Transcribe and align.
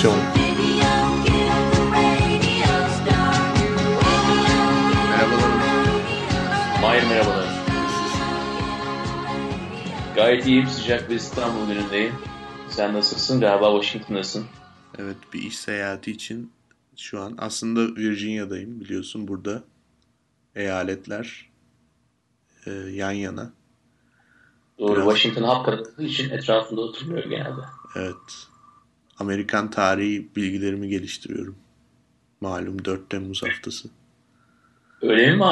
Adaptasyon 0.00 0.18
Merhabalar. 5.10 5.50
Mahir 6.82 7.02
merhabalar. 7.02 7.48
Gayet 10.14 10.46
iyiyim, 10.46 10.66
sıcak 10.66 11.10
bir 11.10 11.14
İstanbul 11.14 11.66
günündeyim. 11.66 12.14
Sen 12.68 12.94
nasılsın? 12.94 13.40
Galiba 13.40 13.80
Washington'dasın. 13.82 14.46
Evet 14.98 15.16
bir 15.32 15.42
iş 15.42 15.58
seyahati 15.58 16.10
için 16.10 16.52
şu 16.96 17.20
an 17.20 17.34
aslında 17.38 17.96
Virginia'dayım 17.96 18.80
biliyorsun 18.80 19.28
burada 19.28 19.62
eyaletler 20.54 21.50
e, 22.66 22.70
yan 22.72 23.12
yana. 23.12 23.52
Doğru, 24.78 24.96
Biraz. 24.96 25.04
Washington 25.04 25.64
karadığı 25.64 26.02
için 26.02 26.30
etrafında 26.30 26.80
oturmuyor 26.80 27.24
genelde. 27.24 27.62
Evet. 27.96 28.49
Amerikan 29.20 29.70
tarihi 29.70 30.28
bilgilerimi 30.36 30.88
geliştiriyorum. 30.88 31.56
Malum 32.40 32.84
4 32.84 33.10
Temmuz 33.10 33.42
haftası. 33.42 33.88
Öyle 35.02 35.36
mi? 35.36 35.44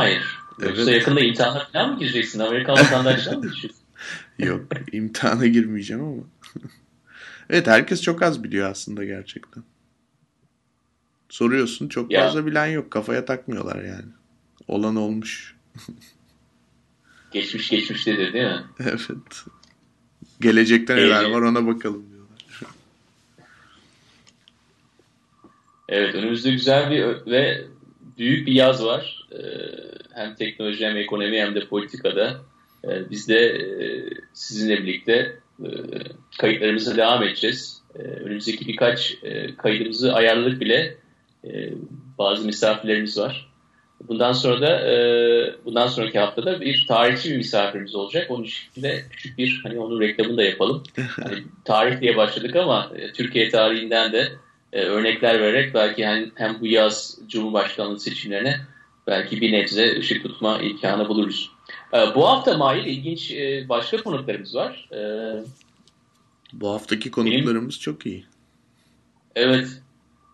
Yoksa 0.59 0.83
Evet. 0.83 1.01
yakında 1.01 1.21
imtihana 1.21 1.67
falan 1.73 1.93
mı 1.93 1.99
gireceksin? 1.99 2.41
Amerikan 2.41 2.79
vatandaşlığa 2.79 3.35
mı 3.39 3.47
geçiyorsun? 3.49 3.83
Yok 4.39 4.67
imtihana 4.93 5.47
girmeyeceğim 5.47 6.05
ama. 6.05 6.23
evet 7.51 7.67
herkes 7.67 8.03
çok 8.03 8.23
az 8.23 8.45
biliyor 8.45 8.71
aslında 8.71 9.05
gerçekten. 9.05 9.63
Soruyorsun 11.29 11.89
çok 11.89 12.11
Ya. 12.13 12.21
fazla 12.25 12.47
bilen 12.47 12.67
yok. 12.67 12.91
Kafaya 12.91 13.25
takmıyorlar 13.25 13.83
yani. 13.85 14.09
Olan 14.69 14.97
olmuş. 14.97 15.57
Geçmiş 17.33 17.71
geçmiştedir 17.71 18.33
değil 18.33 18.45
mi? 18.45 18.65
Evet. 18.81 19.45
Gelecekte 20.41 20.97
neler 20.97 21.25
Ee, 21.25 21.33
var 21.33 21.43
ona 21.43 21.67
bakalım 21.67 22.18
Evet, 25.89 26.15
önümüzde 26.15 26.51
güzel 26.51 26.91
bir 26.91 27.33
ve 27.33 27.65
büyük 28.19 28.47
bir 28.47 28.53
yaz 28.53 28.85
var. 28.85 29.27
Ee, 29.33 29.39
hem 30.15 30.35
teknoloji 30.35 30.87
hem 30.87 30.97
ekonomi 30.97 31.41
hem 31.41 31.55
de 31.55 31.67
politikada. 31.67 32.41
Ee, 32.85 33.11
biz 33.11 33.29
de 33.29 33.39
e, 33.39 33.65
sizinle 34.33 34.83
birlikte 34.83 35.37
e, 35.61 35.69
kayıtlarımıza 36.39 36.97
devam 36.97 37.23
edeceğiz. 37.23 37.83
Ee, 37.99 38.03
önümüzdeki 38.03 38.69
birkaç 38.69 39.15
e, 39.23 39.57
kaydımızı 39.57 40.15
ayarladık 40.15 40.61
bile. 40.61 40.97
Bazı 42.19 42.47
misafirlerimiz 42.47 43.19
var. 43.19 43.49
Bundan 44.09 44.33
sonra 44.33 44.61
da 44.61 44.83
bundan 45.65 45.87
sonraki 45.87 46.19
haftada 46.19 46.61
bir 46.61 46.87
tarihçi 46.89 47.31
bir 47.31 47.37
misafirimiz 47.37 47.95
olacak. 47.95 48.31
Onun 48.31 48.45
için 48.45 48.83
de 48.83 49.05
küçük 49.11 49.39
bir 49.39 49.61
hani 49.63 49.79
onun 49.79 50.01
reklamını 50.01 50.37
da 50.37 50.43
yapalım. 50.43 50.83
Hani 51.23 51.45
tarih 51.65 52.01
diye 52.01 52.17
başladık 52.17 52.57
ama 52.57 52.93
Türkiye 53.15 53.49
tarihinden 53.51 54.13
de 54.13 54.29
e, 54.73 54.81
örnekler 54.83 55.41
vererek 55.41 55.75
belki 55.75 56.07
hem, 56.07 56.31
hem 56.35 56.61
bu 56.61 56.67
yaz 56.67 57.19
Cumhurbaşkanlığı 57.29 58.01
seçimlerine 58.01 58.61
belki 59.07 59.41
bir 59.41 59.53
nebze 59.53 59.99
ışık 59.99 60.23
tutma 60.23 60.59
imkanı 60.63 61.09
buluruz. 61.09 61.51
E, 61.95 62.15
bu 62.15 62.29
hafta 62.29 62.57
Mahir 62.57 62.85
ilginç 62.85 63.31
e, 63.31 63.67
başka 63.69 63.97
konuklarımız 63.97 64.55
var. 64.55 64.89
E, 64.93 65.01
Bu 66.53 66.69
haftaki 66.73 67.11
konuklarımız 67.11 67.81
çok 67.81 68.07
iyi. 68.07 68.25
evet, 69.37 69.69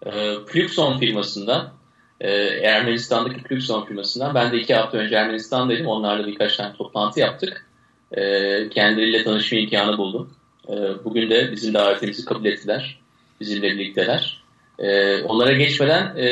e, 0.07 0.11
Plüxon 0.53 0.99
firmasından, 0.99 1.73
e, 2.21 2.31
Ermenistan'daki 2.47 3.43
Plüxon 3.43 3.85
firmasından. 3.87 4.35
Ben 4.35 4.53
de 4.53 4.61
iki 4.61 4.75
hafta 4.75 4.99
önce 4.99 5.17
Ermenistan'daydım. 5.17 5.87
Onlarla 5.87 6.27
birkaç 6.27 6.57
tane 6.57 6.77
toplantı 6.77 7.21
yaptık. 7.21 7.67
E, 8.13 8.21
kendileriyle 8.69 9.25
tanışma 9.25 9.59
imkanı 9.59 9.99
buldum. 9.99 10.35
E, 10.69 10.73
bugün 11.05 11.31
de 11.31 11.53
bizim 11.53 11.75
davetimizi 11.75 12.25
kabul 12.25 12.45
ettiler. 12.45 12.99
Bizimle 13.41 13.79
birlikteler. 13.79 14.43
E, 14.79 15.21
onlara 15.23 15.53
geçmeden 15.53 16.17
e, 16.17 16.29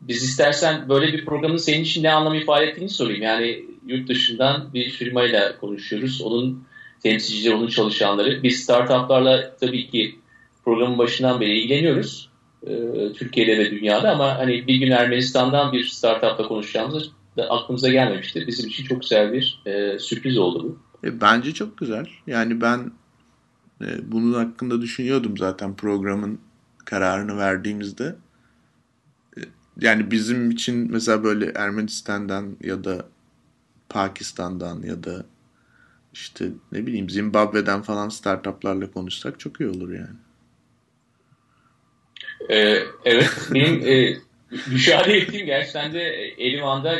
biz 0.00 0.22
istersen 0.22 0.88
böyle 0.88 1.12
bir 1.12 1.24
programın 1.24 1.56
senin 1.56 1.82
için 1.82 2.02
ne 2.02 2.12
anlam 2.12 2.34
ifade 2.34 2.66
ettiğini 2.66 2.88
sorayım. 2.88 3.22
Yani 3.22 3.64
yurt 3.86 4.08
dışından 4.08 4.74
bir 4.74 4.90
firmayla 4.90 5.58
konuşuyoruz. 5.58 6.20
Onun 6.22 6.64
temsilcileri, 7.02 7.54
onun 7.54 7.68
çalışanları. 7.68 8.42
Biz 8.42 8.62
startuplarla 8.62 9.56
tabii 9.60 9.90
ki 9.90 10.18
programın 10.64 10.98
başından 10.98 11.40
beri 11.40 11.58
ilgileniyoruz. 11.58 12.30
E, 12.66 12.72
Türkiye'de 13.12 13.58
ve 13.58 13.70
dünyada 13.70 14.10
ama 14.10 14.38
hani 14.38 14.66
bir 14.66 14.74
gün 14.74 14.90
Ermenistan'dan 14.90 15.72
bir 15.72 15.84
startupla 15.84 16.48
konuşacağımız 16.48 17.10
da 17.36 17.50
aklımıza 17.50 17.88
gelmemişti. 17.88 18.46
Bizim 18.46 18.68
için 18.68 18.84
çok 18.84 19.00
güzel 19.00 19.32
bir 19.32 19.62
e, 19.66 19.98
sürpriz 19.98 20.38
oldu 20.38 20.62
bu. 20.64 21.06
E, 21.08 21.20
bence 21.20 21.54
çok 21.54 21.78
güzel. 21.78 22.06
Yani 22.26 22.60
ben 22.60 22.92
e, 23.80 24.12
bunun 24.12 24.32
hakkında 24.32 24.80
düşünüyordum 24.80 25.36
zaten 25.36 25.76
programın 25.76 26.38
kararını 26.84 27.38
verdiğimizde. 27.38 28.16
E, 29.38 29.40
yani 29.80 30.10
bizim 30.10 30.50
için 30.50 30.92
mesela 30.92 31.24
böyle 31.24 31.52
Ermenistan'dan 31.54 32.56
ya 32.62 32.84
da 32.84 33.06
Pakistan'dan 33.88 34.82
ya 34.82 35.04
da 35.04 35.26
işte 36.12 36.48
ne 36.72 36.86
bileyim 36.86 37.10
Zimbabwe'den 37.10 37.82
falan 37.82 38.08
startuplarla 38.08 38.90
konuşsak 38.90 39.40
çok 39.40 39.60
iyi 39.60 39.68
olur 39.68 39.92
yani. 39.92 40.16
Ee, 42.50 42.78
evet, 43.04 43.48
benim 43.54 43.86
e, 43.86 44.16
müşahede 44.70 45.16
ettiğim 45.16 45.46
gerçekten 45.46 45.92
de 45.92 46.00
Erivan'da 46.38 46.98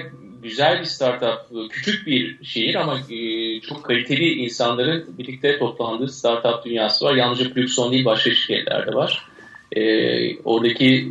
güzel 0.49 0.81
bir 0.81 0.85
startup, 0.85 1.71
küçük 1.71 2.07
bir 2.07 2.45
şehir 2.45 2.75
ama 2.75 2.99
e, 3.11 3.61
çok 3.61 3.85
kaliteli 3.85 4.33
insanların 4.33 5.19
birlikte 5.19 5.59
toplandığı 5.59 6.09
startup 6.09 6.65
dünyası 6.65 7.05
var. 7.05 7.15
Yalnızca 7.15 7.53
Plüxon 7.53 7.93
değil 7.93 8.05
başka 8.05 8.31
şirketler 8.31 8.87
de 8.87 8.95
var. 8.95 9.27
E, 9.73 9.83
oradaki 10.39 11.09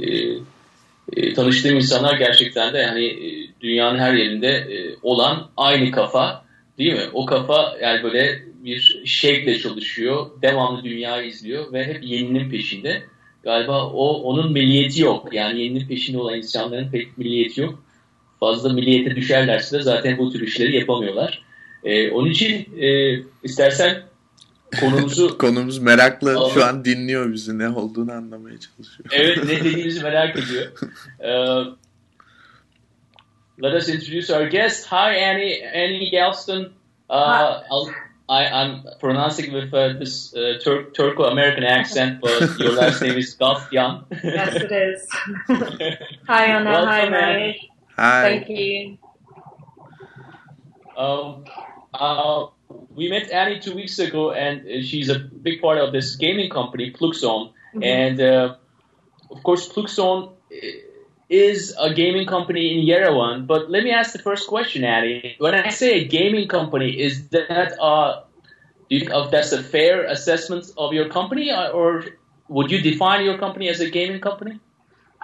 e, 1.14 1.34
tanıştığım 1.34 1.76
insanlar 1.76 2.18
gerçekten 2.18 2.74
de 2.74 2.78
yani 2.78 3.18
dünyanın 3.62 4.00
her 4.00 4.14
yerinde 4.14 4.68
olan 5.04 5.50
aynı 5.58 5.92
kafa 5.92 6.46
değil 6.78 6.94
mi? 6.94 7.04
O 7.14 7.26
kafa 7.26 7.78
yani 7.82 8.04
böyle 8.04 8.44
bir 8.64 9.02
şevkle 9.06 9.60
çalışıyor, 9.60 10.28
devamlı 10.42 10.84
dünyayı 10.84 11.28
izliyor 11.28 11.74
ve 11.74 11.86
hep 11.86 12.04
yeninin 12.04 12.50
peşinde 12.50 13.04
galiba 13.44 13.90
o 13.90 14.22
onun 14.22 14.52
milliyeti 14.52 15.02
yok. 15.02 15.34
Yani 15.34 15.62
yeninin 15.62 15.88
peşinde 15.88 16.18
olan 16.18 16.38
insanların 16.38 16.92
pek 16.92 17.18
milliyeti 17.18 17.62
yok. 17.62 17.85
Fazla 18.40 18.74
milliyete 18.74 19.16
düşerlerse 19.16 19.78
de 19.78 19.82
zaten 19.82 20.18
bu 20.18 20.32
tür 20.34 20.42
işleri 20.48 20.76
yapamıyorlar. 20.76 21.44
Ee, 21.84 22.12
onun 22.12 22.30
için 22.30 22.80
e, 22.82 23.16
istersen 23.44 24.02
konumuzu 24.80 25.38
Konumuz 25.38 25.80
merakla 25.80 26.30
Anladım. 26.30 26.52
şu 26.54 26.66
an 26.66 26.86
dinliyor 26.86 27.34
bizi 27.34 27.60
ne 27.60 27.70
olduğunu 27.70 28.12
anlamaya 28.12 28.58
çalışıyor. 28.60 29.10
evet 29.12 29.38
ne 29.44 29.50
dediğimizi 29.64 30.04
merak 30.04 30.36
ediyor. 30.40 30.72
Uh, 31.20 31.74
let 33.64 33.74
us 33.82 33.90
introduce 33.90 34.34
our 34.36 34.48
guest. 34.48 34.92
Hi 34.92 35.26
Annie, 35.26 35.72
Annie 35.76 36.10
Galston. 36.12 36.72
Uh, 37.10 37.62
I'll, 37.72 37.90
I, 38.28 38.44
I'm 38.48 38.84
pronouncing 39.00 39.52
with 39.52 39.74
uh, 39.74 40.00
this 40.00 40.34
uh, 40.34 40.60
Tur- 40.64 40.92
Turco-American 40.94 41.64
accent, 41.64 42.22
but 42.22 42.60
your 42.60 42.74
last 42.74 43.02
name 43.02 43.18
is 43.20 43.36
Galsyan. 43.38 44.04
Yes, 44.24 44.56
it 44.56 44.72
is. 44.72 45.08
Hi, 46.28 46.46
Anna. 46.54 46.72
Hi, 46.72 46.86
Welcome, 46.86 47.12
Mary. 47.12 47.44
Annie. 47.44 47.72
Hi. 47.98 48.22
Thank 48.22 48.50
you. 48.50 48.98
Um, 50.98 51.46
uh, 51.94 52.48
we 52.94 53.10
met 53.10 53.32
Annie 53.32 53.60
two 53.60 53.76
weeks 53.76 54.00
ago, 54.00 54.32
and 54.32 54.62
uh, 54.62 54.82
she's 54.82 55.10
a 55.10 55.20
big 55.20 55.62
part 55.62 55.78
of 55.78 55.92
this 55.92 56.16
gaming 56.16 56.50
company, 56.50 56.92
Pluxon. 56.92 57.52
And 57.82 58.22
uh, 58.22 58.56
of 59.30 59.44
course, 59.44 59.68
Pluxon 59.68 60.32
is 61.30 61.76
a 61.80 61.94
gaming 61.94 62.28
company 62.28 62.78
in 62.78 62.86
Yerevan. 62.86 63.48
But 63.48 63.70
let 63.70 63.84
me 63.84 63.92
ask 63.92 64.14
the 64.14 64.20
first 64.20 64.48
question, 64.48 64.84
Annie. 64.84 65.36
When 65.40 65.56
I 65.56 65.70
say 65.70 66.02
a 66.02 66.06
gaming 66.06 66.48
company, 66.48 66.92
is 66.92 67.28
that 67.30 67.80
uh, 67.82 68.24
do 68.90 68.96
you 68.96 69.00
think 69.02 69.12
of 69.12 69.32
that's 69.32 69.52
a 69.52 69.64
fair 69.64 70.06
assessment 70.06 70.66
of 70.78 70.94
your 70.94 71.10
company, 71.10 71.52
or, 71.52 71.70
or 71.70 72.06
would 72.48 72.72
you 72.72 72.82
define 72.82 73.26
your 73.26 73.38
company 73.38 73.68
as 73.70 73.80
a 73.80 73.90
gaming 73.90 74.22
company? 74.22 74.60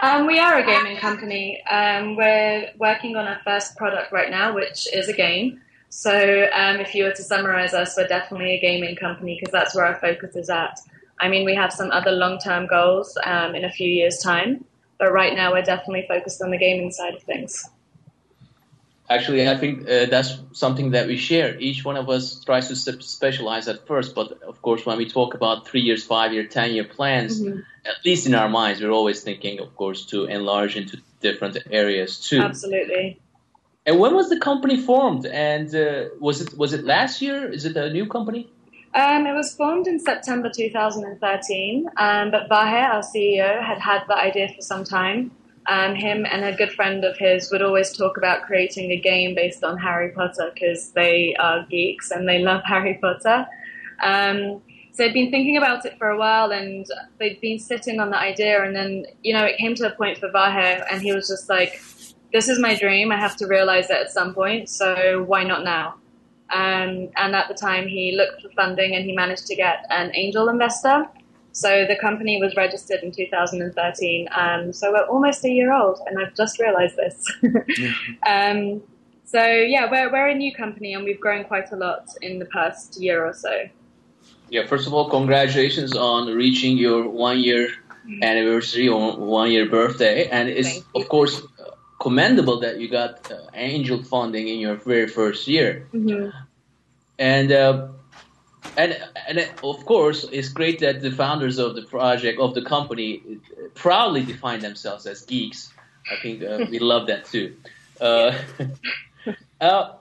Um, 0.04 0.26
we 0.26 0.40
are 0.40 0.58
a 0.58 0.66
gaming 0.66 0.98
company. 0.98 1.62
Um, 1.70 2.16
we're 2.16 2.72
working 2.80 3.16
on 3.16 3.28
our 3.28 3.40
first 3.44 3.78
product 3.78 4.12
right 4.12 4.32
now, 4.32 4.52
which 4.52 4.92
is 4.92 5.08
a 5.08 5.14
game. 5.14 5.62
So, 5.90 6.48
um, 6.54 6.78
if 6.78 6.96
you 6.96 7.04
were 7.04 7.12
to 7.12 7.22
summarize 7.22 7.76
us, 7.76 7.96
we're 7.96 8.08
definitely 8.08 8.56
a 8.56 8.60
gaming 8.60 8.96
company 8.96 9.38
because 9.40 9.52
that's 9.52 9.76
where 9.76 9.86
our 9.86 10.00
focus 10.00 10.36
is 10.36 10.50
at. 10.50 10.80
I 11.20 11.30
mean, 11.30 11.46
we 11.46 11.54
have 11.54 11.72
some 11.72 11.92
other 11.92 12.10
long 12.10 12.40
term 12.40 12.66
goals 12.66 13.16
um, 13.26 13.54
in 13.54 13.64
a 13.64 13.70
few 13.70 13.88
years' 13.88 14.18
time, 14.18 14.66
but 14.98 15.12
right 15.12 15.36
now 15.36 15.52
we're 15.52 15.62
definitely 15.62 16.06
focused 16.08 16.42
on 16.42 16.50
the 16.50 16.58
gaming 16.58 16.90
side 16.90 17.14
of 17.14 17.22
things. 17.22 17.70
Actually, 19.12 19.50
I 19.50 19.58
think 19.58 19.90
uh, 19.90 20.06
that's 20.06 20.38
something 20.54 20.92
that 20.92 21.06
we 21.08 21.18
share. 21.18 21.60
Each 21.60 21.84
one 21.84 21.98
of 21.98 22.10
us 22.10 22.42
tries 22.46 22.70
to 22.70 22.76
specialize 23.02 23.68
at 23.68 23.86
first, 23.86 24.16
but 24.16 24.42
of 24.44 24.62
course, 24.62 24.86
when 24.86 24.98
we 24.98 25.06
talk 25.06 25.34
about 25.34 25.68
three 25.68 25.82
years, 25.82 26.02
five 26.06 26.32
year, 26.32 26.46
ten 26.48 26.72
year 26.72 26.86
plans, 26.86 27.42
at 27.92 28.00
least 28.06 28.26
in 28.26 28.34
our 28.34 28.48
minds, 28.48 28.80
we're 28.82 28.98
always 29.02 29.22
thinking, 29.22 29.60
of 29.60 29.76
course, 29.76 30.06
to 30.12 30.26
enlarge 30.38 30.78
into 30.78 30.96
different 31.20 31.58
areas 31.70 32.22
too. 32.22 32.40
Absolutely. 32.40 33.20
And 33.86 34.00
when 34.00 34.16
was 34.16 34.30
the 34.30 34.40
company 34.40 34.78
formed? 34.78 35.26
And 35.26 35.68
uh, 35.76 36.06
was 36.20 36.40
it 36.40 36.58
was 36.58 36.72
it 36.72 36.86
last 36.86 37.22
year? 37.22 37.52
Is 37.52 37.66
it 37.66 37.76
a 37.76 37.92
new 37.92 38.06
company? 38.06 38.48
Um, 38.94 39.28
it 39.28 39.34
was 39.34 39.54
formed 39.56 39.88
in 39.88 40.00
September 40.00 40.50
2013, 40.50 41.90
um, 41.98 42.32
but 42.32 42.50
Vahe, 42.50 42.82
our 42.94 43.02
CEO, 43.02 43.52
had 43.62 43.80
had 43.80 44.04
the 44.08 44.16
idea 44.16 44.48
for 44.56 44.62
some 44.62 44.84
time. 44.84 45.32
Um, 45.68 45.96
him 45.96 46.26
and 46.30 46.44
a 46.44 46.56
good 46.56 46.72
friend 46.72 47.06
of 47.06 47.18
his 47.18 47.52
would 47.52 47.62
always 47.62 47.96
talk 47.96 48.18
about 48.18 48.44
creating 48.44 48.92
a 48.92 49.00
game 49.00 49.36
based 49.36 49.64
on 49.64 49.78
Harry 49.78 50.10
Potter 50.10 50.52
because 50.54 50.92
they 50.92 51.36
are 51.36 51.66
geeks 51.70 52.10
and 52.12 52.28
they 52.28 52.40
love 52.40 52.62
Harry 52.66 52.98
Potter. 53.00 53.46
Um, 54.02 54.62
so 54.94 55.04
they'd 55.04 55.14
been 55.14 55.32
thinking 55.32 55.58
about 55.58 55.86
it 55.86 55.98
for 55.98 56.10
a 56.10 56.18
while 56.18 56.52
and 56.52 56.86
they'd 57.20 57.40
been 57.40 57.60
sitting 57.60 58.00
on 58.00 58.10
the 58.10 58.18
idea. 58.18 58.64
And 58.64 58.76
then, 58.76 59.06
you 59.22 59.34
know, 59.34 59.46
it 59.46 59.58
came 59.58 59.76
to 59.76 59.88
a 59.88 59.96
point 59.96 60.18
for 60.18 60.30
Vahe 60.30 60.84
and 60.92 61.02
he 61.02 61.14
was 61.14 61.28
just 61.28 61.48
like, 61.48 61.82
this 62.34 62.50
is 62.50 62.60
my 62.60 62.76
dream. 62.76 63.12
I 63.12 63.18
have 63.18 63.36
to 63.38 63.48
realize 63.48 63.90
it 63.90 63.98
at 63.98 64.12
some 64.12 64.34
point. 64.34 64.70
So 64.70 65.24
why 65.28 65.44
not 65.44 65.64
now? 65.64 65.96
Um, 66.52 67.10
and 67.16 67.36
at 67.36 67.48
the 67.48 67.54
time, 67.54 67.88
he 67.88 68.16
looked 68.16 68.42
for 68.42 68.50
funding 68.50 68.96
and 68.96 69.06
he 69.06 69.14
managed 69.14 69.48
to 69.48 69.56
get 69.56 69.86
an 69.90 70.12
angel 70.16 70.50
investor. 70.50 71.06
So 71.54 71.86
the 71.86 71.98
company 71.98 72.42
was 72.42 72.56
registered 72.56 73.02
in 73.04 73.12
2013. 73.12 74.28
Um, 74.36 74.72
so 74.72 74.92
we're 74.92 75.06
almost 75.06 75.44
a 75.44 75.50
year 75.50 75.74
old, 75.74 76.00
and 76.06 76.18
I've 76.20 76.36
just 76.36 76.60
realized 76.60 76.96
this. 76.96 77.26
um, 78.26 78.82
so 79.26 79.46
yeah, 79.46 79.90
we're, 79.90 80.12
we're 80.12 80.28
a 80.28 80.36
new 80.36 80.54
company 80.54 80.94
and 80.94 81.04
we've 81.04 81.20
grown 81.20 81.46
quite 81.46 81.72
a 81.72 81.76
lot 81.76 82.08
in 82.22 82.40
the 82.40 82.46
past 82.46 83.02
year 83.02 83.26
or 83.26 83.34
so. 83.34 83.70
Yeah, 84.50 84.68
first 84.68 84.88
of 84.88 84.94
all, 84.94 85.10
congratulations 85.10 85.96
on 85.96 86.28
reaching 86.28 86.78
your 86.78 87.08
one 87.08 87.40
year 87.40 87.70
anniversary 88.22 88.88
or 88.88 89.16
one 89.16 89.52
year 89.52 89.70
birthday. 89.70 90.28
And 90.28 90.50
it's, 90.50 90.82
of 90.96 91.08
course, 91.08 91.42
commendable 92.02 92.60
that 92.60 92.80
you 92.80 92.90
got 92.90 93.32
uh, 93.32 93.38
angel 93.54 94.04
funding 94.04 94.48
in 94.48 94.60
your 94.60 94.76
very 94.76 95.08
first 95.08 95.48
year. 95.48 95.88
Mm-hmm. 95.94 96.30
And 97.20 97.52
uh, 97.52 97.88
and 98.82 98.98
and 99.28 99.40
of 99.64 99.86
course, 99.86 100.26
it's 100.32 100.50
great 100.50 100.80
that 100.80 101.02
the 101.02 101.12
founders 101.12 101.58
of 101.60 101.76
the 101.76 101.84
project 101.84 102.40
of 102.40 102.54
the 102.54 102.64
company 102.64 103.22
proudly 103.76 104.24
define 104.24 104.60
themselves 104.60 105.06
as 105.06 105.22
geeks. 105.22 105.72
I 106.12 106.16
think 106.22 106.44
uh, 106.44 106.66
we 106.70 106.80
love 106.92 107.08
that 107.08 107.26
too. 107.26 107.56
Uh, 108.00 108.34
uh, 109.62 109.94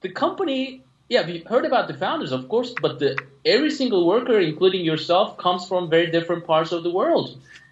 the 0.00 0.08
company, 0.08 0.82
yeah, 1.08 1.26
we 1.26 1.40
heard 1.40 1.66
about 1.66 1.88
the 1.88 1.94
founders, 1.94 2.32
of 2.32 2.48
course, 2.48 2.72
but 2.80 2.98
the 2.98 3.18
every 3.44 3.70
single 3.70 4.06
worker, 4.06 4.38
including 4.38 4.84
yourself, 4.84 5.36
comes 5.36 5.68
from 5.68 5.90
very 5.90 6.10
different 6.10 6.46
parts 6.46 6.72
of 6.72 6.82
the 6.82 6.90
world, 6.90 7.28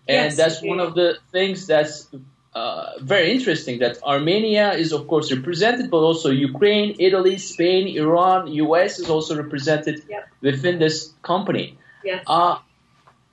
and 0.08 0.26
Yes, 0.26 0.36
that's 0.36 0.62
one 0.62 0.80
of 0.80 0.94
the 0.94 1.18
things 1.32 1.66
that's 1.66 2.08
uh, 2.56 2.92
very 3.02 3.32
interesting. 3.36 3.78
That 3.80 4.02
Armenia 4.02 4.72
is, 4.72 4.92
of 4.92 5.06
course, 5.08 5.30
represented, 5.30 5.90
but 5.90 5.98
also 6.08 6.30
Ukraine, 6.30 6.96
Italy, 6.98 7.36
Spain, 7.36 7.84
Iran, 8.02 8.40
U.S. 8.64 8.98
is 8.98 9.10
also 9.10 9.36
represented 9.36 9.96
Yep. 10.08 10.28
within 10.40 10.78
this 10.78 10.96
company. 11.22 11.66
Yes. 12.02 12.24
Uh, 12.26 12.56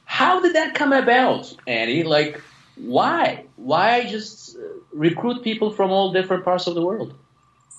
how 0.03 0.41
did 0.41 0.53
that 0.55 0.75
come 0.75 0.91
about, 0.91 1.55
Annie? 1.65 2.03
Like, 2.03 2.41
why? 2.75 3.45
Why 3.55 4.05
just 4.15 4.57
uh, 4.57 4.59
recruit 4.91 5.41
people 5.43 5.71
from 5.71 5.89
all 5.91 6.11
different 6.11 6.43
parts 6.43 6.67
of 6.67 6.75
the 6.75 6.83
world? 6.89 7.13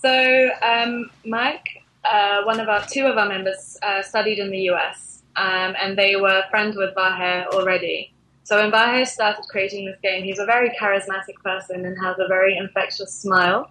So 0.01 0.15
um, 0.63 1.11
Mike, 1.27 1.69
uh, 2.11 2.43
one 2.45 2.59
of 2.59 2.69
our 2.69 2.85
two 2.87 3.05
of 3.05 3.19
our 3.19 3.29
members, 3.29 3.77
uh, 3.83 4.03
studied 4.03 4.39
in 4.39 4.51
the 4.51 4.63
US, 4.73 5.23
um, 5.37 5.75
and 5.81 5.99
they 5.99 6.17
were 6.17 6.43
friends 6.51 6.75
with 6.77 6.95
Vahe 6.95 7.47
already. 7.49 8.14
So 8.45 8.61
when 8.61 8.71
Vahe 8.71 9.07
started 9.07 9.45
creating 9.49 9.87
this 9.87 9.99
game, 10.03 10.23
he's 10.23 10.39
a 10.39 10.45
very 10.45 10.71
charismatic 10.81 11.35
person 11.43 11.85
and 11.85 11.97
has 12.03 12.17
a 12.19 12.29
very 12.29 12.57
infectious 12.57 13.13
smile. 13.13 13.71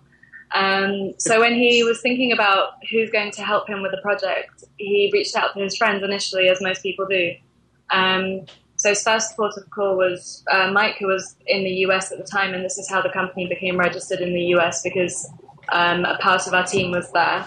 Um, 0.53 1.13
so 1.17 1.39
when 1.39 1.55
he 1.55 1.83
was 1.83 2.01
thinking 2.01 2.31
about 2.31 2.73
who's 2.91 3.09
going 3.09 3.31
to 3.31 3.43
help 3.43 3.67
him 3.67 3.81
with 3.81 3.91
the 3.91 4.01
project, 4.01 4.63
he 4.77 5.09
reached 5.13 5.35
out 5.35 5.53
to 5.53 5.59
his 5.61 5.77
friends 5.77 6.03
initially, 6.03 6.49
as 6.49 6.61
most 6.61 6.83
people 6.83 7.05
do. 7.07 7.33
Um, 7.89 8.45
so 8.75 8.89
his 8.89 9.03
first 9.03 9.35
port 9.35 9.53
of 9.57 9.69
call 9.69 9.95
was 9.95 10.43
uh, 10.51 10.71
Mike, 10.71 10.97
who 10.99 11.07
was 11.07 11.35
in 11.47 11.63
the 11.63 11.71
US 11.87 12.11
at 12.11 12.17
the 12.17 12.23
time, 12.23 12.53
and 12.53 12.65
this 12.65 12.77
is 12.77 12.89
how 12.89 13.01
the 13.01 13.09
company 13.09 13.47
became 13.47 13.77
registered 13.77 14.19
in 14.19 14.33
the 14.33 14.45
US 14.55 14.81
because 14.81 15.31
um, 15.71 16.03
a 16.05 16.17
part 16.17 16.47
of 16.47 16.53
our 16.53 16.65
team 16.65 16.91
was 16.91 17.11
there. 17.11 17.45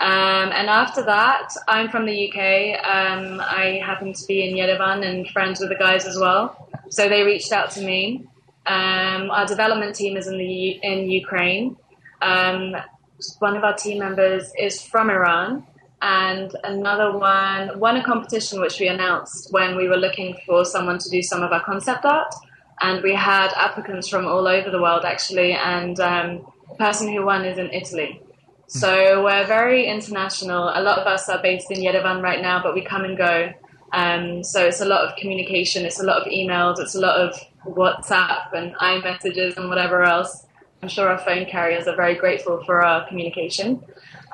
Um, 0.00 0.50
and 0.52 0.70
after 0.70 1.02
that, 1.04 1.52
I'm 1.68 1.90
from 1.90 2.06
the 2.06 2.28
UK. 2.28 2.80
Um, 2.82 3.38
I 3.38 3.82
happen 3.84 4.14
to 4.14 4.26
be 4.26 4.48
in 4.48 4.56
Yerevan 4.56 5.06
and 5.06 5.28
friends 5.28 5.60
with 5.60 5.68
the 5.68 5.74
guys 5.74 6.06
as 6.06 6.18
well. 6.18 6.68
So 6.88 7.06
they 7.06 7.22
reached 7.22 7.52
out 7.52 7.70
to 7.72 7.82
me. 7.82 8.24
Um, 8.66 9.30
our 9.30 9.44
development 9.44 9.94
team 9.94 10.16
is 10.16 10.26
in 10.26 10.38
the 10.38 10.44
U- 10.44 10.80
in 10.82 11.10
Ukraine. 11.10 11.76
Um, 12.22 12.74
one 13.40 13.56
of 13.58 13.64
our 13.64 13.74
team 13.74 13.98
members 13.98 14.50
is 14.58 14.82
from 14.82 15.10
Iran, 15.10 15.66
and 16.00 16.54
another 16.64 17.16
one 17.18 17.78
won 17.78 17.96
a 17.98 18.04
competition 18.04 18.60
which 18.60 18.80
we 18.80 18.88
announced 18.88 19.52
when 19.52 19.76
we 19.76 19.86
were 19.86 19.98
looking 19.98 20.34
for 20.46 20.64
someone 20.64 20.98
to 20.98 21.10
do 21.10 21.22
some 21.22 21.42
of 21.42 21.52
our 21.52 21.62
concept 21.62 22.06
art. 22.06 22.34
And 22.80 23.02
we 23.02 23.14
had 23.14 23.52
applicants 23.54 24.08
from 24.08 24.26
all 24.26 24.48
over 24.48 24.70
the 24.70 24.80
world 24.80 25.04
actually, 25.04 25.52
and 25.52 26.00
um, 26.00 26.46
the 26.70 26.76
person 26.76 27.12
who 27.12 27.26
won 27.26 27.44
is 27.44 27.58
in 27.58 27.70
Italy. 27.70 28.19
So 28.70 29.24
we're 29.24 29.48
very 29.48 29.88
international. 29.88 30.70
A 30.72 30.80
lot 30.80 31.00
of 31.00 31.06
us 31.08 31.28
are 31.28 31.42
based 31.42 31.72
in 31.72 31.78
Yerevan 31.78 32.22
right 32.22 32.40
now, 32.40 32.62
but 32.62 32.72
we 32.72 32.82
come 32.82 33.04
and 33.04 33.18
go. 33.18 33.52
Um, 33.92 34.44
so 34.44 34.64
it's 34.64 34.80
a 34.80 34.84
lot 34.84 35.00
of 35.00 35.16
communication, 35.16 35.84
it's 35.84 35.98
a 35.98 36.04
lot 36.04 36.18
of 36.22 36.28
emails, 36.28 36.78
it's 36.78 36.94
a 36.94 37.00
lot 37.00 37.16
of 37.16 37.34
WhatsApp 37.66 38.52
and 38.52 38.72
iMessages 38.76 39.56
and 39.56 39.68
whatever 39.68 40.04
else. 40.04 40.46
I'm 40.84 40.88
sure 40.88 41.08
our 41.08 41.18
phone 41.18 41.46
carriers 41.46 41.88
are 41.88 41.96
very 41.96 42.14
grateful 42.14 42.62
for 42.64 42.84
our 42.84 43.08
communication. 43.08 43.82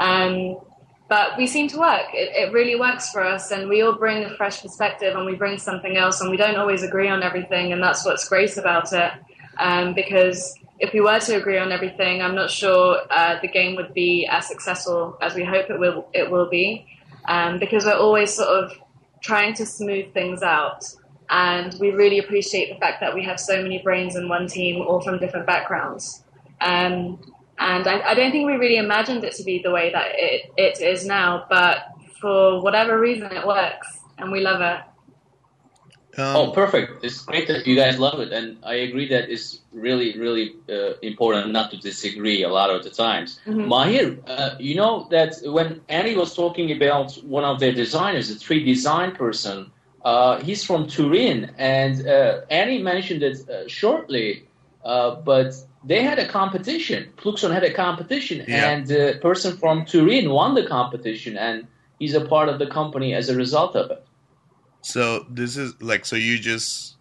Um, 0.00 0.58
but 1.08 1.38
we 1.38 1.46
seem 1.46 1.68
to 1.68 1.78
work. 1.78 2.08
It, 2.12 2.30
it 2.36 2.52
really 2.52 2.78
works 2.78 3.10
for 3.10 3.24
us, 3.24 3.50
and 3.52 3.70
we 3.70 3.80
all 3.80 3.94
bring 3.94 4.22
a 4.22 4.36
fresh 4.36 4.60
perspective, 4.60 5.16
and 5.16 5.24
we 5.24 5.34
bring 5.34 5.56
something 5.56 5.96
else, 5.96 6.20
and 6.20 6.30
we 6.30 6.36
don't 6.36 6.56
always 6.56 6.82
agree 6.82 7.08
on 7.08 7.22
everything, 7.22 7.72
and 7.72 7.82
that's 7.82 8.04
what's 8.04 8.28
great 8.28 8.58
about 8.58 8.92
it. 8.92 9.12
Um, 9.58 9.94
because 9.94 10.58
if 10.78 10.92
we 10.92 11.00
were 11.00 11.18
to 11.18 11.36
agree 11.36 11.58
on 11.58 11.72
everything, 11.72 12.20
I'm 12.20 12.34
not 12.34 12.50
sure 12.50 13.00
uh, 13.10 13.40
the 13.40 13.48
game 13.48 13.76
would 13.76 13.94
be 13.94 14.26
as 14.30 14.46
successful 14.46 15.16
as 15.22 15.34
we 15.34 15.44
hope 15.44 15.70
it 15.70 15.78
will. 15.78 16.08
It 16.12 16.30
will 16.30 16.48
be, 16.48 16.86
um, 17.26 17.58
because 17.58 17.84
we're 17.84 17.96
always 17.96 18.34
sort 18.34 18.48
of 18.48 18.72
trying 19.22 19.54
to 19.54 19.66
smooth 19.66 20.12
things 20.12 20.42
out, 20.42 20.84
and 21.30 21.74
we 21.80 21.90
really 21.90 22.18
appreciate 22.18 22.72
the 22.72 22.78
fact 22.78 23.00
that 23.00 23.14
we 23.14 23.24
have 23.24 23.40
so 23.40 23.62
many 23.62 23.80
brains 23.82 24.16
in 24.16 24.28
one 24.28 24.46
team, 24.46 24.82
all 24.82 25.00
from 25.00 25.18
different 25.18 25.46
backgrounds. 25.46 26.22
Um, 26.60 27.18
and 27.58 27.86
I, 27.86 28.10
I 28.10 28.14
don't 28.14 28.30
think 28.30 28.46
we 28.46 28.54
really 28.54 28.76
imagined 28.76 29.24
it 29.24 29.34
to 29.36 29.44
be 29.44 29.62
the 29.62 29.70
way 29.70 29.90
that 29.92 30.08
it, 30.14 30.52
it 30.56 30.80
is 30.80 31.06
now, 31.06 31.46
but 31.48 31.88
for 32.20 32.62
whatever 32.62 33.00
reason, 33.00 33.32
it 33.32 33.46
works, 33.46 33.88
and 34.18 34.30
we 34.30 34.40
love 34.40 34.60
it. 34.60 34.80
Um, 36.18 36.36
Oh, 36.36 36.50
perfect. 36.52 37.04
It's 37.04 37.22
great 37.22 37.46
that 37.48 37.66
you 37.66 37.76
guys 37.76 37.98
love 37.98 38.20
it. 38.20 38.32
And 38.32 38.58
I 38.64 38.74
agree 38.74 39.08
that 39.08 39.28
it's 39.30 39.60
really, 39.72 40.18
really 40.18 40.54
uh, 40.68 40.94
important 41.02 41.52
not 41.52 41.70
to 41.72 41.76
disagree 41.76 42.42
a 42.42 42.48
lot 42.48 42.70
of 42.70 42.84
the 42.84 42.90
times. 42.90 43.38
Mhm. 43.46 43.66
Mahir, 43.66 44.18
uh, 44.26 44.54
you 44.58 44.74
know 44.74 45.06
that 45.10 45.34
when 45.44 45.80
Annie 45.88 46.16
was 46.16 46.34
talking 46.34 46.72
about 46.72 47.12
one 47.24 47.44
of 47.44 47.60
their 47.60 47.72
designers, 47.72 48.30
a 48.30 48.34
3D 48.34 48.64
design 48.64 49.12
person, 49.12 49.70
uh, 50.04 50.38
he's 50.40 50.64
from 50.64 50.86
Turin. 50.86 51.50
And 51.58 52.06
uh, 52.06 52.40
Annie 52.50 52.82
mentioned 52.82 53.22
it 53.22 53.48
uh, 53.48 53.68
shortly, 53.68 54.48
uh, 54.84 55.16
but 55.16 55.52
they 55.84 56.02
had 56.02 56.18
a 56.18 56.26
competition. 56.26 57.12
Pluxon 57.16 57.52
had 57.52 57.64
a 57.64 57.72
competition, 57.72 58.44
Yeah. 58.48 58.70
and 58.70 58.86
the 58.86 59.18
person 59.20 59.56
from 59.56 59.84
Turin 59.84 60.30
won 60.30 60.54
the 60.54 60.64
competition, 60.64 61.36
and 61.36 61.66
he's 61.98 62.14
a 62.14 62.24
part 62.24 62.48
of 62.48 62.58
the 62.58 62.66
company 62.66 63.14
as 63.14 63.28
a 63.28 63.34
result 63.36 63.76
of 63.76 63.90
it. 63.90 64.05
So 64.86 65.26
this 65.28 65.56
is 65.56 65.82
like 65.82 66.06
so 66.06 66.14
you 66.14 66.38
just 66.38 66.94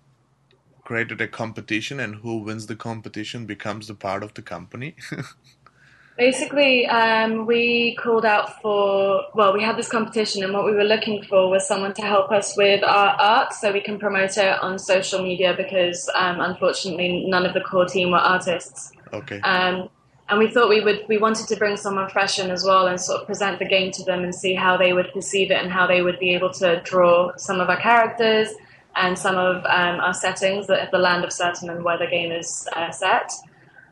created 0.86 1.22
a 1.22 1.27
competition 1.27 2.00
and 2.00 2.15
who 2.15 2.39
wins 2.39 2.65
the 2.65 2.75
competition 2.75 3.46
becomes 3.46 3.86
the 3.86 3.94
part 3.94 4.24
of 4.24 4.34
the 4.34 4.42
company. 4.42 4.96
Basically, 6.18 6.88
um, 6.88 7.46
we 7.46 7.96
called 8.01 8.25
out 8.25 8.60
for, 8.60 9.22
well, 9.36 9.54
we 9.54 9.62
had 9.62 9.77
this 9.77 9.89
competition, 9.89 10.44
and 10.44 10.54
what 10.54 10.65
we 10.65 10.72
were 10.72 10.86
looking 10.86 11.22
for 11.24 11.50
was 11.50 11.68
someone 11.68 11.94
to 11.96 12.01
help 12.01 12.32
us 12.32 12.58
with 12.58 12.84
our 12.84 13.10
art 13.20 13.54
so 13.54 13.72
we 13.72 13.82
can 13.82 14.00
promote 14.00 14.36
it 14.38 14.60
on 14.63 14.80
social 14.80 15.22
media 15.22 15.54
because 15.56 16.10
um, 16.15 16.39
unfortunately 16.39 17.25
none 17.27 17.46
of 17.46 17.54
the 17.54 17.62
core 17.62 17.86
team 17.86 18.10
were 18.12 18.18
artists. 18.18 18.94
okay. 19.13 19.42
Um, 19.42 19.89
and 20.29 20.39
we 20.39 20.50
thought 20.50 20.70
we 20.70 20.82
would 20.82 21.05
we 21.08 21.17
wanted 21.17 21.48
to 21.48 21.55
bring 21.55 21.77
someone 21.77 22.10
fresh 22.10 22.39
in 22.39 22.50
as 22.50 22.63
well 22.63 22.88
and 22.88 23.00
sort 23.00 23.22
of 23.22 23.27
present 23.27 23.60
the 23.60 23.65
game 23.65 23.91
to 23.91 24.03
them 24.03 24.24
and 24.24 24.34
see 24.34 24.55
how 24.55 24.75
they 24.75 24.94
would 24.94 25.12
perceive 25.13 25.51
it 25.51 25.62
and 25.62 25.72
how 25.72 25.86
they 25.86 26.01
would 26.01 26.20
be 26.20 26.34
able 26.34 26.51
to 26.51 26.82
draw 26.84 27.36
some 27.38 27.60
of 27.60 27.70
our 27.70 27.79
characters 27.79 28.50
and 28.96 29.17
some 29.17 29.36
of 29.36 29.58
um, 29.65 30.00
our 30.00 30.13
settings, 30.13 30.67
the, 30.67 30.88
the 30.91 30.98
land 30.98 31.24
of 31.24 31.32
certain 31.32 31.70
and 31.70 31.84
where 31.84 31.98
the 31.98 32.08
game 32.08 32.32
is 32.32 32.67
uh, 32.75 32.89
set. 32.91 33.32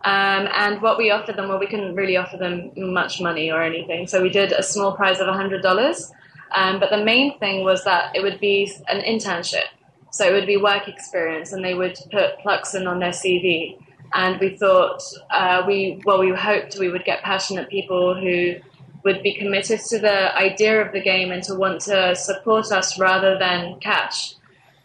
Um, 0.05 0.49
and 0.53 0.81
what 0.81 0.97
we 0.97 1.11
offered 1.11 1.37
them, 1.37 1.49
well, 1.49 1.59
we 1.59 1.67
couldn't 1.67 1.95
really 1.95 2.17
offer 2.17 2.37
them 2.37 2.71
much 2.75 3.21
money 3.21 3.51
or 3.51 3.61
anything. 3.61 4.07
So 4.07 4.21
we 4.21 4.29
did 4.29 4.51
a 4.51 4.63
small 4.63 4.93
prize 4.93 5.19
of 5.19 5.27
$100. 5.27 6.11
Um, 6.55 6.79
but 6.79 6.89
the 6.89 7.03
main 7.03 7.37
thing 7.39 7.63
was 7.63 7.83
that 7.85 8.15
it 8.15 8.21
would 8.21 8.39
be 8.39 8.71
an 8.87 9.01
internship. 9.01 9.67
So 10.11 10.25
it 10.27 10.33
would 10.33 10.45
be 10.45 10.57
work 10.57 10.87
experience, 10.87 11.53
and 11.53 11.65
they 11.65 11.73
would 11.73 11.97
put 12.11 12.37
Pluxon 12.39 12.87
on 12.87 12.99
their 12.99 13.11
CV. 13.11 13.77
And 14.15 14.39
we 14.39 14.55
thought, 14.57 15.01
uh, 15.31 15.63
we 15.65 16.01
well, 16.05 16.19
we 16.19 16.29
hoped 16.31 16.77
we 16.77 16.89
would 16.89 17.05
get 17.05 17.23
passionate 17.23 17.69
people 17.69 18.15
who 18.15 18.55
would 19.03 19.21
be 19.21 19.33
committed 19.33 19.79
to 19.79 19.99
the 19.99 20.35
idea 20.37 20.81
of 20.81 20.93
the 20.93 21.01
game 21.01 21.31
and 21.31 21.43
to 21.43 21.55
want 21.55 21.81
to 21.81 22.15
support 22.15 22.71
us 22.71 22.99
rather 22.99 23.37
than 23.37 23.79
cash. 23.79 24.35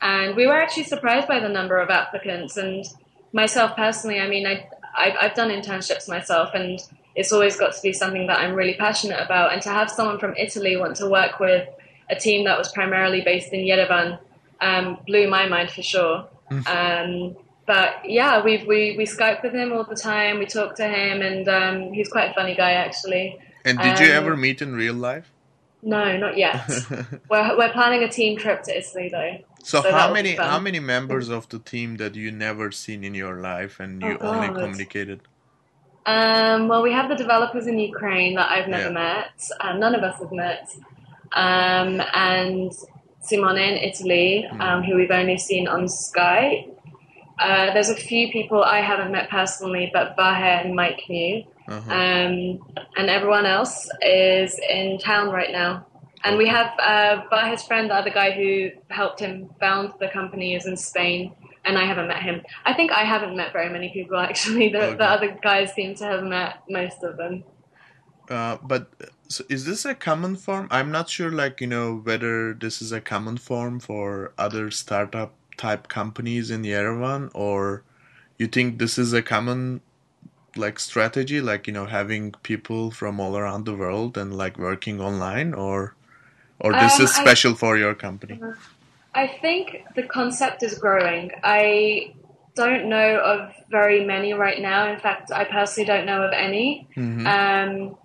And 0.01 0.35
we 0.35 0.47
were 0.47 0.61
actually 0.61 0.85
surprised 0.85 1.29
by 1.29 1.41
the 1.41 1.49
number 1.49 1.79
of 1.79 1.91
applicants. 1.91 2.57
And 2.57 2.85
myself 3.33 3.77
personally, 3.77 4.21
I 4.21 4.29
mean, 4.29 4.47
I, 4.47 4.69
I've, 4.97 5.15
I've 5.21 5.35
done 5.35 5.51
internships 5.51 6.09
myself, 6.09 6.51
and 6.55 6.81
it's 7.15 7.33
always 7.33 7.57
got 7.57 7.75
to 7.75 7.83
be 7.83 7.93
something 7.93 8.27
that 8.27 8.39
I'm 8.39 8.55
really 8.55 8.75
passionate 8.75 9.21
about. 9.21 9.53
And 9.53 9.63
to 9.63 9.71
have 9.71 9.91
someone 9.91 10.19
from 10.19 10.35
Italy 10.37 10.77
want 10.77 10.97
to 10.97 11.09
work 11.09 11.39
with 11.39 11.69
a 12.11 12.17
team 12.17 12.45
that 12.45 12.57
was 12.57 12.73
primarily 12.73 13.21
based 13.21 13.53
in 13.53 13.61
Yerevan 13.61 14.19
um, 14.61 14.99
blew 15.07 15.29
my 15.29 15.47
mind 15.47 15.71
for 15.71 15.83
sure. 15.83 16.27
um, 16.67 17.37
but 17.73 17.91
yeah, 18.19 18.35
we 18.47 18.53
we 18.71 18.81
we 18.99 19.05
Skype 19.17 19.41
with 19.45 19.55
him 19.61 19.69
all 19.75 19.85
the 19.95 20.01
time. 20.13 20.33
We 20.43 20.47
talk 20.59 20.71
to 20.83 20.87
him, 20.99 21.17
and 21.29 21.45
um, 21.59 21.77
he's 21.97 22.09
quite 22.17 22.29
a 22.33 22.35
funny 22.41 22.55
guy 22.63 22.73
actually. 22.87 23.27
And 23.69 23.77
did 23.87 23.97
you 24.03 24.09
Um, 24.13 24.19
ever 24.21 24.33
meet 24.47 24.59
in 24.67 24.71
real 24.85 24.99
life? 25.11 25.29
No, 25.95 26.05
not 26.25 26.35
yet. 26.45 26.59
we're 27.31 27.51
we're 27.59 27.75
planning 27.79 28.03
a 28.09 28.11
team 28.19 28.33
trip 28.43 28.59
to 28.67 28.73
Italy 28.81 29.09
though. 29.17 29.35
So, 29.71 29.77
So 29.83 29.91
how 30.01 30.09
many 30.19 30.33
how 30.53 30.61
many 30.69 30.81
members 30.97 31.29
of 31.37 31.43
the 31.53 31.61
team 31.73 31.89
that 32.03 32.13
you 32.23 32.29
never 32.47 32.67
seen 32.85 33.01
in 33.09 33.15
your 33.25 33.37
life 33.53 33.75
and 33.85 33.93
you 34.03 34.15
Oh, 34.21 34.29
only 34.33 34.49
God. 34.49 34.59
communicated? 34.63 35.21
Um, 36.07 36.69
well, 36.71 36.83
we 36.89 36.93
have 36.99 37.09
the 37.13 37.19
developers 37.25 37.67
in 37.67 37.77
Ukraine 37.79 38.33
that 38.39 38.49
I've 38.55 38.69
never 38.77 38.91
Yeah. 38.91 39.03
met. 39.05 39.39
and 39.65 39.75
none 39.85 39.95
of 39.99 40.03
us 40.09 40.17
have 40.23 40.33
met. 40.33 40.65
Um, 41.45 41.91
and 42.31 42.73
Simone 43.29 43.59
in 43.71 43.77
Italy, 43.91 44.31
Hmm. 44.51 44.61
um, 44.65 44.79
who 44.87 44.93
we've 45.01 45.17
only 45.23 45.39
seen 45.49 45.65
on 45.69 45.83
Skype. 46.05 46.71
Uh, 47.39 47.73
there's 47.73 47.89
a 47.91 47.95
few 47.97 48.31
people 48.33 48.63
I 48.63 48.81
haven't 48.81 49.13
met 49.13 49.31
personally, 49.31 49.91
but 49.93 50.17
Vahe 50.17 50.65
and 50.65 50.75
Mike 50.75 51.03
knew. 51.09 51.45
Uh-huh. 51.69 51.93
Um, 51.93 52.61
and 52.97 53.09
everyone 53.11 53.47
else 53.47 53.89
is 54.03 54.59
in 54.69 54.99
town 54.99 55.31
right 55.31 55.53
now. 55.53 55.87
And 56.25 56.37
we 56.37 56.49
have 56.49 56.73
uh, 56.81 57.23
Vahe's 57.31 57.63
friend, 57.63 57.91
the 57.91 57.95
other 57.95 58.11
guy 58.11 58.33
who 58.33 58.71
helped 58.89 59.21
him 59.21 59.51
found 59.61 59.93
the 60.01 60.09
company, 60.09 60.55
is 60.57 60.67
in 60.67 60.77
Spain, 60.77 61.33
and 61.65 61.79
I 61.79 61.85
haven't 61.85 62.09
met 62.09 62.23
him. 62.23 62.43
I 62.65 62.75
think 62.75 62.91
I 62.91 63.05
haven't 63.05 63.37
met 63.37 63.53
very 63.53 63.69
many 63.71 63.91
people 63.91 64.19
actually. 64.31 64.69
The, 64.71 64.83
Okay. 64.89 64.97
the 64.97 65.05
other 65.05 65.39
guys 65.43 65.73
seem 65.75 65.95
to 65.97 66.05
have 66.05 66.25
met 66.25 66.63
most 66.69 67.05
of 67.05 67.17
them. 67.17 67.45
Uh, 68.29 68.59
but 68.63 68.91
so 69.29 69.45
is 69.49 69.65
this 69.65 69.85
a 69.85 69.95
common 69.95 70.37
form? 70.37 70.69
I'm 70.71 70.91
not 70.91 71.09
sure, 71.09 71.31
like 71.31 71.61
you 71.61 71.67
know, 71.67 71.97
whether 72.03 72.53
this 72.53 72.83
is 72.83 72.93
a 72.93 73.01
common 73.01 73.37
form 73.39 73.79
for 73.81 74.33
other 74.37 74.71
startup 74.71 75.35
type 75.59 75.89
companies 75.89 76.51
in 76.51 76.63
Yerevan, 76.63 77.31
or 77.35 77.83
you 78.39 78.47
think 78.47 78.79
this 78.79 78.97
is 78.97 79.13
a 79.13 79.21
common 79.21 79.81
like 80.57 80.79
strategy, 80.79 81.41
like 81.41 81.67
you 81.67 81.73
know, 81.73 81.87
having 81.87 82.33
people 82.43 82.91
from 82.91 83.21
all 83.21 83.37
around 83.37 83.65
the 83.67 83.75
world 83.77 84.17
and 84.17 84.37
like 84.37 84.57
working 84.59 85.01
online, 85.01 85.53
or 85.53 85.95
or 86.61 86.73
this 86.73 86.99
Um, 86.99 87.05
is 87.05 87.11
I- 87.17 87.21
special 87.23 87.55
for 87.55 87.77
your 87.77 87.95
company? 87.95 88.41
I 89.15 89.27
think 89.43 89.85
the 89.95 90.05
concept 90.05 90.63
is 90.63 90.79
growing. 90.79 91.31
I 91.43 92.13
don't 92.55 92.87
know 92.89 93.19
of 93.33 93.53
very 93.71 94.05
many 94.05 94.33
right 94.35 94.61
now. 94.61 94.81
In 94.93 94.99
fact, 94.99 95.31
I 95.33 95.45
personally 95.45 95.87
don't 95.87 96.07
know 96.07 96.23
of 96.23 96.33
any. 96.33 96.87
Mhm. 96.97 97.27
Um, 97.27 97.97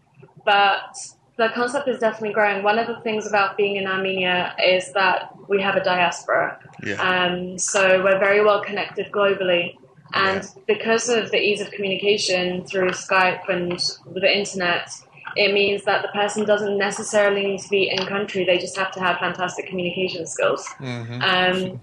but 0.45 0.93
the 1.37 1.49
concept 1.49 1.87
is 1.87 1.99
definitely 1.99 2.33
growing. 2.33 2.63
One 2.63 2.77
of 2.77 2.87
the 2.87 2.99
things 3.01 3.25
about 3.25 3.57
being 3.57 3.75
in 3.75 3.87
Armenia 3.87 4.55
is 4.63 4.91
that 4.93 5.33
we 5.49 5.61
have 5.61 5.75
a 5.75 5.83
diaspora. 5.83 6.59
yeah. 6.83 7.01
Um, 7.01 7.57
so 7.57 8.03
we're 8.03 8.19
very 8.19 8.43
well 8.43 8.61
connected 8.61 9.11
globally. 9.11 9.75
And 10.13 10.47
because 10.67 11.09
of 11.09 11.31
the 11.31 11.37
ease 11.37 11.59
of 11.59 11.71
communication 11.71 12.65
through 12.65 12.91
Skype 12.91 13.49
and 13.49 13.71
the 14.13 14.37
internet, 14.37 14.91
it 15.35 15.53
means 15.53 15.83
that 15.85 16.03
the 16.03 16.09
person 16.09 16.45
doesn't 16.45 16.77
necessarily 16.77 17.47
need 17.47 17.61
to 17.61 17.69
be 17.69 17.89
in 17.89 18.05
country. 18.05 18.45
They 18.45 18.59
just 18.59 18.77
have 18.77 18.91
to 18.91 18.99
have 18.99 19.17
fantastic 19.17 19.65
communication 19.65 20.27
skills. 20.27 20.67
Mhm. 20.79 21.23
Um, 21.23 21.81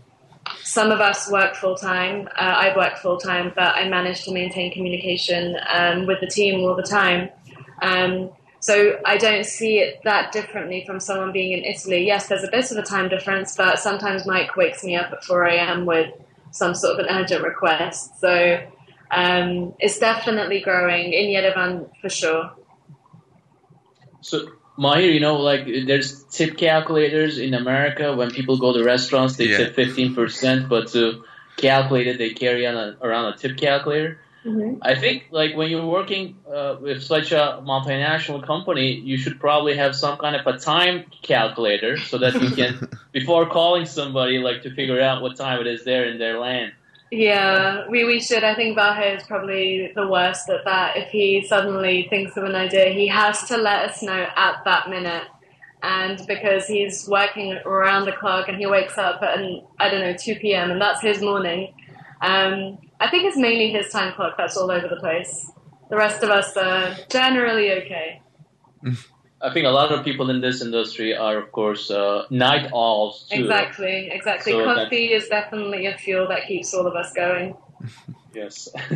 some 0.63 0.93
of 0.93 1.01
us 1.01 1.29
work 1.31 1.57
full 1.57 1.75
time. 1.75 2.29
Uh, 2.37 2.55
I 2.57 2.77
work 2.77 2.99
full 2.99 3.19
time, 3.19 3.53
but 3.57 3.75
I 3.75 3.89
manage 3.89 4.23
to 4.25 4.33
maintain 4.33 4.73
communication 4.73 5.57
um, 5.73 6.07
with 6.07 6.21
the 6.21 6.29
team 6.29 6.61
all 6.61 6.77
the 6.77 6.85
time. 6.85 7.31
Um, 7.83 8.31
so 8.71 9.01
I 9.05 9.17
don't 9.17 9.45
see 9.45 9.79
it 9.79 10.01
that 10.05 10.31
differently 10.31 10.85
from 10.87 11.01
someone 11.01 11.33
being 11.33 11.51
in 11.51 11.65
Italy. 11.65 12.07
Yes, 12.07 12.29
there's 12.29 12.45
a 12.45 12.51
bit 12.51 12.71
of 12.71 12.77
a 12.77 12.83
time 12.83 13.09
difference, 13.09 13.57
but 13.57 13.81
sometimes 13.81 14.27
Mike 14.27 14.55
wakes 14.55 14.85
me 14.85 14.95
up 14.95 15.11
at 15.13 15.25
4 15.25 15.45
a.m. 15.47 15.87
with 15.87 16.13
some 16.53 16.77
sort 16.77 17.01
of 17.01 17.05
an 17.05 17.13
urgent 17.13 17.43
request. 17.43 18.21
So 18.21 18.65
um, 19.11 19.75
it's 19.81 19.99
definitely 19.99 20.61
growing 20.61 21.13
in 21.13 21.31
Yerevan 21.31 21.91
for 22.01 22.09
sure. 22.09 22.53
So, 24.21 24.47
Mahir, 24.79 25.13
you 25.13 25.21
know, 25.21 25.39
like 25.39 25.67
there's 25.67 26.23
tip 26.27 26.57
calculators 26.57 27.39
in 27.39 27.55
America. 27.55 28.15
When 28.15 28.31
people 28.31 28.57
go 28.59 28.73
to 28.73 28.85
restaurants, 28.85 29.35
they 29.37 29.47
Yeah. 29.47 29.57
tip 29.57 29.75
15%, 29.75 30.69
but 30.69 30.93
to 30.93 31.25
calculate 31.57 32.07
it, 32.07 32.19
they 32.19 32.31
carry 32.31 32.69
on 32.69 32.77
a, 32.77 32.97
around 33.03 33.35
a 33.35 33.37
tip 33.37 33.57
calculator. 33.57 34.21
Mm-hmm. 34.45 34.79
I 34.83 34.95
think, 34.95 35.25
like, 35.31 35.55
when 35.55 35.71
you're 35.71 35.87
working 35.87 36.39
uh, 36.51 36.77
with 36.81 37.03
such 37.03 37.31
a 37.33 37.63
multinational 37.63 38.45
company, 38.45 38.93
you 38.93 39.19
should 39.19 39.39
probably 39.39 39.77
have 39.77 39.95
some 39.95 40.17
kind 40.17 40.35
of 40.35 40.47
a 40.47 40.59
time 40.59 41.05
calculator 41.23 41.99
so 41.99 42.17
that 42.19 42.41
you 42.41 42.51
can, 42.51 42.89
before 43.13 43.47
calling 43.47 43.85
somebody, 43.85 44.39
like, 44.39 44.63
to 44.63 44.75
figure 44.75 45.01
out 45.01 45.21
what 45.21 45.37
time 45.37 45.61
it 45.61 45.67
is 45.67 45.85
there 45.85 46.07
in 46.07 46.19
their 46.19 46.39
land. 46.39 46.73
Yeah, 47.11 47.89
we, 47.89 48.05
we 48.05 48.21
should. 48.21 48.45
I 48.45 48.55
think 48.55 48.79
Vahe 48.79 49.17
is 49.17 49.25
probably 49.25 49.93
the 49.95 50.07
worst 50.07 50.49
at 50.49 50.65
that. 50.65 50.97
If 50.97 51.11
he 51.11 51.45
suddenly 51.47 52.07
thinks 52.09 52.37
of 52.37 52.45
an 52.45 52.55
idea, 52.55 52.91
he 52.91 53.09
has 53.09 53.43
to 53.49 53.57
let 53.57 53.91
us 53.91 54.03
know 54.03 54.27
at 54.37 54.65
that 54.65 54.89
minute. 54.89 55.25
And 55.83 56.25
because 56.29 56.67
he's 56.67 57.09
working 57.09 57.59
around 57.65 58.05
the 58.05 58.13
clock 58.13 58.49
and 58.49 58.57
he 58.57 58.67
wakes 58.67 58.97
up 58.97 59.23
at, 59.23 59.39
I 59.81 59.89
don't 59.89 60.01
know, 60.01 60.15
2 60.17 60.37
p.m., 60.37 60.71
and 60.71 60.81
that's 60.81 61.03
his 61.03 61.21
morning, 61.21 61.75
um, 62.21 62.79
I 63.01 63.09
think 63.09 63.25
it's 63.25 63.37
mainly 63.37 63.71
his 63.71 63.91
time 63.91 64.13
clock 64.15 64.37
that's 64.37 64.57
all 64.57 64.71
over 64.71 64.87
the 64.87 64.97
place. 64.97 65.51
The 65.89 65.97
rest 65.97 66.23
of 66.23 66.31
us 66.31 66.57
are 66.57 66.95
generally 67.11 67.73
okay. 67.73 68.21
I 69.43 69.53
think 69.53 69.67
a 69.67 69.71
lot 69.71 69.91
of 69.91 70.05
people 70.05 70.29
in 70.29 70.43
this 70.43 70.61
industry 70.61 71.17
are, 71.17 71.39
of 71.39 71.51
course, 71.51 71.91
uh, 71.91 72.27
night 72.31 72.71
owls, 72.75 73.27
too. 73.31 73.43
Exactly, 73.43 74.11
exactly. 74.13 74.53
So 74.53 74.65
Coffee 74.65 75.13
is 75.13 75.29
definitely 75.29 75.87
a 75.87 75.97
fuel 75.97 76.29
that 76.29 76.47
keeps 76.47 76.75
all 76.75 76.87
of 76.87 76.95
us 76.95 77.13
going. 77.13 77.57
Yes. 78.33 78.69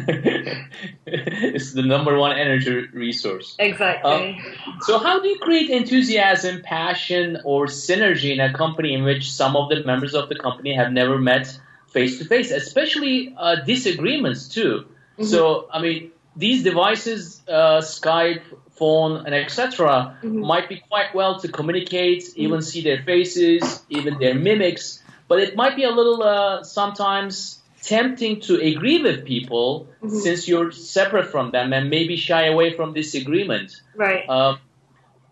it's 1.06 1.72
the 1.72 1.82
number 1.82 2.16
one 2.16 2.38
energy 2.38 2.86
resource. 2.92 3.56
Exactly. 3.58 4.40
So, 4.82 4.98
how 4.98 5.20
do 5.20 5.26
you 5.26 5.38
create 5.40 5.70
enthusiasm, 5.70 6.62
passion, 6.62 7.40
or 7.44 7.66
synergy 7.66 8.32
in 8.32 8.40
a 8.40 8.52
company 8.52 8.94
in 8.94 9.02
which 9.02 9.32
some 9.32 9.56
of 9.56 9.70
the 9.70 9.82
members 9.84 10.14
of 10.14 10.28
the 10.28 10.36
company 10.36 10.72
have 10.74 10.92
never 10.92 11.18
met 11.18 11.58
face 11.94 12.18
to 12.18 12.24
face, 12.24 12.50
especially 12.50 13.34
uh, 13.38 13.56
disagreements 13.72 14.48
too? 14.48 14.72
Mhm. 15.18 15.24
So, 15.32 15.68
I 15.72 15.78
mean, 15.80 16.10
these 16.36 16.62
devices, 16.64 17.40
uh, 17.48 17.80
Skype, 17.80 18.42
phone, 18.78 19.24
and 19.24 19.34
etc., 19.34 20.18
Mhm. 20.22 20.42
might 20.50 20.68
be 20.68 20.82
quite 20.90 21.14
well 21.14 21.38
to 21.42 21.48
communicate, 21.48 22.22
even 22.36 22.60
see 22.60 22.82
their 22.82 23.00
faces, 23.10 23.62
even 23.88 24.18
their 24.18 24.34
mimics, 24.34 24.84
but 25.28 25.38
it 25.38 25.54
might 25.54 25.76
be 25.76 25.84
a 25.84 25.94
little 26.00 26.20
uh, 26.22 26.62
sometimes 26.64 27.60
tempting 27.82 28.40
to 28.40 28.52
agree 28.72 29.00
with 29.06 29.24
people 29.24 29.86
Mhm. 30.02 30.20
since 30.24 30.48
you're 30.48 30.72
separate 30.72 31.28
from 31.34 31.46
them 31.56 31.72
and 31.72 31.88
maybe 31.88 32.16
shy 32.16 32.42
away 32.46 32.68
from 32.76 32.92
disagreement. 33.02 33.70
right. 33.96 34.28
Um, 34.28 34.58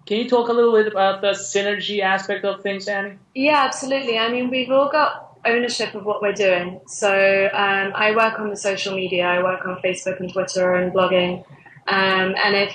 can 0.06 0.18
you 0.18 0.28
talk 0.28 0.48
a 0.48 0.52
little 0.52 0.72
bit 0.72 0.86
about 0.86 1.20
the 1.20 1.32
synergy 1.52 2.00
aspect 2.00 2.44
of 2.44 2.62
things, 2.62 2.86
Annie? 2.88 3.18
Yeah, 3.34 3.64
absolutely. 3.64 4.18
I 4.18 4.28
mean, 4.28 4.50
we've 4.50 4.70
all 4.70 4.88
got 4.88 5.31
ownership 5.44 5.94
of 5.94 6.04
what 6.04 6.22
we're 6.22 6.32
doing. 6.32 6.80
So 6.86 7.10
um, 7.52 7.92
I 7.94 8.14
work 8.14 8.38
on 8.38 8.50
the 8.50 8.56
social 8.56 8.94
media. 8.94 9.24
I 9.26 9.42
work 9.42 9.66
on 9.66 9.80
Facebook 9.82 10.20
and 10.20 10.32
Twitter 10.32 10.74
and 10.74 10.92
blogging. 10.92 11.44
Um, 11.88 12.34
and 12.36 12.54
if 12.54 12.72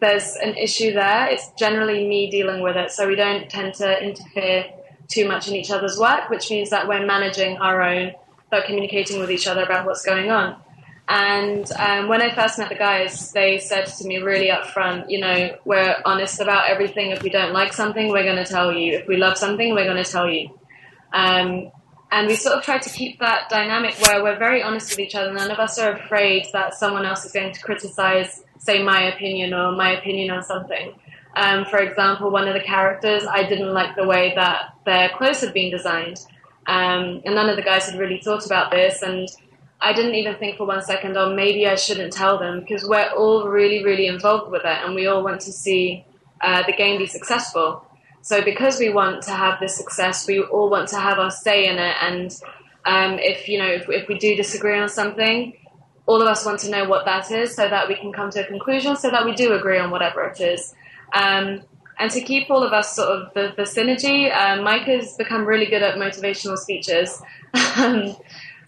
there's 0.00 0.36
an 0.36 0.54
issue 0.54 0.92
there, 0.92 1.26
it's 1.26 1.50
generally 1.58 2.06
me 2.06 2.30
dealing 2.30 2.62
with 2.62 2.76
it. 2.76 2.90
So 2.90 3.06
we 3.06 3.14
don't 3.14 3.48
tend 3.48 3.74
to 3.74 4.02
interfere 4.02 4.66
too 5.08 5.26
much 5.26 5.48
in 5.48 5.54
each 5.54 5.70
other's 5.70 5.98
work, 5.98 6.28
which 6.28 6.50
means 6.50 6.70
that 6.70 6.86
we're 6.86 7.04
managing 7.04 7.56
our 7.58 7.82
own, 7.82 8.12
but 8.50 8.66
communicating 8.66 9.20
with 9.20 9.30
each 9.30 9.46
other 9.46 9.62
about 9.62 9.86
what's 9.86 10.04
going 10.04 10.30
on. 10.30 10.60
And 11.08 11.70
um, 11.72 12.08
when 12.08 12.20
I 12.20 12.34
first 12.34 12.58
met 12.58 12.68
the 12.68 12.74
guys, 12.74 13.32
they 13.32 13.58
said 13.58 13.86
to 13.86 14.06
me 14.06 14.18
really 14.18 14.48
upfront, 14.48 15.08
you 15.08 15.20
know, 15.20 15.56
we're 15.64 15.96
honest 16.04 16.38
about 16.38 16.68
everything. 16.68 17.12
If 17.12 17.22
we 17.22 17.30
don't 17.30 17.54
like 17.54 17.72
something, 17.72 18.10
we're 18.10 18.24
going 18.24 18.36
to 18.36 18.44
tell 18.44 18.74
you. 18.74 18.98
If 18.98 19.08
we 19.08 19.16
love 19.16 19.38
something, 19.38 19.74
we're 19.74 19.86
going 19.86 20.02
to 20.04 20.10
tell 20.10 20.28
you. 20.28 20.50
Um, 21.14 21.72
and 22.10 22.26
we 22.26 22.36
sort 22.36 22.56
of 22.56 22.64
try 22.64 22.78
to 22.78 22.90
keep 22.90 23.18
that 23.20 23.48
dynamic 23.50 23.94
where 24.00 24.22
we're 24.22 24.38
very 24.38 24.62
honest 24.62 24.90
with 24.90 24.98
each 24.98 25.14
other. 25.14 25.32
None 25.32 25.50
of 25.50 25.58
us 25.58 25.78
are 25.78 25.92
afraid 25.92 26.46
that 26.52 26.74
someone 26.74 27.04
else 27.04 27.24
is 27.24 27.32
going 27.32 27.52
to 27.52 27.60
criticize, 27.60 28.42
say, 28.58 28.82
my 28.82 29.12
opinion 29.12 29.52
or 29.52 29.72
my 29.72 29.98
opinion 29.98 30.30
on 30.30 30.42
something. 30.42 30.94
Um, 31.36 31.66
for 31.66 31.78
example, 31.78 32.30
one 32.30 32.48
of 32.48 32.54
the 32.54 32.60
characters, 32.60 33.24
I 33.28 33.42
didn't 33.46 33.72
like 33.72 33.94
the 33.94 34.06
way 34.06 34.34
that 34.34 34.74
their 34.86 35.10
clothes 35.10 35.42
had 35.42 35.52
been 35.52 35.70
designed. 35.70 36.18
Um, 36.66 37.22
and 37.24 37.34
none 37.34 37.48
of 37.48 37.56
the 37.56 37.62
guys 37.62 37.86
had 37.88 37.98
really 37.98 38.20
thought 38.20 38.46
about 38.46 38.70
this. 38.70 39.02
And 39.02 39.28
I 39.80 39.92
didn't 39.92 40.14
even 40.14 40.36
think 40.36 40.56
for 40.56 40.66
one 40.66 40.82
second, 40.82 41.16
oh, 41.16 41.34
maybe 41.34 41.66
I 41.66 41.74
shouldn't 41.74 42.12
tell 42.12 42.38
them 42.38 42.60
because 42.60 42.88
we're 42.88 43.10
all 43.10 43.48
really, 43.48 43.84
really 43.84 44.06
involved 44.06 44.50
with 44.50 44.62
it 44.64 44.78
and 44.84 44.94
we 44.94 45.06
all 45.06 45.22
want 45.22 45.42
to 45.42 45.52
see 45.52 46.04
uh, 46.40 46.62
the 46.66 46.72
game 46.72 46.98
be 46.98 47.06
successful. 47.06 47.84
So 48.28 48.42
because 48.42 48.78
we 48.78 48.90
want 48.90 49.22
to 49.22 49.30
have 49.30 49.58
this 49.58 49.74
success, 49.74 50.26
we 50.26 50.42
all 50.42 50.68
want 50.68 50.86
to 50.90 51.00
have 51.00 51.18
our 51.18 51.30
say 51.30 51.66
in 51.66 51.78
it. 51.78 51.96
And 52.02 52.30
um, 52.84 53.18
if 53.18 53.48
you 53.48 53.58
know, 53.58 53.64
if, 53.64 53.88
if 53.88 54.06
we 54.06 54.18
do 54.18 54.36
disagree 54.36 54.78
on 54.78 54.90
something, 54.90 55.54
all 56.04 56.20
of 56.20 56.28
us 56.28 56.44
want 56.44 56.60
to 56.60 56.70
know 56.70 56.86
what 56.86 57.06
that 57.06 57.30
is, 57.30 57.56
so 57.56 57.66
that 57.66 57.88
we 57.88 57.94
can 57.94 58.12
come 58.12 58.28
to 58.32 58.44
a 58.44 58.46
conclusion, 58.46 58.96
so 58.96 59.08
that 59.10 59.24
we 59.24 59.34
do 59.34 59.54
agree 59.54 59.78
on 59.78 59.90
whatever 59.90 60.24
it 60.24 60.42
is. 60.42 60.74
Um, 61.14 61.62
and 61.98 62.10
to 62.10 62.20
keep 62.20 62.50
all 62.50 62.62
of 62.62 62.74
us 62.74 62.94
sort 62.94 63.08
of 63.08 63.32
the, 63.32 63.54
the 63.56 63.62
synergy, 63.62 64.30
uh, 64.30 64.60
Mike 64.60 64.82
has 64.82 65.16
become 65.16 65.46
really 65.46 65.64
good 65.64 65.82
at 65.82 65.94
motivational 65.94 66.58
speeches. 66.58 67.22
Um, 67.78 68.14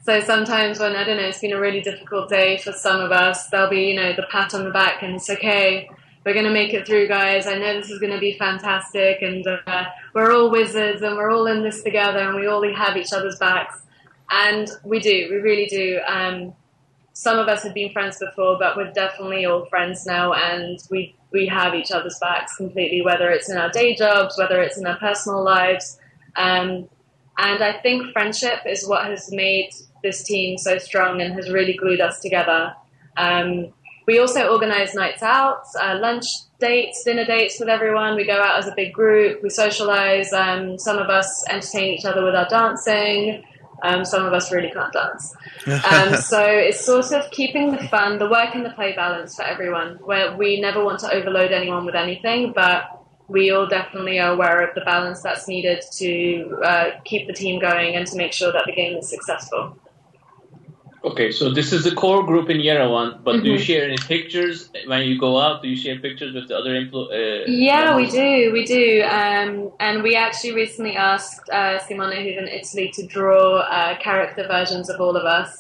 so 0.05 0.21
sometimes 0.21 0.79
when 0.79 0.97
I 0.97 1.05
don't 1.05 1.19
know, 1.19 1.25
it's 1.25 1.41
been 1.41 1.53
a 1.53 1.61
really 1.61 1.83
difficult 1.83 2.31
day 2.31 2.57
for 2.57 2.73
some 2.73 2.99
of 3.01 3.13
us, 3.13 3.49
there'll 3.49 3.69
be 3.69 3.89
you 3.89 3.97
know 3.97 4.15
the 4.15 4.25
pat 4.31 4.55
on 4.55 4.65
the 4.65 4.71
back 4.71 5.03
and 5.03 5.17
it's 5.17 5.29
okay 5.29 5.91
we're 6.25 6.35
going 6.35 6.47
to 6.47 6.53
make 6.53 6.75
it 6.75 6.87
through, 6.87 7.09
guys. 7.09 7.47
I 7.47 7.55
know 7.55 7.75
this 7.75 7.91
is 7.91 7.99
going 7.99 8.13
to 8.13 8.19
be 8.19 8.37
fantastic, 8.39 9.23
and 9.23 9.47
uh, 9.47 9.85
we're 10.15 10.33
all 10.33 10.51
wizards, 10.51 11.03
and 11.03 11.17
we're 11.17 11.31
all 11.31 11.47
in 11.47 11.63
this 11.63 11.83
together, 11.83 12.19
and 12.19 12.37
we 12.37 12.47
all 12.47 12.63
have 12.75 12.97
each 12.97 13.13
other's 13.13 13.39
backs. 13.39 13.83
And 14.31 14.71
we 14.85 15.01
do, 15.01 15.29
we 15.31 15.37
really 15.37 15.67
do. 15.67 16.01
Um, 16.07 16.55
some 17.13 17.39
of 17.39 17.49
us 17.49 17.63
have 17.65 17.75
been 17.75 17.93
friends 17.93 18.19
before, 18.19 18.59
but 18.59 18.77
we're 18.77 18.93
definitely 18.93 19.45
all 19.45 19.65
friends 19.67 20.07
now, 20.07 20.33
and 20.33 20.79
we 20.91 21.15
we 21.33 21.47
have 21.47 21.75
each 21.75 21.91
other's 21.91 22.19
backs 22.19 22.57
completely, 22.57 23.03
whether 23.03 23.31
it's 23.31 23.49
in 23.49 23.57
our 23.57 23.71
day 23.71 23.95
jobs, 23.95 24.37
whether 24.37 24.61
it's 24.61 24.79
in 24.79 24.87
our 24.87 24.99
personal 24.99 25.43
lives. 25.43 25.99
Um, 26.37 26.89
and 27.39 27.63
I 27.63 27.81
think 27.81 28.13
friendship 28.13 28.61
is 28.67 28.87
what 28.87 29.07
has 29.07 29.31
made 29.31 29.71
this 30.03 30.23
team 30.23 30.59
so 30.59 30.79
strong 30.79 31.21
and 31.21 31.33
has 31.35 31.51
really 31.51 31.75
glued 31.75 32.01
us 32.01 32.21
together. 32.21 32.75
Um, 33.17 33.73
we 34.07 34.19
also 34.19 34.49
organize 34.49 34.95
nights 34.95 35.23
out, 35.23 35.63
uh, 35.81 35.99
lunch 36.01 36.25
dates, 36.59 37.03
dinner 37.05 37.25
dates 37.25 37.59
with 37.59 37.69
everyone. 37.69 38.17
We 38.17 38.27
go 38.27 38.41
out 38.41 38.59
as 38.59 38.67
a 38.67 38.75
big 38.75 38.93
group. 38.93 39.43
We 39.43 39.51
socialize. 39.51 40.33
Um, 40.33 40.79
some 40.79 40.99
of 40.99 41.09
us 41.09 41.45
entertain 41.49 41.95
each 41.95 42.05
other 42.05 42.25
with 42.25 42.35
our 42.35 42.49
dancing. 42.49 43.45
Um, 43.83 44.05
some 44.05 44.27
of 44.27 44.33
us 44.33 44.53
really 44.53 44.71
can't 44.71 44.93
dance. 44.93 45.35
Um, 45.67 46.17
so 46.17 46.43
it's 46.43 46.85
sort 46.85 47.13
of 47.13 47.31
keeping 47.31 47.73
the 47.73 47.87
fun, 47.89 48.19
the 48.19 48.29
work 48.29 48.55
and 48.55 48.65
the 48.65 48.71
play 48.71 48.95
balance 48.95 49.37
for 49.37 49.43
everyone. 49.43 49.99
Where 50.03 50.35
we 50.35 50.59
never 50.59 50.83
want 50.83 51.01
to 51.01 51.13
overload 51.13 51.53
anyone 51.53 51.85
with 51.85 51.95
anything, 51.95 52.53
but 52.55 52.85
we 53.29 53.51
all 53.51 53.67
definitely 53.67 54.19
are 54.19 54.33
aware 54.33 54.67
of 54.67 54.75
the 54.75 54.81
balance 54.81 55.23
that's 55.23 55.47
needed 55.47 55.83
to 55.99 56.61
uh, 56.65 56.91
keep 57.05 57.27
the 57.27 57.33
team 57.33 57.61
going 57.61 57.95
and 57.95 58.07
to 58.07 58.17
make 58.17 58.33
sure 58.33 58.53
that 58.53 58.65
the 58.67 58.73
game 58.73 58.97
is 58.97 59.09
successful. 59.09 59.77
Okay, 61.03 61.33
so 61.33 61.51
this 61.51 61.73
is 61.73 61.85
the 61.85 61.95
core 61.95 62.27
group 62.27 62.51
in 62.51 62.59
Yerevan, 62.59 63.25
but 63.25 63.37
mm-hmm. 63.37 63.45
do 63.45 63.51
you 63.51 63.57
mm-hmm. 63.57 63.65
share 63.65 63.85
any 63.85 63.97
pictures 63.97 64.71
when 64.87 65.09
you 65.09 65.19
go 65.19 65.39
out? 65.39 65.63
Do 65.63 65.69
you 65.69 65.77
share 65.77 65.99
pictures 65.99 66.35
with 66.35 66.49
the 66.49 66.57
other 66.59 66.75
employees? 66.75 67.49
uh, 67.49 67.51
Yeah, 67.51 67.85
members? 67.85 68.13
we 68.13 68.19
do, 68.19 68.53
we 68.53 68.65
do. 68.67 69.03
Um, 69.05 69.73
and 69.81 70.03
we 70.03 70.15
actually 70.15 70.53
recently 70.53 70.97
asked 70.97 71.49
uh, 71.49 71.79
Simone, 71.79 72.17
who's 72.17 72.37
in 72.37 72.49
Italy, 72.49 72.91
to 72.95 73.07
draw 73.07 73.61
uh, 73.61 73.99
character 73.99 74.47
versions 74.47 74.91
of 74.91 75.01
all 75.01 75.17
of 75.17 75.25
us. 75.25 75.59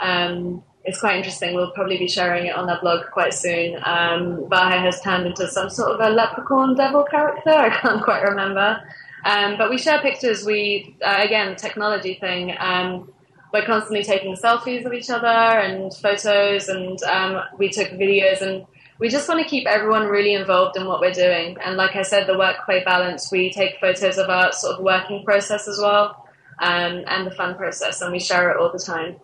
Um, 0.00 0.62
it's 0.84 1.00
quite 1.00 1.16
interesting. 1.16 1.54
We'll 1.54 1.72
probably 1.72 1.98
be 1.98 2.08
sharing 2.08 2.46
it 2.46 2.56
on 2.56 2.70
our 2.70 2.80
blog 2.80 3.10
quite 3.12 3.34
soon. 3.34 3.76
Um, 3.84 4.46
Vahe 4.48 4.80
has 4.80 5.02
turned 5.02 5.26
into 5.26 5.46
some 5.48 5.68
sort 5.68 5.92
of 5.92 6.00
a 6.00 6.08
leprechaun 6.08 6.76
devil 6.76 7.04
character. 7.04 7.50
I 7.50 7.68
can't 7.68 8.02
quite 8.02 8.22
remember. 8.22 8.80
Um, 9.26 9.58
but 9.58 9.68
we 9.68 9.76
share 9.76 10.00
pictures. 10.00 10.46
We, 10.46 10.96
uh, 11.04 11.18
again, 11.18 11.56
technology 11.56 12.14
thing. 12.14 12.54
Um, 12.58 13.12
we're 13.52 13.64
constantly 13.64 14.04
taking 14.04 14.34
selfies 14.36 14.84
of 14.84 14.92
each 14.92 15.10
other 15.10 15.26
and 15.26 15.92
photos, 15.94 16.68
and 16.68 17.02
um, 17.04 17.42
we 17.58 17.68
took 17.68 17.88
videos, 17.90 18.42
and 18.42 18.66
we 18.98 19.08
just 19.08 19.28
want 19.28 19.42
to 19.42 19.48
keep 19.48 19.66
everyone 19.66 20.06
really 20.06 20.34
involved 20.34 20.76
in 20.76 20.86
what 20.86 21.00
we're 21.00 21.12
doing. 21.12 21.56
And 21.64 21.76
like 21.76 21.96
I 21.96 22.02
said, 22.02 22.26
the 22.26 22.36
work-play 22.36 22.84
balance. 22.84 23.30
We 23.32 23.50
take 23.52 23.80
photos 23.80 24.18
of 24.18 24.28
our 24.28 24.52
sort 24.52 24.76
of 24.76 24.84
working 24.84 25.24
process 25.24 25.68
as 25.68 25.78
well, 25.78 26.26
um, 26.60 27.04
and 27.06 27.26
the 27.26 27.30
fun 27.30 27.54
process, 27.54 28.00
and 28.02 28.12
we 28.12 28.20
share 28.20 28.50
it 28.50 28.58
all 28.58 28.70
the 28.70 28.78
time. 28.78 29.16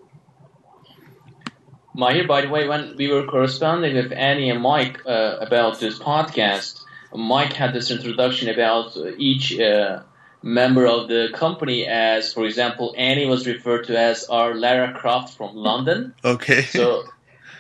Mahir, 1.96 2.26
by 2.26 2.40
the 2.40 2.48
way, 2.48 2.66
when 2.66 2.96
we 2.96 3.06
were 3.12 3.24
corresponding 3.24 3.94
with 3.94 4.10
Annie 4.12 4.50
and 4.50 4.60
Mike 4.60 5.00
uh, 5.06 5.36
about 5.40 5.78
this 5.78 5.96
podcast, 5.98 6.80
Mike 7.14 7.52
had 7.52 7.72
this 7.72 7.90
introduction 7.90 8.48
about 8.48 8.96
each 9.16 9.60
uh, 9.60 10.02
member 10.44 10.86
of 10.86 11.08
the 11.08 11.30
company 11.32 11.86
as, 11.86 12.32
for 12.32 12.44
example, 12.44 12.94
Annie 12.98 13.24
was 13.24 13.46
referred 13.46 13.86
to 13.86 13.98
as 13.98 14.24
our 14.26 14.54
Lara 14.54 14.92
Croft 14.92 15.36
from 15.38 15.56
London. 15.56 16.14
Okay. 16.22 16.62
So, 16.62 17.04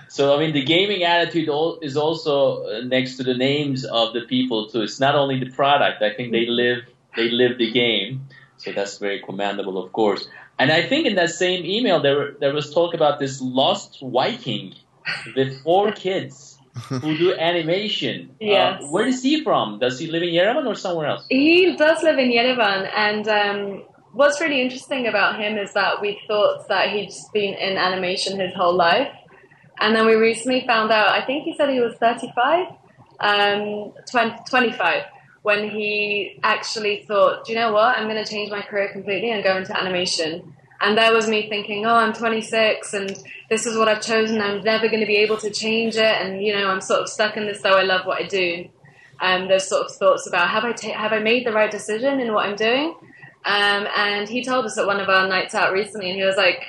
so 0.08 0.36
I 0.36 0.38
mean, 0.38 0.52
the 0.52 0.62
gaming 0.62 1.02
attitude 1.02 1.48
is 1.80 1.96
also 1.96 2.64
uh, 2.64 2.80
next 2.84 3.16
to 3.16 3.22
the 3.24 3.34
names 3.34 3.86
of 3.86 4.12
the 4.12 4.20
people 4.22 4.68
too. 4.68 4.82
It's 4.82 5.00
not 5.00 5.14
only 5.14 5.40
the 5.40 5.50
product. 5.50 6.02
I 6.02 6.12
think 6.12 6.30
they 6.32 6.46
live 6.46 6.84
they 7.16 7.30
live 7.30 7.56
the 7.56 7.70
game. 7.70 8.26
So 8.58 8.72
that's 8.72 8.98
very 8.98 9.20
commendable, 9.22 9.82
of 9.82 9.92
course. 9.92 10.28
And 10.58 10.70
I 10.70 10.82
think 10.82 11.06
in 11.06 11.14
that 11.14 11.30
same 11.30 11.64
email 11.64 12.00
there 12.00 12.32
there 12.32 12.52
was 12.52 12.72
talk 12.72 12.92
about 12.92 13.18
this 13.18 13.40
lost 13.40 14.00
Viking 14.02 14.74
with 15.34 15.62
four 15.62 15.90
kids 15.92 16.53
who 16.74 17.16
do 17.16 17.34
animation. 17.34 18.30
Uh, 18.44 18.46
yes. 18.46 18.82
Uh, 18.82 18.86
where 18.88 19.06
is 19.06 19.22
he 19.22 19.42
from? 19.42 19.78
Does 19.78 19.98
he 19.98 20.06
live 20.06 20.22
in 20.22 20.28
Yerevan 20.28 20.66
or 20.66 20.74
somewhere 20.74 21.06
else? 21.06 21.24
He 21.30 21.74
does 21.76 22.02
live 22.02 22.18
in 22.18 22.30
Yerevan, 22.30 22.90
and 22.94 23.26
um, 23.28 23.82
what's 24.12 24.40
really 24.40 24.60
interesting 24.60 25.06
about 25.06 25.40
him 25.40 25.56
is 25.56 25.72
that 25.72 26.00
we 26.00 26.20
thought 26.28 26.68
that 26.68 26.90
he'd 26.90 27.06
just 27.06 27.32
been 27.32 27.54
in 27.54 27.78
animation 27.78 28.38
his 28.38 28.54
whole 28.54 28.74
life, 28.74 29.08
and 29.80 29.96
then 29.96 30.04
we 30.04 30.14
recently 30.14 30.66
found 30.66 30.90
out. 30.92 31.08
I 31.08 31.24
think 31.24 31.44
he 31.44 31.56
said 31.56 31.70
he 31.70 31.80
was 31.80 31.94
thirty-five, 31.96 32.68
um, 33.20 33.92
20, 34.10 34.36
25 34.48 35.04
when 35.42 35.68
he 35.68 36.40
actually 36.42 37.04
thought, 37.06 37.44
do 37.44 37.52
you 37.52 37.58
know 37.58 37.70
what? 37.70 37.98
I'm 37.98 38.08
going 38.08 38.22
to 38.22 38.30
change 38.30 38.50
my 38.50 38.62
career 38.62 38.90
completely 38.90 39.30
and 39.30 39.44
go 39.44 39.58
into 39.58 39.78
animation. 39.78 40.54
And 40.80 40.98
there 40.98 41.12
was 41.12 41.28
me 41.28 41.48
thinking, 41.48 41.86
oh, 41.86 41.94
I'm 41.94 42.12
26 42.12 42.94
and 42.94 43.16
this 43.48 43.66
is 43.66 43.76
what 43.76 43.88
I've 43.88 44.02
chosen. 44.02 44.40
I'm 44.40 44.62
never 44.62 44.88
going 44.88 45.00
to 45.00 45.06
be 45.06 45.16
able 45.16 45.36
to 45.38 45.50
change 45.50 45.96
it. 45.96 46.02
And, 46.04 46.42
you 46.42 46.52
know, 46.52 46.68
I'm 46.68 46.80
sort 46.80 47.00
of 47.00 47.08
stuck 47.08 47.36
in 47.36 47.46
this, 47.46 47.62
though 47.62 47.78
I 47.78 47.82
love 47.82 48.06
what 48.06 48.22
I 48.22 48.26
do. 48.26 48.68
Um, 49.20 49.48
those 49.48 49.68
sort 49.68 49.86
of 49.86 49.92
thoughts 49.92 50.26
about 50.26 50.50
have 50.50 50.64
I, 50.64 50.72
ta- 50.72 50.98
have 50.98 51.12
I 51.12 51.20
made 51.20 51.46
the 51.46 51.52
right 51.52 51.70
decision 51.70 52.20
in 52.20 52.32
what 52.32 52.46
I'm 52.46 52.56
doing? 52.56 52.96
Um, 53.46 53.86
and 53.96 54.28
he 54.28 54.42
told 54.42 54.64
us 54.64 54.76
at 54.76 54.86
one 54.86 55.00
of 55.00 55.08
our 55.08 55.28
nights 55.28 55.54
out 55.54 55.72
recently, 55.72 56.10
and 56.10 56.18
he 56.18 56.24
was 56.24 56.36
like, 56.36 56.62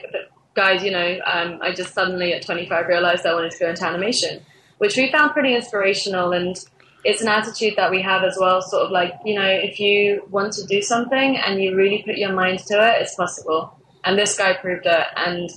guys, 0.54 0.84
you 0.84 0.91
know, 0.91 1.20
um, 1.26 1.60
I 1.62 1.74
just 1.74 1.94
suddenly 1.94 2.34
at 2.34 2.46
25 2.46 2.88
realized 2.88 3.26
I 3.26 3.34
wanted 3.34 3.52
to 3.52 3.60
go 3.60 3.70
into 3.70 3.86
animation, 3.86 4.46
which 4.78 4.96
we 4.96 5.12
found 5.12 5.32
pretty 5.32 5.56
inspirational. 5.56 6.34
And 6.34 6.56
it's 7.04 7.22
an 7.22 7.28
attitude 7.30 7.74
that 7.78 7.89
we 7.89 8.02
have 8.04 8.24
as 8.24 8.38
well, 8.39 8.62
sort 8.62 8.84
of 8.84 8.91
like, 8.91 9.13
you 9.26 9.36
know, 9.36 9.48
if 9.48 9.80
you 9.80 10.28
want 10.30 10.54
to 10.54 10.65
do 10.65 10.82
something 10.82 11.38
and 11.38 11.62
you 11.62 11.76
really 11.76 12.04
put 12.06 12.18
your 12.18 12.34
mind 12.34 12.60
to 12.68 12.74
it, 12.76 13.02
it's 13.02 13.15
possible 13.15 13.76
and 14.06 14.18
this 14.18 14.38
guy 14.38 14.54
proved 14.54 14.86
it. 14.86 15.08
And 15.18 15.50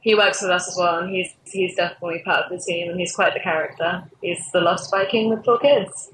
he 0.00 0.14
works 0.14 0.40
with 0.40 0.52
us 0.52 0.68
as 0.68 0.76
well, 0.76 1.00
and 1.00 1.10
he's 1.10 1.34
he's 1.44 1.74
definitely 1.74 2.22
part 2.24 2.44
of 2.44 2.50
the 2.52 2.64
team, 2.64 2.88
and 2.90 3.00
he's 3.00 3.12
quite 3.12 3.34
the 3.34 3.40
character. 3.40 4.04
He's 4.22 4.40
the 4.52 4.60
lost 4.60 4.90
Viking 4.90 5.30
with 5.30 5.44
four 5.44 5.58
kids. 5.58 6.10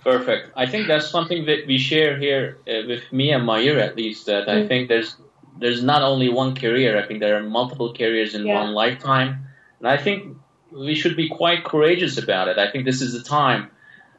Perfect. 0.00 0.52
I 0.56 0.66
think 0.66 0.88
that's 0.88 1.08
something 1.08 1.44
that 1.46 1.66
we 1.66 1.78
share 1.78 2.18
here 2.18 2.58
uh, 2.68 2.86
with 2.86 3.12
me 3.12 3.30
and 3.30 3.44
Mahir 3.44 3.80
at 3.80 3.96
least. 3.96 4.26
That 4.26 4.48
mm. 4.48 4.64
I 4.64 4.66
think 4.66 4.88
there's 4.88 5.16
there's 5.60 5.84
not 5.84 6.02
only 6.02 6.28
one 6.28 6.56
career. 6.56 6.98
I 6.98 7.06
think 7.06 7.20
there 7.20 7.36
are 7.36 7.42
multiple 7.42 7.92
careers 7.94 8.34
in 8.34 8.46
yeah. 8.46 8.60
one 8.60 8.72
lifetime, 8.72 9.46
and 9.78 9.88
I 9.88 9.96
think 9.96 10.36
we 10.72 10.94
should 10.94 11.16
be 11.16 11.28
quite 11.28 11.64
courageous 11.64 12.18
about 12.18 12.48
it. 12.48 12.58
I 12.58 12.70
think 12.70 12.84
this 12.84 13.00
is 13.00 13.12
the 13.12 13.22
time, 13.22 13.70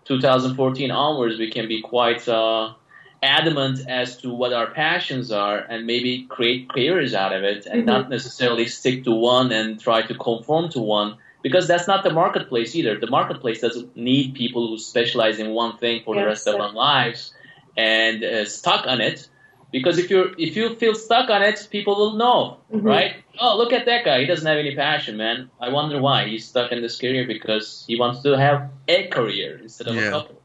2014 0.06 0.92
onwards, 0.92 1.38
we 1.38 1.52
can 1.52 1.68
be 1.68 1.82
quite. 1.82 2.28
Uh, 2.28 2.74
adamant 3.22 3.82
as 3.88 4.18
to 4.18 4.34
what 4.34 4.54
our 4.54 4.68
passions 4.68 5.32
are 5.32 5.58
and 5.58 5.86
maybe 5.86 6.24
create 6.24 6.70
careers 6.70 7.14
out 7.14 7.34
of 7.34 7.44
it 7.44 7.66
and 7.66 7.80
mm-hmm. 7.80 7.86
not 7.86 8.10
necessarily 8.10 8.68
stick 8.68 9.04
to 9.04 9.12
one 9.12 9.52
and 9.52 9.80
try 9.80 10.02
to 10.02 10.16
conform 10.16 10.70
to 10.70 10.80
one 10.80 11.18
because 11.42 11.68
that's 11.68 11.88
not 11.88 12.04
the 12.04 12.12
marketplace 12.12 12.76
either. 12.76 12.98
The 13.00 13.10
marketplace 13.10 13.62
doesn't 13.62 13.96
need 13.96 14.36
people 14.36 14.68
who 14.68 14.78
specialize 14.78 15.40
in 15.40 15.52
one 15.52 15.78
thing 15.78 16.04
for 16.04 16.16
yes, 16.16 16.22
the 16.22 16.28
rest 16.28 16.48
of 16.48 16.58
their 16.58 16.70
lives 16.72 17.34
and 17.78 18.24
uh, 18.24 18.46
stuck 18.46 18.88
on 18.88 19.02
it. 19.02 19.28
Because 19.72 20.00
if 20.00 20.10
you 20.10 20.34
if 20.38 20.56
you 20.56 20.76
feel 20.76 20.96
stuck 20.96 21.30
on 21.30 21.44
it, 21.44 21.68
people 21.70 21.96
will 21.96 22.14
know, 22.16 22.58
mm-hmm. 22.74 22.86
right? 22.86 23.16
Oh, 23.40 23.56
look 23.58 23.72
at 23.72 23.86
that 23.86 24.04
guy. 24.04 24.20
He 24.22 24.26
doesn't 24.26 24.48
have 24.48 24.58
any 24.58 24.76
passion, 24.76 25.16
man. 25.16 25.52
I 25.60 25.70
wonder 25.70 26.02
why 26.02 26.28
he's 26.28 26.48
stuck 26.48 26.72
in 26.72 26.82
this 26.82 26.98
career 26.98 27.28
because 27.28 27.86
he 27.88 28.00
wants 28.00 28.24
to 28.24 28.36
have 28.36 28.72
a 28.88 29.08
career 29.08 29.60
instead 29.62 29.88
of 29.88 29.96
yeah. 29.96 30.08
a 30.08 30.12
couple. 30.12 30.42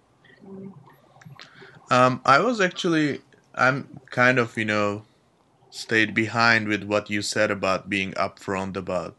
Um, 1.94 2.20
I 2.24 2.40
was 2.40 2.60
actually, 2.60 3.20
I'm 3.54 4.00
kind 4.10 4.38
of, 4.38 4.56
you 4.56 4.64
know, 4.64 5.04
stayed 5.70 6.12
behind 6.12 6.66
with 6.66 6.82
what 6.82 7.08
you 7.08 7.22
said 7.22 7.50
about 7.50 7.88
being 7.88 8.12
upfront 8.12 8.76
about 8.76 9.14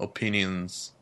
opinions, 0.00 0.92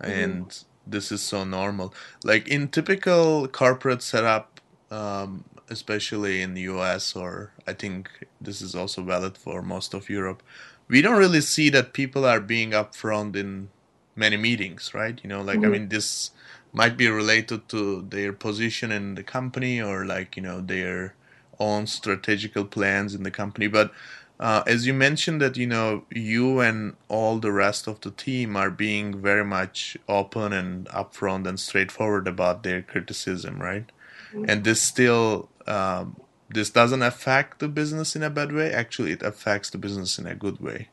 mm-hmm. 0.00 0.10
and 0.10 0.64
this 0.86 1.12
is 1.12 1.22
so 1.22 1.44
normal. 1.44 1.92
Like 2.24 2.48
in 2.48 2.68
typical 2.68 3.46
corporate 3.48 4.02
setup, 4.02 4.60
um, 4.90 5.44
especially 5.68 6.40
in 6.40 6.54
the 6.54 6.62
US, 6.62 7.14
or 7.14 7.52
I 7.66 7.74
think 7.74 8.08
this 8.40 8.62
is 8.62 8.74
also 8.74 9.02
valid 9.02 9.36
for 9.36 9.60
most 9.60 9.92
of 9.92 10.08
Europe, 10.08 10.42
we 10.88 11.02
don't 11.02 11.18
really 11.18 11.42
see 11.42 11.68
that 11.70 11.92
people 11.92 12.24
are 12.24 12.40
being 12.40 12.70
upfront 12.70 13.36
in 13.36 13.68
many 14.16 14.38
meetings, 14.38 14.94
right? 14.94 15.20
You 15.22 15.28
know, 15.28 15.42
like 15.42 15.58
mm-hmm. 15.58 15.66
I 15.66 15.78
mean, 15.78 15.88
this 15.90 16.30
might 16.72 16.96
be 16.96 17.08
related 17.08 17.68
to 17.68 18.02
their 18.02 18.32
position 18.32 18.92
in 18.92 19.14
the 19.14 19.22
company 19.22 19.80
or 19.80 20.04
like 20.04 20.36
you 20.36 20.42
know 20.42 20.60
their 20.60 21.14
own 21.58 21.86
strategical 21.86 22.64
plans 22.64 23.14
in 23.14 23.22
the 23.22 23.30
company. 23.30 23.66
But 23.66 23.92
uh, 24.40 24.62
as 24.66 24.86
you 24.86 24.94
mentioned 24.94 25.40
that 25.40 25.56
you 25.56 25.66
know 25.66 26.04
you 26.10 26.60
and 26.60 26.96
all 27.08 27.38
the 27.38 27.52
rest 27.52 27.86
of 27.86 28.00
the 28.00 28.10
team 28.10 28.56
are 28.56 28.70
being 28.70 29.20
very 29.20 29.44
much 29.44 29.96
open 30.08 30.52
and 30.52 30.86
upfront 30.88 31.46
and 31.48 31.58
straightforward 31.58 32.28
about 32.28 32.62
their 32.62 32.82
criticism 32.82 33.60
right? 33.60 33.90
Mm-hmm. 34.32 34.44
and 34.48 34.64
this 34.64 34.80
still 34.80 35.48
um, 35.66 36.16
this 36.50 36.70
doesn't 36.70 37.02
affect 37.02 37.58
the 37.58 37.68
business 37.68 38.14
in 38.14 38.22
a 38.22 38.30
bad 38.30 38.52
way. 38.52 38.72
Actually 38.72 39.12
it 39.12 39.22
affects 39.22 39.70
the 39.70 39.78
business 39.78 40.18
in 40.18 40.26
a 40.26 40.34
good 40.34 40.60
way. 40.60 40.88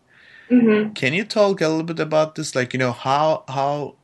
Mm-hmm. 0.49 0.93
can 0.93 1.13
you 1.13 1.25
talk 1.25 1.59
a 1.59 1.67
little 1.67 1.83
bit 1.83 1.99
about 1.99 2.35
this? 2.35 2.55
Like 2.55 2.73
you 2.73 2.79
know 2.79 2.91
how 2.91 3.43
how 3.47 3.95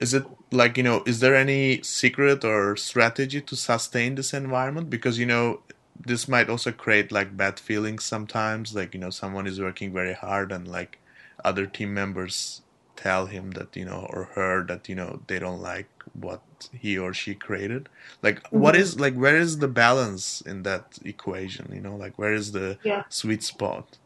is 0.00 0.14
it 0.14 0.24
like 0.52 0.76
you 0.76 0.82
know 0.82 1.02
is 1.06 1.20
there 1.20 1.34
any 1.34 1.82
secret 1.82 2.44
or 2.44 2.76
strategy 2.76 3.40
to 3.40 3.56
sustain 3.56 4.14
this 4.14 4.32
environment 4.32 4.90
because 4.90 5.18
you 5.18 5.26
know 5.26 5.60
this 6.04 6.28
might 6.28 6.48
also 6.48 6.72
create 6.72 7.12
like 7.12 7.36
bad 7.36 7.58
feelings 7.58 8.04
sometimes 8.04 8.74
like 8.74 8.94
you 8.94 9.00
know 9.00 9.10
someone 9.10 9.46
is 9.46 9.60
working 9.60 9.92
very 9.92 10.14
hard 10.14 10.52
and 10.52 10.66
like 10.68 10.98
other 11.44 11.66
team 11.66 11.92
members 11.94 12.62
tell 12.96 13.26
him 13.26 13.52
that 13.52 13.74
you 13.76 13.84
know 13.84 14.06
or 14.12 14.24
her 14.34 14.62
that 14.64 14.88
you 14.88 14.94
know 14.94 15.20
they 15.26 15.38
don't 15.38 15.60
like 15.60 15.88
what 16.12 16.42
he 16.72 16.98
or 16.98 17.12
she 17.14 17.34
created 17.34 17.88
like 18.22 18.42
mm-hmm. 18.42 18.60
what 18.60 18.76
is 18.76 19.00
like 19.00 19.14
where 19.14 19.36
is 19.36 19.58
the 19.58 19.68
balance 19.68 20.40
in 20.42 20.62
that 20.62 20.98
equation 21.04 21.70
you 21.72 21.80
know 21.80 21.96
like 21.96 22.18
where 22.18 22.34
is 22.34 22.52
the 22.52 22.78
yeah. 22.84 23.02
sweet 23.08 23.42
spot 23.42 23.98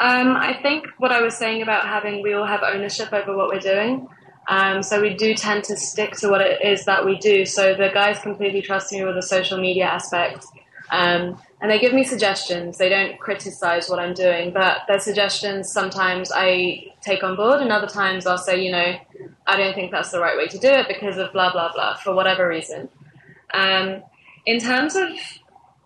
um, 0.00 0.36
i 0.36 0.52
think 0.62 0.86
what 0.98 1.12
i 1.12 1.20
was 1.20 1.36
saying 1.36 1.62
about 1.62 1.86
having 1.86 2.22
we 2.22 2.32
all 2.32 2.46
have 2.46 2.62
ownership 2.62 3.12
over 3.12 3.36
what 3.36 3.48
we're 3.48 3.60
doing 3.60 4.08
um, 4.48 4.82
so 4.82 5.00
we 5.00 5.14
do 5.14 5.34
tend 5.34 5.64
to 5.64 5.76
stick 5.76 6.12
to 6.16 6.28
what 6.28 6.40
it 6.40 6.64
is 6.64 6.86
that 6.86 7.04
we 7.04 7.18
do. 7.18 7.44
So 7.44 7.74
the 7.74 7.90
guys 7.92 8.18
completely 8.18 8.62
trust 8.62 8.92
me 8.92 9.04
with 9.04 9.14
the 9.14 9.22
social 9.22 9.58
media 9.58 9.84
aspect. 9.84 10.46
Um, 10.90 11.40
and 11.60 11.70
they 11.70 11.78
give 11.78 11.92
me 11.92 12.02
suggestions. 12.04 12.78
They 12.78 12.88
don't 12.88 13.18
criticize 13.18 13.90
what 13.90 13.98
I'm 13.98 14.14
doing, 14.14 14.52
but 14.52 14.82
their 14.88 15.00
suggestions 15.00 15.70
sometimes 15.70 16.30
I 16.34 16.92
take 17.02 17.22
on 17.22 17.36
board, 17.36 17.60
and 17.60 17.70
other 17.70 17.86
times 17.86 18.26
I'll 18.26 18.38
say, 18.38 18.62
you 18.64 18.70
know, 18.70 18.96
I 19.46 19.56
don't 19.56 19.74
think 19.74 19.90
that's 19.90 20.10
the 20.10 20.20
right 20.20 20.36
way 20.36 20.46
to 20.46 20.58
do 20.58 20.68
it 20.68 20.88
because 20.88 21.18
of 21.18 21.32
blah, 21.32 21.52
blah, 21.52 21.72
blah, 21.72 21.96
for 21.96 22.14
whatever 22.14 22.48
reason. 22.48 22.88
Um, 23.52 24.02
in 24.46 24.60
terms 24.60 24.94
of, 24.94 25.08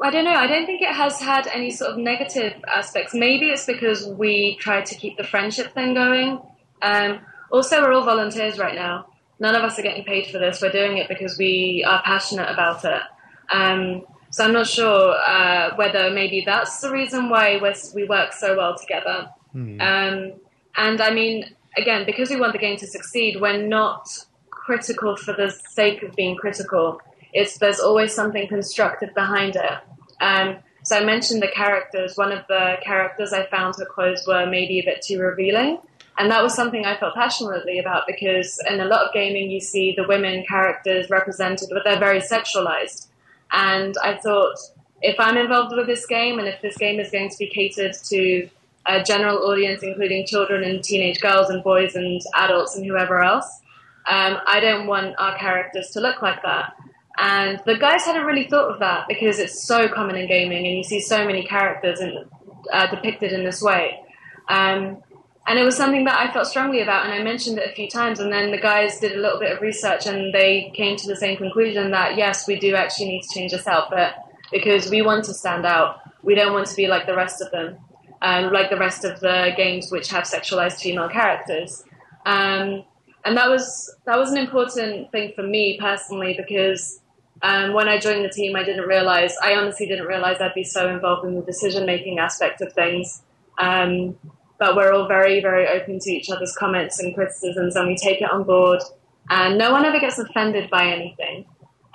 I 0.00 0.10
don't 0.10 0.24
know, 0.24 0.32
I 0.34 0.46
don't 0.46 0.66
think 0.66 0.82
it 0.82 0.94
has 0.94 1.20
had 1.20 1.48
any 1.48 1.70
sort 1.70 1.92
of 1.92 1.98
negative 1.98 2.54
aspects. 2.68 3.14
Maybe 3.14 3.46
it's 3.46 3.66
because 3.66 4.06
we 4.06 4.56
try 4.60 4.82
to 4.82 4.94
keep 4.94 5.16
the 5.16 5.24
friendship 5.24 5.72
thing 5.72 5.94
going. 5.94 6.40
Um, 6.82 7.20
also, 7.52 7.82
we're 7.82 7.92
all 7.92 8.04
volunteers 8.04 8.58
right 8.58 8.74
now. 8.74 9.06
None 9.38 9.54
of 9.54 9.62
us 9.62 9.78
are 9.78 9.82
getting 9.82 10.04
paid 10.04 10.26
for 10.28 10.38
this. 10.38 10.62
We're 10.62 10.72
doing 10.72 10.96
it 10.96 11.08
because 11.08 11.36
we 11.38 11.84
are 11.86 12.02
passionate 12.02 12.50
about 12.50 12.84
it. 12.84 13.02
Um, 13.50 14.04
so 14.30 14.44
I'm 14.44 14.52
not 14.52 14.66
sure 14.66 15.14
uh, 15.14 15.76
whether 15.76 16.10
maybe 16.10 16.42
that's 16.44 16.80
the 16.80 16.90
reason 16.90 17.28
why 17.28 17.60
we 17.94 18.04
work 18.04 18.32
so 18.32 18.56
well 18.56 18.76
together. 18.78 19.28
Mm. 19.54 19.80
Um, 19.80 20.40
and 20.76 21.00
I 21.02 21.10
mean, 21.12 21.54
again, 21.76 22.06
because 22.06 22.30
we 22.30 22.36
want 22.36 22.52
the 22.52 22.58
game 22.58 22.78
to 22.78 22.86
succeed, 22.86 23.40
we're 23.40 23.62
not 23.62 24.08
critical 24.50 25.16
for 25.16 25.34
the 25.34 25.50
sake 25.50 26.02
of 26.02 26.16
being 26.16 26.36
critical. 26.36 27.00
It's 27.34 27.58
there's 27.58 27.80
always 27.80 28.14
something 28.14 28.48
constructive 28.48 29.14
behind 29.14 29.56
it. 29.56 29.78
Um, 30.22 30.58
so 30.84 30.96
I 30.96 31.04
mentioned 31.04 31.42
the 31.42 31.48
characters. 31.48 32.16
One 32.16 32.32
of 32.32 32.46
the 32.48 32.76
characters 32.82 33.32
I 33.32 33.46
found 33.46 33.74
her 33.78 33.84
clothes 33.84 34.24
were 34.26 34.46
maybe 34.46 34.78
a 34.80 34.84
bit 34.84 35.02
too 35.02 35.20
revealing. 35.20 35.78
And 36.18 36.30
that 36.30 36.42
was 36.42 36.54
something 36.54 36.84
I 36.84 36.96
felt 36.98 37.14
passionately 37.14 37.78
about 37.78 38.06
because 38.06 38.60
in 38.68 38.80
a 38.80 38.84
lot 38.84 39.06
of 39.06 39.14
gaming, 39.14 39.50
you 39.50 39.60
see 39.60 39.94
the 39.96 40.06
women 40.06 40.44
characters 40.46 41.08
represented, 41.08 41.68
but 41.70 41.84
they're 41.84 41.98
very 41.98 42.20
sexualized. 42.20 43.08
And 43.50 43.94
I 44.02 44.16
thought, 44.16 44.56
if 45.00 45.18
I'm 45.18 45.36
involved 45.36 45.74
with 45.74 45.86
this 45.86 46.06
game 46.06 46.38
and 46.38 46.46
if 46.46 46.60
this 46.60 46.76
game 46.76 47.00
is 47.00 47.10
going 47.10 47.30
to 47.30 47.38
be 47.38 47.48
catered 47.48 47.94
to 48.10 48.48
a 48.86 49.02
general 49.02 49.38
audience, 49.50 49.82
including 49.82 50.26
children 50.26 50.64
and 50.64 50.82
teenage 50.82 51.20
girls 51.20 51.50
and 51.50 51.62
boys 51.62 51.94
and 51.94 52.20
adults 52.34 52.76
and 52.76 52.84
whoever 52.84 53.22
else, 53.22 53.60
um, 54.06 54.38
I 54.46 54.60
don't 54.60 54.86
want 54.86 55.14
our 55.18 55.36
characters 55.38 55.90
to 55.90 56.00
look 56.00 56.22
like 56.22 56.42
that. 56.42 56.74
And 57.18 57.60
the 57.66 57.78
guys 57.78 58.04
hadn't 58.04 58.24
really 58.24 58.48
thought 58.48 58.72
of 58.72 58.80
that 58.80 59.06
because 59.06 59.38
it's 59.38 59.62
so 59.62 59.88
common 59.88 60.16
in 60.16 60.26
gaming 60.26 60.66
and 60.66 60.76
you 60.76 60.82
see 60.82 61.00
so 61.00 61.24
many 61.24 61.44
characters 61.44 62.00
in, 62.00 62.24
uh, 62.72 62.86
depicted 62.88 63.32
in 63.32 63.44
this 63.44 63.62
way. 63.62 64.00
Um, 64.48 65.02
and 65.46 65.58
it 65.58 65.64
was 65.64 65.76
something 65.76 66.04
that 66.04 66.18
I 66.18 66.32
felt 66.32 66.46
strongly 66.46 66.80
about, 66.80 67.04
and 67.04 67.12
I 67.12 67.22
mentioned 67.22 67.58
it 67.58 67.68
a 67.68 67.74
few 67.74 67.88
times. 67.88 68.20
And 68.20 68.32
then 68.32 68.50
the 68.52 68.60
guys 68.60 69.00
did 69.00 69.12
a 69.12 69.20
little 69.20 69.40
bit 69.40 69.52
of 69.52 69.60
research, 69.60 70.06
and 70.06 70.32
they 70.32 70.72
came 70.74 70.96
to 70.96 71.06
the 71.06 71.16
same 71.16 71.36
conclusion 71.36 71.90
that 71.90 72.16
yes, 72.16 72.46
we 72.46 72.58
do 72.58 72.74
actually 72.74 73.06
need 73.06 73.22
to 73.22 73.34
change 73.34 73.52
this 73.52 73.66
outfit 73.66 74.14
because 74.52 74.90
we 74.90 75.02
want 75.02 75.24
to 75.24 75.34
stand 75.34 75.66
out. 75.66 76.00
We 76.22 76.34
don't 76.34 76.52
want 76.52 76.68
to 76.68 76.76
be 76.76 76.86
like 76.86 77.06
the 77.06 77.16
rest 77.16 77.42
of 77.42 77.50
them, 77.50 77.76
um, 78.20 78.52
like 78.52 78.70
the 78.70 78.76
rest 78.76 79.04
of 79.04 79.18
the 79.20 79.52
games 79.56 79.90
which 79.90 80.10
have 80.10 80.24
sexualized 80.24 80.80
female 80.80 81.08
characters. 81.08 81.82
Um, 82.24 82.84
and 83.24 83.36
that 83.36 83.48
was 83.48 83.96
that 84.04 84.18
was 84.18 84.30
an 84.30 84.38
important 84.38 85.10
thing 85.10 85.32
for 85.34 85.42
me 85.42 85.76
personally 85.80 86.34
because 86.36 87.00
um, 87.42 87.72
when 87.72 87.88
I 87.88 87.98
joined 87.98 88.24
the 88.24 88.28
team, 88.28 88.54
I 88.54 88.62
didn't 88.62 88.86
realize, 88.86 89.34
I 89.42 89.56
honestly 89.56 89.86
didn't 89.86 90.06
realize 90.06 90.40
I'd 90.40 90.54
be 90.54 90.62
so 90.62 90.88
involved 90.88 91.26
in 91.26 91.34
the 91.34 91.42
decision 91.42 91.84
making 91.84 92.20
aspect 92.20 92.60
of 92.60 92.72
things. 92.72 93.22
Um, 93.58 94.16
but 94.62 94.76
we're 94.76 94.92
all 94.92 95.08
very, 95.08 95.40
very 95.40 95.66
open 95.66 95.98
to 95.98 96.10
each 96.12 96.30
other's 96.30 96.54
comments 96.56 97.00
and 97.00 97.12
criticisms, 97.16 97.74
and 97.74 97.88
we 97.88 97.96
take 97.96 98.20
it 98.20 98.30
on 98.30 98.44
board. 98.44 98.80
And 99.28 99.58
no 99.58 99.72
one 99.72 99.84
ever 99.84 99.98
gets 99.98 100.20
offended 100.20 100.70
by 100.70 100.84
anything. 100.86 101.46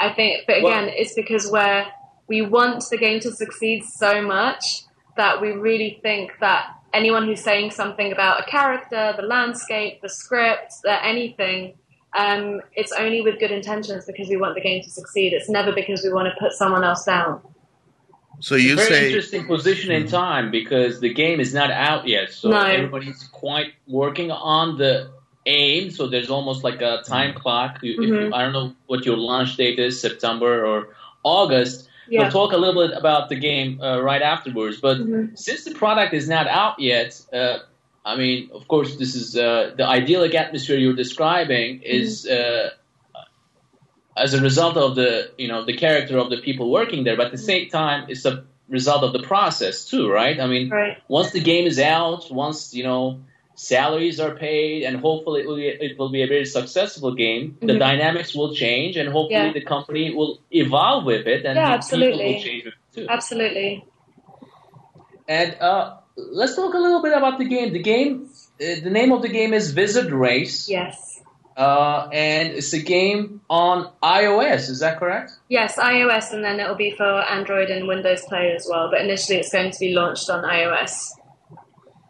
I 0.01 0.11
think, 0.11 0.43
but 0.45 0.57
again, 0.57 0.87
well, 0.87 0.93
it's 0.93 1.13
because 1.13 1.49
we're 1.49 1.85
we 2.27 2.41
want 2.41 2.83
the 2.91 2.97
game 2.97 3.21
to 3.21 3.31
succeed 3.31 3.85
so 3.85 4.21
much 4.21 4.83
that 5.15 5.39
we 5.41 5.51
really 5.51 5.99
think 6.01 6.33
that 6.41 6.65
anyone 6.93 7.25
who's 7.25 7.41
saying 7.41 7.71
something 7.71 8.11
about 8.11 8.41
a 8.41 8.51
character, 8.51 9.13
the 9.15 9.25
landscape, 9.25 10.01
the 10.01 10.09
script, 10.09 10.73
the 10.83 11.01
anything, 11.05 11.73
um, 12.17 12.59
it's 12.75 12.91
only 12.91 13.21
with 13.21 13.39
good 13.39 13.51
intentions 13.51 14.03
because 14.05 14.27
we 14.27 14.35
want 14.35 14.55
the 14.55 14.61
game 14.61 14.83
to 14.83 14.89
succeed. 14.89 15.31
It's 15.31 15.49
never 15.49 15.71
because 15.71 16.03
we 16.03 16.11
want 16.11 16.27
to 16.27 16.37
put 16.37 16.51
someone 16.51 16.83
else 16.83 17.05
down. 17.05 17.41
So 18.39 18.55
you 18.55 18.69
say 18.69 18.75
very 18.75 18.89
say 18.89 19.07
interesting 19.07 19.45
position 19.45 19.91
in 19.91 20.03
hmm. 20.03 20.09
time 20.09 20.51
because 20.51 20.99
the 20.99 21.13
game 21.13 21.39
is 21.39 21.53
not 21.53 21.71
out 21.71 22.07
yet, 22.07 22.31
so 22.31 22.49
no. 22.49 22.61
everybody's 22.61 23.23
quite 23.31 23.73
working 23.87 24.31
on 24.31 24.77
the 24.77 25.09
aim. 25.45 25.89
So 25.89 26.07
there's 26.07 26.29
almost 26.29 26.63
like 26.63 26.81
a 26.81 27.01
time 27.05 27.33
hmm. 27.33 27.39
clock. 27.39 27.81
Mm-hmm. 27.81 28.03
You, 28.03 28.33
I 28.33 28.41
don't 28.43 28.53
know 28.53 28.75
what 28.85 29.05
your 29.05 29.17
launch 29.17 29.57
date 29.57 29.79
is, 29.79 29.99
September 29.99 30.65
or 30.65 30.89
August. 31.23 31.89
Yeah. 32.09 32.21
We'll 32.21 32.31
talk 32.31 32.53
a 32.53 32.57
little 32.57 32.87
bit 32.87 32.97
about 32.97 33.29
the 33.29 33.35
game 33.35 33.81
uh, 33.81 34.01
right 34.01 34.21
afterwards. 34.21 34.79
But 34.79 34.97
mm-hmm. 34.97 35.35
since 35.35 35.65
the 35.65 35.73
product 35.73 36.13
is 36.13 36.29
not 36.29 36.47
out 36.47 36.79
yet, 36.79 37.19
uh, 37.33 37.59
I 38.05 38.15
mean, 38.15 38.49
of 38.53 38.67
course, 38.67 38.95
this 38.95 39.15
is 39.15 39.35
uh, 39.35 39.73
the 39.75 39.85
idyllic 39.85 40.33
atmosphere 40.33 40.77
you're 40.77 40.93
describing 40.95 41.81
is 41.81 42.25
mm-hmm. 42.25 42.77
As 44.17 44.33
a 44.33 44.41
result 44.41 44.77
of 44.77 44.95
the 44.95 45.31
you 45.37 45.47
know 45.47 45.63
the 45.63 45.75
character 45.75 46.17
of 46.17 46.29
the 46.29 46.37
people 46.37 46.71
working 46.71 47.03
there, 47.03 47.15
but 47.15 47.27
at 47.27 47.31
the 47.31 47.37
same 47.37 47.69
time, 47.69 48.05
it's 48.09 48.25
a 48.25 48.43
result 48.69 49.03
of 49.03 49.13
the 49.13 49.23
process 49.23 49.85
too, 49.85 50.09
right? 50.09 50.39
I 50.39 50.47
mean, 50.47 50.69
right. 50.69 50.97
once 51.07 51.31
the 51.31 51.39
game 51.39 51.67
is 51.67 51.79
out, 51.79 52.31
once 52.31 52.73
you 52.73 52.83
know 52.83 53.21
salaries 53.55 54.19
are 54.19 54.35
paid, 54.35 54.83
and 54.83 54.97
hopefully 54.97 55.41
it 55.41 55.47
will 55.47 55.55
be, 55.55 55.67
it 55.67 55.97
will 55.97 56.09
be 56.09 56.21
a 56.21 56.27
very 56.27 56.45
successful 56.45 57.13
game. 57.13 57.51
Mm-hmm. 57.51 57.67
The 57.67 57.79
dynamics 57.79 58.35
will 58.35 58.53
change, 58.53 58.97
and 58.97 59.09
hopefully 59.09 59.47
yeah. 59.47 59.53
the 59.53 59.61
company 59.61 60.13
will 60.13 60.39
evolve 60.51 61.05
with 61.05 61.27
it, 61.27 61.45
and 61.45 61.55
yeah, 61.55 61.71
absolutely. 61.71 62.17
people 62.17 62.33
will 62.33 62.43
change 62.43 62.65
with 62.65 62.73
it 62.73 62.95
too. 62.95 63.07
Absolutely. 63.09 63.85
And 65.27 65.55
uh, 65.59 65.97
let's 66.15 66.55
talk 66.55 66.73
a 66.73 66.77
little 66.77 67.01
bit 67.01 67.15
about 67.15 67.37
the 67.37 67.45
game. 67.45 67.73
The 67.73 67.83
game, 67.83 68.29
uh, 68.61 68.79
the 68.83 68.89
name 68.89 69.11
of 69.11 69.21
the 69.21 69.29
game 69.29 69.53
is 69.53 69.75
Wizard 69.75 70.11
Race. 70.11 70.69
Yes. 70.69 71.16
Uh, 71.57 72.07
and 72.13 72.49
it's 72.53 72.71
a 72.73 72.79
game 72.79 73.41
on 73.49 73.91
iOS. 74.03 74.69
Is 74.69 74.79
that 74.81 74.99
correct? 74.99 75.31
Yes, 75.49 75.77
iOS, 75.77 76.31
and 76.31 76.43
then 76.43 76.59
it'll 76.59 76.75
be 76.75 76.91
for 76.91 77.03
Android 77.03 77.71
and 77.71 77.87
Windows 77.87 78.21
Play 78.25 78.53
as 78.55 78.67
well. 78.69 78.91
But 78.91 79.01
initially, 79.01 79.39
it's 79.39 79.51
going 79.51 79.71
to 79.71 79.79
be 79.79 79.93
launched 79.93 80.29
on 80.29 80.43
iOS. 80.43 81.13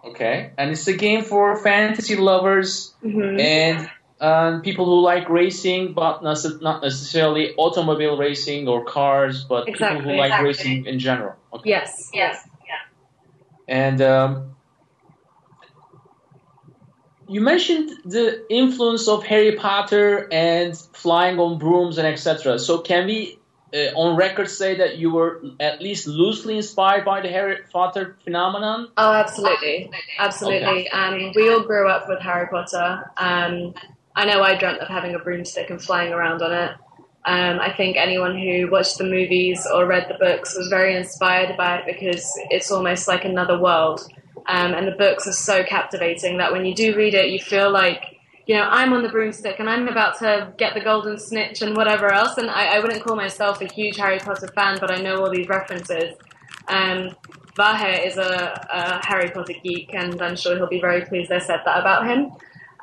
Okay, 0.03 0.51
and 0.57 0.71
it's 0.71 0.85
a 0.87 0.97
game 0.97 1.23
for 1.23 1.55
fantasy 1.63 2.17
lovers 2.17 2.93
mm-hmm. 3.01 3.39
and 3.39 3.89
um, 4.19 4.61
people 4.63 4.85
who 4.85 4.99
like 4.99 5.29
racing, 5.29 5.93
but 5.93 6.23
not, 6.23 6.37
not 6.61 6.81
necessarily 6.81 7.53
automobile 7.55 8.17
racing 8.17 8.67
or 8.67 8.83
cars, 8.83 9.45
but 9.45 9.69
exactly, 9.69 9.99
people 9.99 10.11
who 10.11 10.17
like 10.17 10.41
racing 10.41 10.85
in 10.85 10.99
general. 10.99 11.35
Okay. 11.53 11.69
Yes, 11.69 12.09
yes, 12.13 12.49
yeah. 12.67 13.73
And 13.73 14.01
um, 14.01 14.56
you 17.27 17.41
mentioned 17.41 17.91
the 18.05 18.45
influence 18.49 19.07
of 19.07 19.23
Harry 19.25 19.55
Potter 19.55 20.27
and 20.31 20.77
flying 20.93 21.39
on 21.39 21.57
brooms 21.57 21.97
and 21.97 22.07
etc. 22.07 22.57
So 22.59 22.79
can 22.79 23.05
we, 23.05 23.39
uh, 23.73 23.93
on 23.95 24.15
record, 24.15 24.49
say 24.49 24.75
that 24.77 24.97
you 24.97 25.11
were 25.11 25.41
at 25.59 25.81
least 25.81 26.07
loosely 26.07 26.57
inspired 26.57 27.03
by 27.05 27.21
the 27.21 27.29
Harry 27.29 27.57
Potter 27.71 28.17
phenomenon? 28.23 28.89
Oh, 28.97 29.13
absolutely, 29.13 29.91
absolutely. 30.19 30.67
Okay. 30.67 30.87
Um, 30.89 31.31
we 31.35 31.49
all 31.49 31.61
grew 31.61 31.89
up 31.89 32.07
with 32.07 32.19
Harry 32.21 32.47
Potter. 32.47 33.11
Um, 33.17 33.73
I 34.15 34.25
know 34.25 34.41
I 34.41 34.57
dreamt 34.57 34.79
of 34.79 34.87
having 34.87 35.13
a 35.13 35.19
broomstick 35.19 35.69
and 35.69 35.81
flying 35.81 36.13
around 36.13 36.41
on 36.41 36.51
it. 36.51 36.71
Um, 37.25 37.59
I 37.59 37.73
think 37.73 37.97
anyone 37.97 38.37
who 38.37 38.71
watched 38.71 38.97
the 38.97 39.03
movies 39.03 39.67
or 39.71 39.85
read 39.85 40.07
the 40.07 40.13
books 40.13 40.55
was 40.57 40.69
very 40.69 40.95
inspired 40.95 41.57
by 41.57 41.79
it 41.79 41.85
because 41.85 42.31
it's 42.49 42.71
almost 42.71 43.09
like 43.09 43.25
another 43.25 43.59
world. 43.59 44.09
Um, 44.47 44.73
and 44.73 44.87
the 44.87 44.91
books 44.91 45.27
are 45.27 45.33
so 45.33 45.63
captivating 45.63 46.37
that 46.37 46.51
when 46.51 46.65
you 46.65 46.73
do 46.73 46.95
read 46.95 47.13
it, 47.13 47.29
you 47.29 47.39
feel 47.39 47.69
like, 47.69 48.17
you 48.45 48.55
know, 48.55 48.63
I'm 48.63 48.93
on 48.93 49.03
the 49.03 49.09
broomstick 49.09 49.59
and 49.59 49.69
I'm 49.69 49.89
about 49.89 50.19
to 50.19 50.53
get 50.57 50.73
the 50.73 50.79
golden 50.79 51.19
snitch 51.19 51.61
and 51.61 51.75
whatever 51.75 52.13
else. 52.13 52.37
And 52.37 52.49
I, 52.49 52.77
I 52.77 52.79
wouldn't 52.79 53.03
call 53.03 53.17
myself 53.17 53.61
a 53.61 53.65
huge 53.65 53.97
Harry 53.97 54.19
Potter 54.19 54.47
fan, 54.55 54.77
but 54.79 54.89
I 54.89 55.01
know 55.01 55.17
all 55.17 55.29
these 55.29 55.49
references. 55.49 56.15
Um, 56.69 57.15
Vahe 57.57 58.05
is 58.05 58.17
a, 58.17 58.67
a, 58.71 59.05
Harry 59.05 59.31
Potter 59.31 59.53
geek, 59.63 59.93
and 59.93 60.21
I'm 60.21 60.35
sure 60.35 60.55
he'll 60.55 60.67
be 60.67 60.79
very 60.79 61.01
pleased 61.01 61.31
I 61.31 61.39
said 61.39 61.61
that 61.65 61.79
about 61.79 62.07
him. 62.07 62.31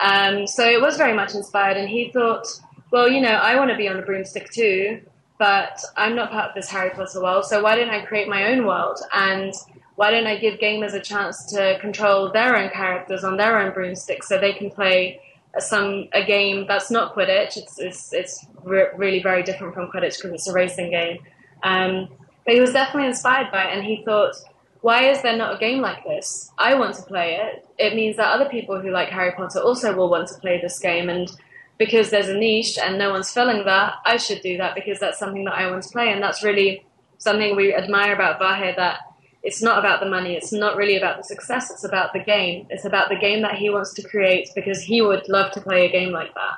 Um, 0.00 0.46
so 0.46 0.68
it 0.68 0.81
was 0.81 0.96
very 0.96 1.14
much 1.14 1.35
inspired, 1.35 1.77
and 1.77 1.88
he 1.88 2.11
thought, 2.11 2.46
well, 2.90 3.09
you 3.09 3.20
know, 3.20 3.31
I 3.31 3.57
want 3.57 3.70
to 3.70 3.77
be 3.77 3.88
on 3.88 3.96
the 3.96 4.03
broomstick 4.03 4.50
too, 4.50 5.00
but 5.38 5.81
I'm 5.96 6.16
not 6.16 6.31
part 6.31 6.48
of 6.50 6.55
this 6.55 6.68
Harry 6.70 6.90
Potter 6.90 7.22
world, 7.22 7.44
so 7.44 7.62
why 7.62 7.77
didn't 7.77 7.94
I 7.94 8.05
create 8.05 8.29
my 8.29 8.53
own 8.53 8.66
world? 8.66 8.98
And 9.14 9.55
why 9.96 10.11
don't 10.11 10.26
I 10.26 10.37
give 10.37 10.59
gamers 10.59 10.94
a 10.94 11.00
chance 11.00 11.44
to 11.52 11.78
control 11.80 12.33
their 12.33 12.57
own 12.57 12.70
characters 12.70 13.22
on 13.22 13.37
their 13.37 13.59
own 13.61 13.72
broomstick 13.72 14.24
so 14.24 14.38
they 14.38 14.52
can 14.52 14.70
play 14.70 15.20
some 15.59 16.09
a 16.12 16.24
game 16.24 16.66
that's 16.66 16.90
not 16.90 17.14
Quidditch. 17.14 17.57
It's 17.57 17.78
it's, 17.78 18.12
it's 18.12 18.46
re- 18.64 18.88
really 18.96 19.22
very 19.22 19.42
different 19.42 19.74
from 19.74 19.88
Quidditch 19.90 20.16
because 20.16 20.33
it's 20.33 20.48
a 20.48 20.52
racing 20.52 20.90
game. 20.90 21.18
Um, 21.62 22.09
but 22.44 22.54
he 22.54 22.61
was 22.61 22.72
definitely 22.72 23.09
inspired 23.09 23.50
by 23.50 23.64
it, 23.64 23.76
and 23.76 23.85
he 23.85 24.02
thought, 24.04 24.35
why 24.80 25.04
is 25.04 25.22
there 25.22 25.37
not 25.37 25.54
a 25.54 25.59
game 25.59 25.80
like 25.80 26.04
this? 26.04 26.50
I 26.59 26.74
want 26.74 26.94
to 26.96 27.02
play 27.02 27.37
it. 27.37 27.66
It 27.78 27.94
means 27.94 28.16
that 28.16 28.33
other 28.33 28.50
people 28.50 28.80
who 28.80 28.90
like 28.90 29.09
Harry 29.09 29.33
Potter 29.33 29.61
also 29.61 29.94
will 29.94 30.11
want 30.11 30.28
to 30.28 30.35
play 30.35 30.61
this 30.61 30.78
game, 30.78 31.09
and 31.09 31.30
because 31.78 32.11
there's 32.11 32.28
a 32.28 32.37
niche 32.37 32.78
and 32.78 32.98
no 32.98 33.11
one's 33.11 33.30
filling 33.30 33.64
that, 33.64 33.94
I 34.04 34.16
should 34.16 34.42
do 34.42 34.59
that 34.59 34.74
because 34.74 35.00
that's 35.00 35.18
something 35.18 35.44
that 35.44 35.54
I 35.54 35.70
want 35.70 35.85
to 35.85 35.88
play, 35.88 36.12
and 36.12 36.22
that's 36.22 36.42
really 36.42 36.85
something 37.18 37.57
we 37.57 37.74
admire 37.74 38.12
about 38.12 38.40
Vahe 38.40 38.76
that 38.76 38.98
it's 39.44 39.62
not 39.62 39.78
about 39.78 40.00
the 40.00 40.09
money, 40.09 40.35
it's 40.35 40.52
not 40.52 40.76
really 40.76 40.96
about 40.96 41.18
the 41.18 41.22
success, 41.22 41.70
it's 41.70 41.85
about 41.85 42.14
the 42.14 42.18
game. 42.18 42.66
It's 42.70 42.87
about 42.87 43.11
the 43.11 43.16
game 43.16 43.42
that 43.42 43.57
he 43.57 43.68
wants 43.68 43.92
to 43.94 44.02
create 44.02 44.48
because 44.54 44.83
he 44.83 45.02
would 45.02 45.28
love 45.28 45.52
to 45.52 45.61
play 45.61 45.87
a 45.87 45.92
game 45.92 46.12
like 46.12 46.30
that. 46.35 46.57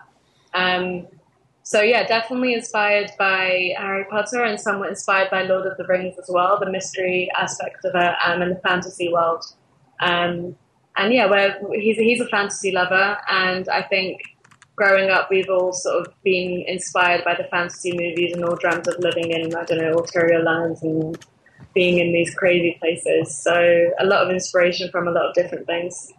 Um, 0.54 1.08
so 1.64 1.82
yeah, 1.82 2.06
definitely 2.06 2.54
inspired 2.54 3.10
by 3.18 3.74
Harry 3.76 4.04
Potter 4.08 4.44
and 4.44 4.60
somewhat 4.60 4.88
inspired 4.88 5.30
by 5.30 5.42
Lord 5.42 5.66
of 5.66 5.76
the 5.76 5.84
Rings 5.84 6.16
as 6.16 6.26
well, 6.28 6.60
the 6.60 6.70
mystery 6.70 7.28
aspect 7.36 7.84
of 7.84 7.96
it 7.96 8.14
um, 8.24 8.40
and 8.40 8.52
the 8.52 8.60
fantasy 8.60 9.12
world. 9.12 9.44
Um, 10.00 10.54
and 10.96 11.12
yeah, 11.12 11.28
he's 11.72 11.96
he's 11.96 12.20
a 12.20 12.28
fantasy 12.28 12.70
lover, 12.70 13.18
and 13.28 13.68
I 13.68 13.82
think 13.82 14.20
growing 14.76 15.10
up 15.10 15.28
we've 15.28 15.50
all 15.50 15.72
sort 15.72 16.06
of 16.06 16.14
been 16.22 16.62
inspired 16.68 17.24
by 17.24 17.34
the 17.34 17.44
fantasy 17.50 17.92
movies 17.92 18.32
and 18.32 18.44
all 18.44 18.54
dreamt 18.56 18.86
of 18.86 18.96
living 19.00 19.32
in 19.32 19.54
I 19.54 19.64
don't 19.64 19.78
know 19.78 19.98
Arthurian 19.98 20.44
lands 20.44 20.82
and 20.82 21.18
being 21.76 21.98
in 21.98 22.12
these 22.12 22.34
crazy 22.34 22.76
places. 22.80 23.36
So 23.36 23.54
a 24.00 24.06
lot 24.06 24.24
of 24.24 24.30
inspiration 24.30 24.90
from 24.90 25.06
a 25.06 25.12
lot 25.12 25.26
of 25.26 25.34
different 25.34 25.66
things. 25.66 26.12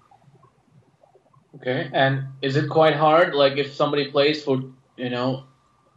Okay, 1.55 1.89
and 1.91 2.23
is 2.41 2.55
it 2.55 2.69
quite 2.69 2.95
hard? 2.95 3.33
Like 3.33 3.57
if 3.57 3.73
somebody 3.73 4.11
plays 4.11 4.43
for 4.43 4.61
you 4.97 5.09
know, 5.09 5.43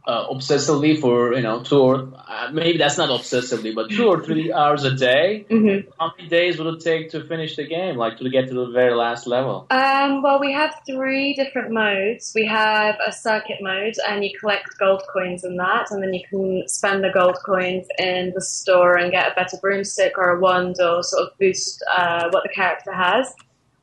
uh, 0.07 0.27
obsessively 0.29 0.99
for 0.99 1.33
you 1.33 1.41
know 1.41 1.61
two 1.61 1.79
or 1.79 2.13
uh, 2.27 2.49
maybe 2.51 2.77
that's 2.77 2.97
not 2.97 3.09
obsessively, 3.09 3.73
but 3.73 3.89
two 3.89 4.07
or 4.07 4.23
three 4.23 4.51
hours 4.51 4.83
a 4.83 4.95
day. 4.95 5.45
Mm-hmm. 5.49 5.89
How 5.99 6.13
many 6.17 6.29
days 6.29 6.57
would 6.57 6.73
it 6.73 6.81
take 6.81 7.11
to 7.11 7.23
finish 7.23 7.55
the 7.55 7.65
game, 7.65 7.97
like 7.97 8.17
to 8.17 8.29
get 8.29 8.47
to 8.47 8.53
the 8.53 8.67
very 8.67 8.95
last 8.95 9.27
level? 9.27 9.67
Um, 9.69 10.21
well, 10.21 10.39
we 10.39 10.53
have 10.53 10.81
three 10.85 11.33
different 11.33 11.71
modes. 11.71 12.31
We 12.33 12.45
have 12.47 12.95
a 13.05 13.11
circuit 13.11 13.57
mode, 13.61 13.95
and 14.07 14.23
you 14.23 14.31
collect 14.39 14.77
gold 14.79 15.03
coins 15.13 15.43
in 15.43 15.57
that, 15.57 15.91
and 15.91 16.01
then 16.01 16.13
you 16.13 16.23
can 16.27 16.67
spend 16.67 17.03
the 17.03 17.11
gold 17.11 17.37
coins 17.45 17.87
in 17.99 18.31
the 18.33 18.41
store 18.41 18.97
and 18.97 19.11
get 19.11 19.31
a 19.31 19.35
better 19.35 19.57
broomstick 19.61 20.17
or 20.17 20.37
a 20.37 20.39
wand 20.39 20.77
or 20.81 21.03
sort 21.03 21.27
of 21.27 21.37
boost 21.37 21.83
uh, 21.95 22.29
what 22.31 22.43
the 22.43 22.49
character 22.49 22.91
has. 22.91 23.33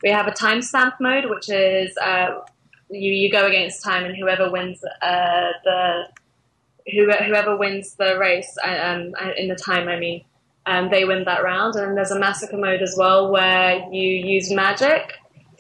We 0.03 0.11
have 0.11 0.29
a 0.29 0.33
timestamp 0.33 0.95
mode, 1.01 1.29
which 1.29 1.49
is 1.49 1.97
uh, 1.99 2.41
you 2.91 3.13
you 3.13 3.31
go 3.31 3.47
against 3.47 3.83
time, 3.83 4.05
and 4.05 4.17
whoever 4.17 4.51
wins 4.51 4.83
uh, 5.03 5.53
the 5.65 6.09
whoever 6.91 7.57
wins 7.57 7.95
the 7.95 8.19
race 8.19 8.57
uh, 8.65 8.69
um, 8.69 9.15
uh, 9.21 9.31
in 9.37 9.49
the 9.49 9.55
time, 9.55 9.89
I 9.89 9.99
mean, 9.99 10.25
um, 10.67 10.91
they 10.91 11.05
win 11.05 11.25
that 11.25 11.43
round. 11.43 11.77
And 11.77 11.97
there's 11.97 12.11
a 12.11 12.19
massacre 12.19 12.57
mode 12.57 12.83
as 12.83 12.95
well 12.97 13.31
where 13.31 13.85
you 13.91 14.09
use 14.09 14.51
magic 14.51 15.13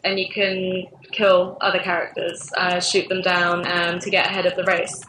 and 0.05 0.19
you 0.19 0.29
can 0.29 0.85
kill 1.13 1.59
other 1.61 1.81
characters, 1.81 2.51
uh, 2.57 2.81
shoot 2.81 3.09
them 3.09 3.23
down 3.23 3.67
um, 3.67 3.99
to 3.99 4.11
get 4.11 4.27
ahead 4.27 4.47
of 4.47 4.55
the 4.57 4.65
race. 4.65 5.03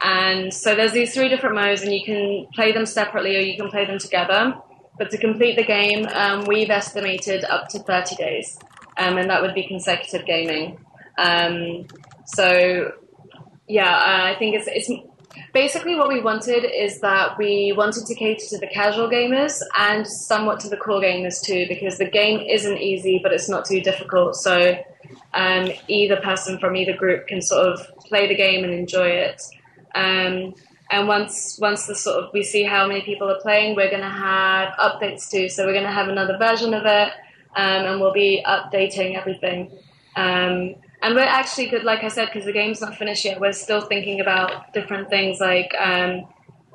And 0.00 0.54
so 0.54 0.74
there's 0.76 0.92
these 0.92 1.12
three 1.12 1.28
different 1.28 1.56
modes, 1.56 1.82
and 1.82 1.92
you 1.92 2.04
can 2.04 2.46
play 2.54 2.70
them 2.70 2.86
separately 2.86 3.36
or 3.36 3.40
you 3.40 3.56
can 3.56 3.68
play 3.68 3.84
them 3.84 3.98
together. 3.98 4.54
But 4.96 5.10
to 5.10 5.18
complete 5.18 5.56
the 5.56 5.64
game, 5.64 6.06
um, 6.12 6.44
we've 6.44 6.70
estimated 6.70 7.44
up 7.44 7.68
to 7.70 7.80
30 7.80 8.14
days, 8.14 8.58
um, 8.96 9.18
and 9.18 9.28
that 9.28 9.42
would 9.42 9.54
be 9.54 9.66
consecutive 9.66 10.24
gaming. 10.24 10.78
Um, 11.18 11.86
so 12.26 12.92
yeah, 13.66 13.94
uh, 13.94 14.32
I 14.32 14.36
think 14.38 14.54
it's 14.54 14.66
it's 14.68 14.90
basically 15.52 15.94
what 15.94 16.08
we 16.08 16.20
wanted 16.20 16.64
is 16.64 17.00
that 17.00 17.36
we 17.38 17.72
wanted 17.76 18.06
to 18.06 18.14
cater 18.14 18.44
to 18.50 18.58
the 18.58 18.66
casual 18.68 19.08
gamers 19.10 19.60
and 19.78 20.06
somewhat 20.06 20.60
to 20.60 20.68
the 20.68 20.76
core 20.76 21.00
gamers 21.00 21.42
too, 21.44 21.66
because 21.68 21.98
the 21.98 22.08
game 22.08 22.40
isn't 22.40 22.78
easy, 22.78 23.20
but 23.22 23.32
it's 23.32 23.48
not 23.48 23.64
too 23.64 23.80
difficult. 23.80 24.36
So 24.36 24.78
um, 25.34 25.70
either 25.88 26.16
person 26.16 26.58
from 26.58 26.76
either 26.76 26.96
group 26.96 27.26
can 27.26 27.42
sort 27.42 27.66
of 27.66 27.80
play 27.98 28.26
the 28.26 28.34
game 28.34 28.64
and 28.64 28.72
enjoy 28.72 29.08
it. 29.08 29.42
Um, 29.94 30.54
and 30.90 31.06
once 31.06 31.58
once 31.60 31.86
the 31.86 31.94
sort 31.94 32.24
of 32.24 32.30
we 32.32 32.42
see 32.42 32.62
how 32.62 32.86
many 32.86 33.02
people 33.02 33.30
are 33.30 33.40
playing, 33.40 33.76
we're 33.76 33.90
going 33.90 34.02
to 34.02 34.08
have 34.08 34.72
updates 34.78 35.30
too. 35.30 35.48
So 35.48 35.66
we're 35.66 35.72
going 35.72 35.84
to 35.84 35.92
have 35.92 36.08
another 36.08 36.38
version 36.38 36.72
of 36.72 36.84
it, 36.86 37.12
um, 37.56 37.84
and 37.84 38.00
we'll 38.00 38.14
be 38.14 38.42
updating 38.46 39.18
everything. 39.18 39.70
And 41.00 41.14
we're 41.14 41.22
actually 41.22 41.66
good, 41.66 41.84
like 41.84 42.02
I 42.02 42.08
said, 42.08 42.26
because 42.26 42.44
the 42.44 42.52
game's 42.52 42.80
not 42.80 42.96
finished 42.96 43.24
yet. 43.24 43.40
We're 43.40 43.52
still 43.52 43.80
thinking 43.80 44.20
about 44.20 44.72
different 44.72 45.08
things, 45.08 45.38
like 45.40 45.72
um, 45.78 46.26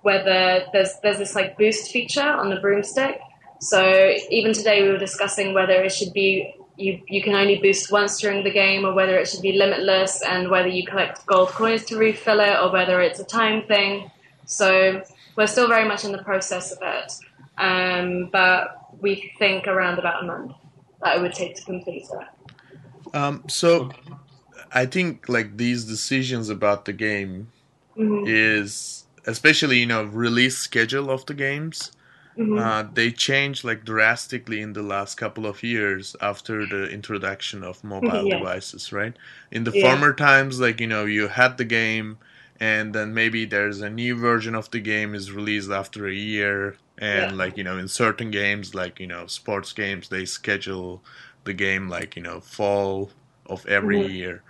whether 0.02 0.66
there's 0.72 0.94
there's 1.02 1.18
this 1.18 1.36
like 1.36 1.58
boost 1.58 1.92
feature 1.92 2.22
on 2.22 2.50
the 2.50 2.58
broomstick. 2.58 3.20
So 3.60 4.16
even 4.30 4.54
today 4.54 4.84
we 4.84 4.90
were 4.90 4.98
discussing 4.98 5.54
whether 5.54 5.84
it 5.84 5.92
should 5.92 6.14
be 6.14 6.56
you 6.78 7.02
you 7.08 7.22
can 7.22 7.36
only 7.36 7.58
boost 7.58 7.92
once 7.92 8.20
during 8.20 8.44
the 8.44 8.52
game, 8.52 8.86
or 8.86 8.94
whether 8.94 9.18
it 9.18 9.28
should 9.28 9.42
be 9.42 9.54
limitless, 9.54 10.22
and 10.22 10.50
whether 10.50 10.70
you 10.70 10.86
collect 10.86 11.26
gold 11.26 11.50
coins 11.50 11.84
to 11.86 11.98
refill 11.98 12.40
it, 12.40 12.58
or 12.62 12.72
whether 12.72 13.02
it's 13.02 13.20
a 13.20 13.26
time 13.26 13.64
thing. 13.64 14.10
So 14.46 15.04
we're 15.36 15.48
still 15.48 15.68
very 15.68 15.88
much 15.88 16.06
in 16.06 16.12
the 16.14 16.24
process 16.24 16.72
of 16.72 16.80
it, 16.82 17.14
um, 17.58 18.30
but 18.32 18.80
we 19.02 19.34
think 19.38 19.68
around 19.68 20.00
about 20.00 20.24
a 20.24 20.26
month 20.26 20.54
that 21.02 21.18
it 21.18 21.22
would 21.22 21.34
take 21.34 21.56
to 21.56 21.64
complete 21.64 22.04
it. 22.04 22.43
Um, 23.14 23.44
so 23.48 23.92
I 24.72 24.86
think 24.86 25.30
like 25.30 25.58
these 25.58 25.86
decisions 25.86 26.50
about 26.50 26.86
the 26.86 26.94
game 26.94 27.52
mm-hmm. 27.98 28.26
is 28.28 29.06
especially 29.26 29.80
you 29.80 29.86
know 29.86 30.04
release 30.04 30.58
schedule 30.58 31.10
of 31.10 31.26
the 31.26 31.34
games. 31.34 31.92
Mm-hmm. 32.38 32.58
Uh, 32.58 32.84
they 32.92 33.12
changed 33.12 33.64
like 33.64 33.86
drastically 33.86 34.60
in 34.60 34.74
the 34.74 34.82
last 34.82 35.16
couple 35.16 35.46
of 35.46 35.62
years 35.62 36.16
after 36.20 36.66
the 36.66 36.90
introduction 36.90 37.64
of 37.64 37.84
mobile 37.94 38.26
yeah. 38.26 38.40
devices, 38.40 38.92
right? 38.92 39.14
In 39.52 39.66
the 39.66 39.72
yeah. 39.72 39.88
former 39.88 40.14
times, 40.14 40.60
like 40.60 40.80
you 40.80 40.88
know, 40.88 41.06
you 41.06 41.28
had 41.28 41.58
the 41.58 41.66
game, 41.66 42.18
and 42.60 42.94
then 42.96 43.14
maybe 43.14 43.46
there's 43.46 43.82
a 43.82 43.90
new 43.90 44.16
version 44.16 44.56
of 44.56 44.72
the 44.72 44.80
game 44.80 45.14
is 45.14 45.32
released 45.32 45.70
after 45.70 46.08
a 46.08 46.14
year, 46.14 46.78
and 46.98 47.32
yeah. 47.32 47.38
like 47.38 47.56
you 47.56 47.64
know, 47.64 47.78
in 47.78 47.88
certain 47.88 48.32
games, 48.32 48.74
like 48.74 49.00
you 49.00 49.08
know, 49.08 49.28
sports 49.28 49.72
games, 49.72 50.10
they 50.10 50.26
schedule 50.26 51.04
the 51.44 51.54
game 51.54 51.90
like 51.90 52.16
you 52.16 52.22
know 52.22 52.40
fall 52.40 53.10
of 53.46 53.66
every 53.68 54.00
mm-hmm. 54.00 54.14
year 54.14 54.44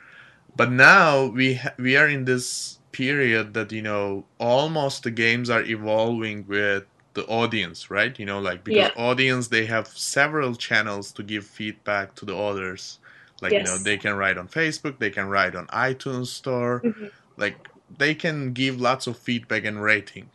but 0.56 0.72
now 0.72 1.26
we 1.26 1.56
ha- 1.56 1.74
we 1.78 1.96
are 1.98 2.08
in 2.08 2.26
this 2.26 2.80
period 2.92 3.54
that 3.54 3.72
you 3.72 3.82
know 3.82 4.24
almost 4.38 5.04
the 5.04 5.12
games 5.12 5.50
are 5.50 5.64
evolving 5.64 6.46
with 6.48 6.86
the 7.16 7.26
audience 7.26 7.90
right 7.90 8.18
you 8.20 8.26
know 8.26 8.40
like 8.40 8.64
because 8.64 8.92
yeah. 8.96 9.04
audience 9.04 9.48
they 9.48 9.66
have 9.66 9.88
several 9.88 10.56
channels 10.56 11.12
to 11.12 11.24
give 11.24 11.46
feedback 11.46 12.14
to 12.16 12.26
the 12.26 12.36
others 12.36 13.00
like 13.42 13.52
yes. 13.52 13.68
you 13.68 13.74
know 13.74 13.84
they 13.84 13.98
can 13.98 14.16
write 14.16 14.38
on 14.38 14.48
facebook 14.48 14.98
they 15.00 15.10
can 15.10 15.28
write 15.28 15.56
on 15.56 15.68
itunes 15.68 16.28
store 16.28 16.82
mm-hmm. 16.84 17.08
like 17.38 17.68
they 17.98 18.16
can 18.16 18.54
give 18.54 18.80
lots 18.80 19.06
of 19.06 19.18
feedback 19.18 19.66
and 19.66 19.82
rating 19.82 20.30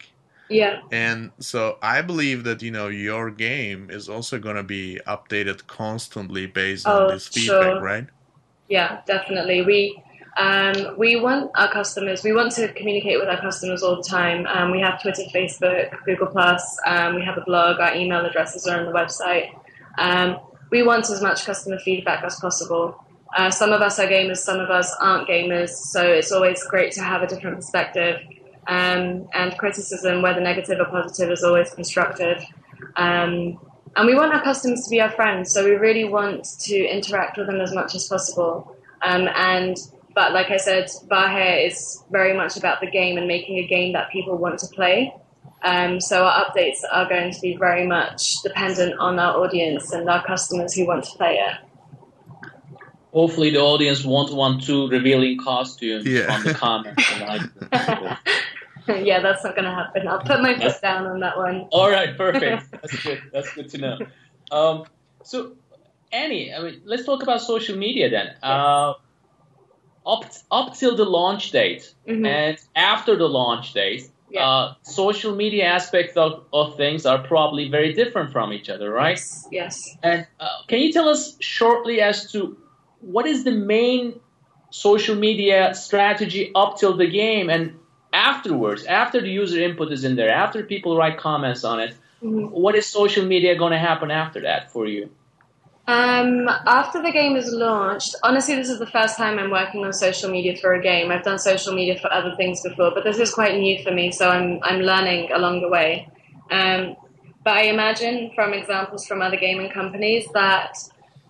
yeah. 0.48 0.80
And 0.90 1.30
so 1.38 1.78
I 1.82 2.02
believe 2.02 2.44
that 2.44 2.62
you 2.62 2.70
know 2.70 2.88
your 2.88 3.30
game 3.30 3.90
is 3.90 4.08
also 4.08 4.38
going 4.38 4.56
to 4.56 4.62
be 4.62 5.00
updated 5.06 5.66
constantly 5.66 6.46
based 6.46 6.86
oh, 6.86 7.04
on 7.04 7.08
this 7.12 7.28
feedback, 7.28 7.62
sure. 7.62 7.80
right? 7.80 8.06
Yeah, 8.68 9.00
definitely. 9.06 9.62
We 9.62 10.02
um, 10.38 10.96
we 10.96 11.16
want 11.16 11.50
our 11.56 11.70
customers. 11.70 12.22
We 12.22 12.32
want 12.32 12.52
to 12.52 12.72
communicate 12.72 13.18
with 13.18 13.28
our 13.28 13.40
customers 13.40 13.82
all 13.82 13.96
the 13.96 14.08
time. 14.08 14.46
Um, 14.46 14.70
we 14.70 14.80
have 14.80 15.02
Twitter, 15.02 15.24
Facebook, 15.34 16.04
Google 16.04 16.28
Plus. 16.28 16.78
Um, 16.86 17.16
we 17.16 17.24
have 17.24 17.36
a 17.36 17.42
blog. 17.42 17.80
Our 17.80 17.94
email 17.94 18.24
addresses 18.24 18.66
are 18.66 18.78
on 18.78 18.86
the 18.86 18.92
website. 18.92 19.50
Um, 19.98 20.38
we 20.70 20.82
want 20.82 21.10
as 21.10 21.20
much 21.20 21.44
customer 21.44 21.78
feedback 21.78 22.22
as 22.24 22.38
possible. 22.38 23.04
Uh, 23.36 23.50
some 23.50 23.72
of 23.72 23.82
us 23.82 23.98
are 23.98 24.06
gamers, 24.06 24.38
some 24.38 24.58
of 24.58 24.70
us 24.70 24.94
aren't 25.00 25.28
gamers, 25.28 25.70
so 25.70 26.02
it's 26.02 26.32
always 26.32 26.62
great 26.64 26.92
to 26.92 27.02
have 27.02 27.22
a 27.22 27.26
different 27.26 27.56
perspective. 27.56 28.20
Um, 28.68 29.28
and 29.32 29.56
criticism, 29.56 30.20
whether 30.20 30.40
negative 30.40 30.78
or 30.78 30.84
positive, 30.84 31.30
is 31.30 31.42
always 31.42 31.70
constructive. 31.70 32.44
Um, 32.96 33.58
and 33.96 34.06
we 34.06 34.14
want 34.14 34.34
our 34.34 34.42
customers 34.42 34.82
to 34.84 34.90
be 34.90 35.00
our 35.00 35.10
friends, 35.10 35.50
so 35.52 35.64
we 35.64 35.70
really 35.72 36.04
want 36.04 36.44
to 36.60 36.76
interact 36.76 37.38
with 37.38 37.46
them 37.46 37.60
as 37.62 37.72
much 37.74 37.94
as 37.94 38.06
possible. 38.06 38.76
Um, 39.02 39.26
and 39.34 39.76
but 40.14 40.32
like 40.32 40.50
I 40.50 40.58
said, 40.58 40.86
Vahe 41.10 41.66
is 41.66 42.02
very 42.10 42.36
much 42.36 42.56
about 42.56 42.80
the 42.80 42.90
game 42.90 43.16
and 43.16 43.26
making 43.26 43.58
a 43.58 43.66
game 43.66 43.92
that 43.94 44.10
people 44.10 44.36
want 44.36 44.58
to 44.60 44.66
play. 44.66 45.14
Um, 45.62 46.00
so 46.00 46.24
our 46.24 46.44
updates 46.44 46.78
are 46.92 47.08
going 47.08 47.32
to 47.32 47.40
be 47.40 47.56
very 47.56 47.86
much 47.86 48.42
dependent 48.42 48.98
on 48.98 49.18
our 49.18 49.42
audience 49.42 49.92
and 49.92 50.08
our 50.10 50.24
customers 50.24 50.74
who 50.74 50.86
want 50.86 51.04
to 51.04 51.10
play 51.16 51.34
it. 51.38 52.48
Hopefully, 53.12 53.50
the 53.50 53.60
audience 53.60 54.04
won't 54.04 54.32
want 54.32 54.62
to 54.64 54.88
revealing 54.88 55.38
costumes 55.38 56.06
Yeah. 56.06 56.32
on 56.32 56.44
the 56.44 56.52
comments. 56.54 57.02
Yeah, 59.04 59.20
that's 59.20 59.44
not 59.44 59.54
going 59.54 59.64
to 59.64 59.70
happen. 59.70 60.08
I'll 60.08 60.20
put 60.20 60.40
my 60.40 60.58
foot 60.58 60.80
down 60.82 61.06
on 61.06 61.20
that 61.20 61.36
one. 61.36 61.68
All 61.72 61.90
right, 61.90 62.16
perfect. 62.16 62.70
That's 62.70 63.02
good. 63.02 63.22
That's 63.32 63.52
good 63.54 63.68
to 63.70 63.78
know. 63.78 63.98
Um, 64.50 64.84
so, 65.22 65.52
Annie, 66.12 66.52
I 66.54 66.60
mean, 66.60 66.82
let's 66.84 67.04
talk 67.04 67.22
about 67.22 67.40
social 67.42 67.76
media 67.76 68.08
then. 68.10 68.34
Uh, 68.42 68.94
up 70.06 70.24
up 70.50 70.74
till 70.74 70.96
the 70.96 71.04
launch 71.04 71.50
date 71.50 71.94
Mhm. 72.06 72.26
and 72.26 72.58
after 72.74 73.14
the 73.16 73.28
launch 73.28 73.74
date, 73.74 74.04
Yeah. 74.30 74.46
uh, 74.48 74.74
social 74.82 75.34
media 75.34 75.64
aspects 75.64 76.16
of, 76.16 76.44
of 76.52 76.76
things 76.76 77.04
are 77.04 77.18
probably 77.18 77.68
very 77.68 77.92
different 77.92 78.32
from 78.32 78.52
each 78.52 78.70
other, 78.70 78.90
right? 78.90 79.12
Yes. 79.18 79.48
yes. 79.50 79.96
And 80.02 80.26
uh, 80.40 80.48
can 80.66 80.78
you 80.80 80.92
tell 80.92 81.08
us 81.10 81.36
shortly 81.40 82.00
as 82.00 82.32
to 82.32 82.56
what 83.00 83.26
is 83.26 83.44
the 83.44 83.52
main 83.52 84.18
social 84.70 85.14
media 85.14 85.74
strategy 85.74 86.52
up 86.54 86.78
till 86.78 86.94
the 86.96 87.06
game 87.06 87.48
and 87.50 87.77
afterwards, 88.12 88.84
after 88.84 89.20
the 89.20 89.30
user 89.30 89.60
input 89.60 89.92
is 89.92 90.04
in 90.04 90.16
there, 90.16 90.30
after 90.30 90.62
people 90.62 90.96
write 90.96 91.18
comments 91.18 91.64
on 91.64 91.80
it, 91.80 91.94
Mhm. 92.22 92.50
what 92.50 92.74
is 92.74 92.86
social 92.86 93.24
media 93.24 93.56
going 93.56 93.72
to 93.72 93.78
happen 93.78 94.10
after 94.10 94.40
that 94.40 94.70
for 94.70 94.86
you? 94.86 95.10
Um, 95.86 96.48
after 96.66 97.00
the 97.00 97.10
game 97.10 97.34
is 97.36 97.50
launched, 97.50 98.14
honestly, 98.22 98.54
this 98.56 98.68
is 98.68 98.78
the 98.78 98.86
first 98.86 99.16
time 99.16 99.38
I'm 99.38 99.50
working 99.50 99.84
on 99.86 99.92
social 99.94 100.30
media 100.30 100.54
for 100.56 100.74
a 100.74 100.82
game. 100.82 101.10
I've 101.10 101.22
done 101.22 101.38
social 101.38 101.72
media 101.74 101.98
for 101.98 102.12
other 102.12 102.34
things 102.36 102.60
before, 102.62 102.90
but 102.94 103.04
this 103.04 103.18
is 103.18 103.32
quite 103.32 103.56
new 103.56 103.82
for 103.82 103.90
me, 103.90 104.10
so 104.10 104.28
I'm 104.28 104.60
I'm 104.62 104.80
learning 104.80 105.32
along 105.32 105.62
the 105.62 105.68
way. 105.68 106.06
Um, 106.50 106.94
but 107.42 107.56
I 107.56 107.62
imagine 107.62 108.32
from 108.34 108.52
examples 108.52 109.06
from 109.06 109.22
other 109.22 109.38
gaming 109.38 109.70
companies 109.70 110.26
that 110.34 110.76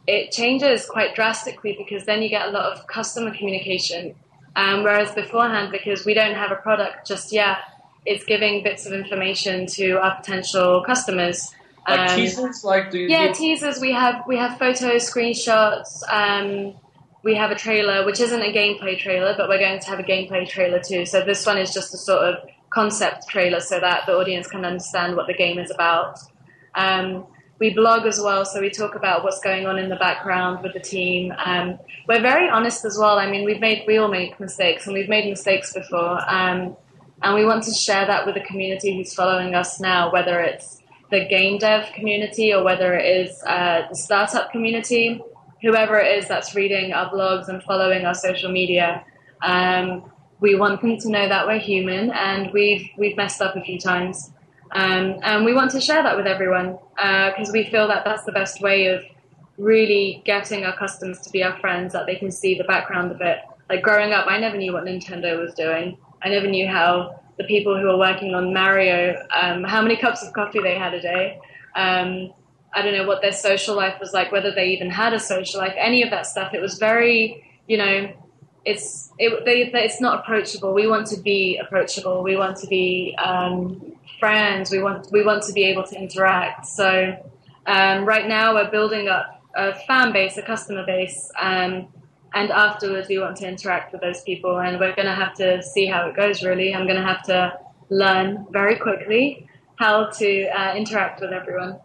it 0.08 0.32
changes 0.32 0.86
quite 0.86 1.14
drastically 1.14 1.76
because 1.78 2.04
then 2.06 2.22
you 2.22 2.28
get 2.28 2.48
a 2.48 2.50
lot 2.50 2.72
of 2.72 2.86
customer 2.88 3.30
communication. 3.30 4.16
Um, 4.60 4.82
whereas 4.82 5.12
beforehand, 5.12 5.70
because 5.70 6.04
we 6.04 6.14
don't 6.20 6.34
have 6.42 6.50
a 6.50 6.56
product 6.56 7.06
just 7.06 7.32
yet, 7.32 7.58
it's 8.10 8.24
giving 8.24 8.54
bits 8.68 8.86
of 8.86 8.92
information 8.92 9.66
to 9.78 9.86
our 10.04 10.16
potential 10.16 10.82
customers. 10.90 11.38
Like 11.86 12.10
Um, 12.10 12.16
teasers, 12.16 12.64
like 12.64 12.90
do 12.90 12.98
you 12.98 13.08
yeah, 13.08 13.26
give- 13.28 13.36
teasers. 13.36 13.76
We 13.80 13.92
have 13.92 14.16
we 14.26 14.36
have 14.36 14.58
photos, 14.58 15.00
screenshots. 15.10 15.90
Um, 16.20 16.74
we 17.22 17.34
have 17.42 17.50
a 17.50 17.54
trailer, 17.66 18.04
which 18.06 18.20
isn't 18.26 18.42
a 18.50 18.52
gameplay 18.60 18.98
trailer, 18.98 19.34
but 19.38 19.48
we're 19.48 19.58
going 19.66 19.80
to 19.80 19.88
have 19.92 20.00
a 20.00 20.08
gameplay 20.14 20.48
trailer 20.48 20.80
too. 20.90 21.02
So 21.12 21.16
this 21.30 21.46
one 21.46 21.58
is 21.64 21.72
just 21.78 21.94
a 21.94 21.98
sort 21.98 22.22
of 22.28 22.34
concept 22.70 23.28
trailer, 23.28 23.60
so 23.60 23.76
that 23.80 24.06
the 24.06 24.14
audience 24.20 24.46
can 24.48 24.64
understand 24.64 25.10
what 25.16 25.26
the 25.28 25.34
game 25.44 25.58
is 25.64 25.70
about. 25.70 26.18
Um, 26.74 27.26
we 27.58 27.74
blog 27.74 28.06
as 28.06 28.20
well, 28.20 28.44
so 28.44 28.60
we 28.60 28.70
talk 28.70 28.94
about 28.94 29.24
what's 29.24 29.40
going 29.40 29.66
on 29.66 29.78
in 29.78 29.88
the 29.88 29.96
background 29.96 30.62
with 30.62 30.74
the 30.74 30.80
team. 30.80 31.32
Um, 31.44 31.78
we're 32.06 32.20
very 32.20 32.48
honest 32.48 32.84
as 32.84 32.96
well. 32.98 33.18
I 33.18 33.30
mean, 33.30 33.44
we've 33.44 33.60
made 33.60 33.84
we 33.86 33.98
all 33.98 34.08
make 34.08 34.38
mistakes, 34.38 34.86
and 34.86 34.94
we've 34.94 35.08
made 35.08 35.28
mistakes 35.28 35.72
before, 35.72 36.18
um, 36.30 36.76
and 37.22 37.34
we 37.34 37.44
want 37.44 37.64
to 37.64 37.72
share 37.72 38.06
that 38.06 38.26
with 38.26 38.34
the 38.36 38.42
community 38.42 38.96
who's 38.96 39.12
following 39.12 39.54
us 39.54 39.80
now, 39.80 40.12
whether 40.12 40.40
it's 40.40 40.80
the 41.10 41.26
game 41.26 41.58
dev 41.58 41.92
community 41.94 42.52
or 42.52 42.62
whether 42.62 42.94
it 42.94 43.06
is 43.06 43.42
uh, 43.44 43.82
the 43.88 43.96
startup 43.96 44.50
community, 44.52 45.20
whoever 45.62 45.98
it 45.98 46.18
is 46.18 46.28
that's 46.28 46.54
reading 46.54 46.92
our 46.92 47.10
blogs 47.10 47.48
and 47.48 47.62
following 47.62 48.04
our 48.04 48.14
social 48.14 48.50
media. 48.50 49.04
Um, 49.42 50.10
we 50.40 50.54
want 50.54 50.80
them 50.80 50.98
to 50.98 51.10
know 51.10 51.28
that 51.28 51.46
we're 51.46 51.58
human 51.58 52.10
and 52.10 52.52
we've 52.52 52.88
we've 52.96 53.16
messed 53.16 53.40
up 53.40 53.56
a 53.56 53.60
few 53.60 53.78
times, 53.78 54.30
um, 54.72 55.18
and 55.22 55.44
we 55.44 55.54
want 55.54 55.70
to 55.72 55.80
share 55.80 56.02
that 56.02 56.16
with 56.16 56.26
everyone 56.26 56.78
because 56.96 57.50
we 57.52 57.64
feel 57.64 57.88
that 57.88 58.04
that's 58.04 58.24
the 58.24 58.32
best 58.32 58.60
way 58.60 58.86
of 58.86 59.02
really 59.56 60.22
getting 60.24 60.64
our 60.64 60.76
customers 60.76 61.20
to 61.20 61.30
be 61.30 61.42
our 61.42 61.58
friends, 61.58 61.92
that 61.92 62.06
they 62.06 62.16
can 62.16 62.30
see 62.30 62.56
the 62.56 62.64
background 62.64 63.10
of 63.12 63.20
it. 63.20 63.38
Like 63.68 63.82
growing 63.82 64.12
up, 64.12 64.26
I 64.26 64.38
never 64.38 64.56
knew 64.56 64.72
what 64.72 64.84
Nintendo 64.84 65.38
was 65.38 65.52
doing. 65.54 65.98
I 66.22 66.28
never 66.28 66.46
knew 66.46 66.66
how 66.66 67.20
the 67.36 67.44
people 67.44 67.78
who 67.78 67.86
were 67.86 67.98
working 67.98 68.34
on 68.34 68.52
Mario, 68.52 69.24
um, 69.34 69.64
how 69.64 69.82
many 69.82 69.96
cups 69.96 70.22
of 70.22 70.32
coffee 70.32 70.60
they 70.60 70.74
had 70.74 70.94
a 70.94 71.00
day. 71.00 71.40
Um, 71.74 72.32
I 72.72 72.82
don't 72.82 72.92
know 72.92 73.06
what 73.06 73.22
their 73.22 73.32
social 73.32 73.74
life 73.74 73.98
was 74.00 74.12
like, 74.12 74.32
whether 74.32 74.52
they 74.52 74.68
even 74.68 74.90
had 74.90 75.12
a 75.12 75.20
social 75.20 75.60
life, 75.60 75.74
any 75.76 76.02
of 76.02 76.10
that 76.10 76.26
stuff. 76.26 76.54
It 76.54 76.60
was 76.60 76.78
very, 76.78 77.60
you 77.66 77.78
know, 77.78 78.12
it's 78.64 79.10
it, 79.18 79.44
they, 79.44 79.70
it's 79.72 80.00
not 80.00 80.20
approachable. 80.20 80.74
We 80.74 80.86
want 80.86 81.06
to 81.08 81.16
be 81.16 81.58
approachable. 81.58 82.22
We 82.22 82.36
want 82.36 82.58
to 82.58 82.66
be 82.66 83.16
um, 83.22 83.92
friends. 84.18 84.70
We 84.70 84.82
want 84.82 85.08
we 85.12 85.24
want 85.24 85.42
to 85.44 85.52
be 85.52 85.64
able 85.64 85.84
to 85.84 85.96
interact. 85.96 86.66
So 86.66 87.16
um, 87.66 88.04
right 88.04 88.26
now 88.28 88.54
we're 88.54 88.70
building 88.70 89.08
up 89.08 89.42
a 89.54 89.74
fan 89.86 90.12
base, 90.12 90.36
a 90.36 90.42
customer 90.42 90.84
base, 90.86 91.30
um, 91.40 91.88
and 92.34 92.50
afterwards 92.50 93.08
we 93.08 93.18
want 93.18 93.36
to 93.38 93.48
interact 93.48 93.92
with 93.92 94.00
those 94.00 94.22
people. 94.22 94.58
And 94.58 94.78
we're 94.78 94.94
going 94.94 95.06
to 95.06 95.14
have 95.14 95.34
to 95.34 95.62
see 95.62 95.86
how 95.86 96.08
it 96.08 96.16
goes. 96.16 96.42
Really, 96.42 96.74
I'm 96.74 96.86
going 96.86 97.00
to 97.00 97.06
have 97.06 97.22
to 97.24 97.58
learn 97.90 98.46
very 98.50 98.76
quickly 98.76 99.48
how 99.76 100.06
to 100.10 100.48
uh, 100.48 100.74
interact 100.74 101.20
with 101.20 101.32
everyone. 101.32 101.78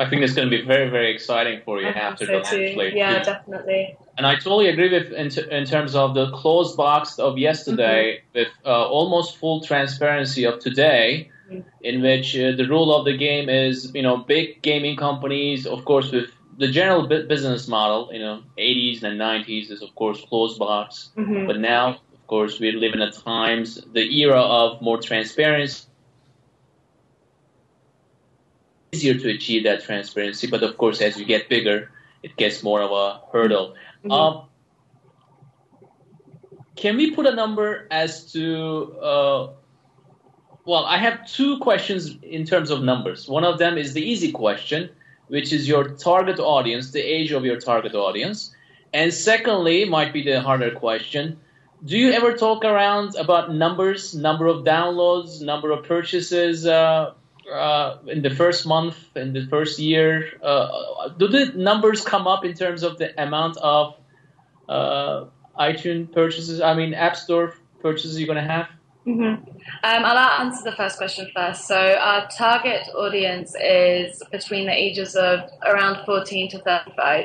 I 0.00 0.08
think 0.08 0.22
it's 0.22 0.32
going 0.32 0.48
to 0.50 0.56
be 0.58 0.64
very, 0.74 0.88
very 0.88 1.10
exciting 1.16 1.60
for 1.66 1.74
you 1.80 1.88
I 1.88 1.90
after 2.08 2.24
so 2.26 2.40
too. 2.42 2.70
play. 2.74 2.92
Yeah, 2.94 3.22
definitely. 3.22 3.96
And 4.16 4.26
I 4.26 4.34
totally 4.36 4.68
agree 4.68 4.90
with 4.96 5.12
in, 5.12 5.28
t- 5.28 5.50
in 5.58 5.64
terms 5.66 5.94
of 5.94 6.14
the 6.14 6.30
closed 6.30 6.74
box 6.84 7.18
of 7.18 7.36
yesterday 7.38 8.22
with 8.34 8.48
uh, 8.64 8.88
almost 8.98 9.36
full 9.36 9.58
transparency 9.60 10.42
of 10.50 10.54
today, 10.68 11.04
Mhm. 11.50 11.64
in 11.90 11.96
which 12.06 12.28
uh, 12.36 12.52
the 12.60 12.66
rule 12.74 12.90
of 12.96 13.02
the 13.08 13.16
game 13.26 13.46
is, 13.66 13.76
you 13.98 14.04
know, 14.06 14.16
big 14.34 14.62
gaming 14.68 14.96
companies, 15.06 15.66
of 15.66 15.84
course, 15.90 16.08
with 16.16 16.28
the 16.62 16.68
general 16.78 17.02
bu- 17.10 17.26
business 17.32 17.62
model, 17.76 18.00
you 18.14 18.20
know, 18.24 18.36
80s 18.58 19.02
and 19.06 19.14
90s 19.18 19.70
is, 19.74 19.80
of 19.86 19.90
course, 20.00 20.18
closed 20.30 20.58
box. 20.58 21.10
hmm 21.16 21.46
But 21.48 21.58
now, 21.74 21.84
of 22.16 22.22
course, 22.34 22.54
we 22.62 22.68
live 22.72 22.94
in 22.98 23.02
a 23.02 23.12
times, 23.32 23.68
the 23.98 24.04
era 24.22 24.40
of 24.60 24.80
more 24.88 24.98
transparency. 25.10 25.84
Easier 28.92 29.14
to 29.14 29.28
achieve 29.30 29.64
that 29.64 29.82
transparency, 29.84 30.46
but 30.46 30.62
of 30.62 30.76
course, 30.76 31.00
as 31.00 31.18
you 31.18 31.24
get 31.24 31.48
bigger, 31.48 31.90
it 32.22 32.36
gets 32.36 32.62
more 32.62 32.82
of 32.82 32.90
a 32.90 33.20
hurdle. 33.32 33.74
Mhm. 34.04 34.12
Um, 34.12 34.42
can 36.76 36.96
we 36.96 37.10
put 37.12 37.26
a 37.26 37.34
number 37.34 37.86
as 37.90 38.32
to? 38.32 38.96
Uh, 39.00 39.48
well, 40.64 40.84
I 40.84 40.96
have 40.98 41.26
two 41.30 41.58
questions 41.58 42.16
in 42.22 42.44
terms 42.44 42.70
of 42.70 42.82
numbers. 42.82 43.28
One 43.28 43.44
of 43.44 43.58
them 43.58 43.78
is 43.78 43.92
the 43.92 44.02
easy 44.02 44.32
question, 44.32 44.90
which 45.28 45.52
is 45.52 45.68
your 45.68 45.84
target 45.84 46.38
audience, 46.38 46.90
the 46.90 47.00
age 47.00 47.32
of 47.32 47.44
your 47.44 47.60
target 47.60 47.94
audience, 47.94 48.54
and 48.92 49.12
secondly, 49.12 49.84
might 49.84 50.12
be 50.12 50.22
the 50.22 50.40
harder 50.40 50.70
question. 50.70 51.38
Do 51.84 51.96
you 51.96 52.12
ever 52.12 52.34
talk 52.34 52.64
around 52.64 53.14
about 53.16 53.54
numbers, 53.54 54.14
number 54.14 54.46
of 54.46 54.64
downloads, 54.64 55.40
number 55.40 55.70
of 55.70 55.84
purchases 55.84 56.66
uh, 56.66 57.12
uh, 57.52 57.98
in 58.06 58.22
the 58.22 58.30
first 58.30 58.66
month, 58.66 58.96
in 59.16 59.32
the 59.32 59.46
first 59.46 59.78
year? 59.78 60.32
Uh, 60.42 61.08
do 61.18 61.28
the 61.28 61.52
numbers 61.54 62.04
come 62.04 62.26
up 62.26 62.44
in 62.44 62.54
terms 62.54 62.82
of 62.82 62.98
the 62.98 63.20
amount 63.20 63.56
of 63.58 63.96
uh, 64.68 65.24
iTunes 65.58 66.12
purchases? 66.12 66.60
I 66.60 66.74
mean, 66.74 66.94
App 66.94 67.16
Store 67.16 67.54
purchases 67.80 68.18
you're 68.18 68.26
going 68.26 68.44
to 68.44 68.52
have? 68.52 68.68
hmm 69.04 69.22
Um, 69.22 69.44
I'll 69.82 70.42
answer 70.42 70.70
the 70.70 70.76
first 70.76 70.98
question 70.98 71.30
first. 71.34 71.66
So 71.66 71.76
our 71.76 72.28
target 72.28 72.82
audience 72.94 73.54
is 73.60 74.22
between 74.30 74.66
the 74.66 74.72
ages 74.72 75.16
of 75.16 75.40
around 75.64 76.04
14 76.04 76.50
to 76.50 76.58
35. 76.58 77.24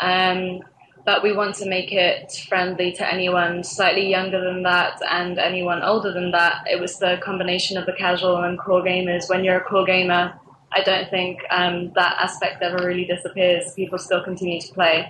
Um, 0.00 0.60
but 1.04 1.22
we 1.22 1.32
want 1.32 1.54
to 1.56 1.68
make 1.68 1.92
it 1.92 2.32
friendly 2.48 2.92
to 2.92 3.12
anyone 3.12 3.62
slightly 3.62 4.08
younger 4.08 4.42
than 4.42 4.62
that 4.62 5.00
and 5.10 5.38
anyone 5.38 5.82
older 5.82 6.12
than 6.12 6.30
that. 6.30 6.64
It 6.70 6.80
was 6.80 6.98
the 6.98 7.18
combination 7.22 7.76
of 7.76 7.84
the 7.84 7.92
casual 7.92 8.38
and 8.38 8.58
core 8.58 8.82
gamers. 8.82 9.28
When 9.28 9.44
you're 9.44 9.58
a 9.58 9.64
core 9.64 9.84
gamer, 9.84 10.32
I 10.72 10.82
don't 10.82 11.08
think 11.10 11.40
um, 11.50 11.92
that 11.94 12.16
aspect 12.20 12.62
ever 12.62 12.84
really 12.84 13.04
disappears. 13.04 13.72
People 13.74 13.98
still 13.98 14.24
continue 14.24 14.60
to 14.60 14.72
play. 14.72 15.08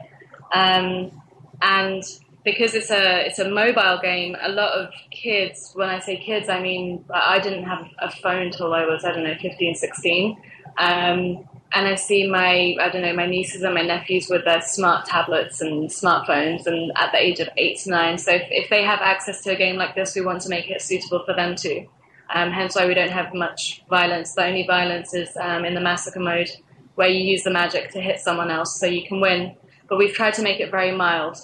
Um, 0.52 1.22
and 1.62 2.02
because 2.44 2.74
it's 2.74 2.90
a 2.90 3.26
it's 3.26 3.38
a 3.38 3.48
mobile 3.48 3.98
game, 4.02 4.36
a 4.42 4.50
lot 4.50 4.72
of 4.72 4.92
kids. 5.10 5.72
When 5.74 5.88
I 5.88 6.00
say 6.00 6.16
kids, 6.16 6.48
I 6.48 6.60
mean 6.60 7.04
I 7.12 7.38
didn't 7.38 7.64
have 7.64 7.86
a 7.98 8.10
phone 8.10 8.50
till 8.50 8.74
I 8.74 8.84
was 8.84 9.04
I 9.04 9.12
don't 9.12 9.24
know 9.24 9.34
15, 9.40 9.74
16. 9.74 10.36
Um, 10.78 11.48
and 11.74 11.86
I 11.86 11.94
see 11.96 12.28
my 12.28 12.76
I 12.80 12.88
don't 12.88 13.02
know 13.02 13.12
my 13.14 13.26
nieces 13.26 13.62
and 13.62 13.74
my 13.74 13.82
nephews 13.82 14.28
with 14.30 14.44
their 14.44 14.60
smart 14.62 15.06
tablets 15.06 15.60
and 15.60 15.90
smartphones, 15.90 16.66
and 16.66 16.92
at 16.96 17.12
the 17.12 17.18
age 17.18 17.40
of 17.40 17.48
eight 17.56 17.78
to 17.80 17.90
nine. 17.90 18.18
So 18.18 18.32
if, 18.32 18.42
if 18.50 18.70
they 18.70 18.82
have 18.84 19.00
access 19.00 19.42
to 19.42 19.50
a 19.50 19.56
game 19.56 19.76
like 19.76 19.94
this, 19.94 20.14
we 20.14 20.22
want 20.22 20.40
to 20.42 20.48
make 20.48 20.70
it 20.70 20.80
suitable 20.82 21.22
for 21.26 21.34
them 21.34 21.54
too. 21.56 21.86
Um, 22.34 22.50
hence 22.50 22.74
why 22.74 22.86
we 22.86 22.94
don't 22.94 23.10
have 23.10 23.34
much 23.34 23.82
violence. 23.90 24.34
The 24.34 24.44
only 24.46 24.66
violence 24.66 25.12
is 25.14 25.36
um, 25.36 25.64
in 25.64 25.74
the 25.74 25.80
massacre 25.80 26.20
mode, 26.20 26.50
where 26.94 27.08
you 27.08 27.20
use 27.22 27.42
the 27.42 27.50
magic 27.50 27.90
to 27.92 28.00
hit 28.00 28.18
someone 28.20 28.50
else 28.50 28.78
so 28.80 28.86
you 28.86 29.06
can 29.06 29.20
win. 29.20 29.54
But 29.88 29.98
we've 29.98 30.14
tried 30.14 30.34
to 30.34 30.42
make 30.42 30.60
it 30.60 30.70
very 30.70 30.92
mild. 30.92 31.36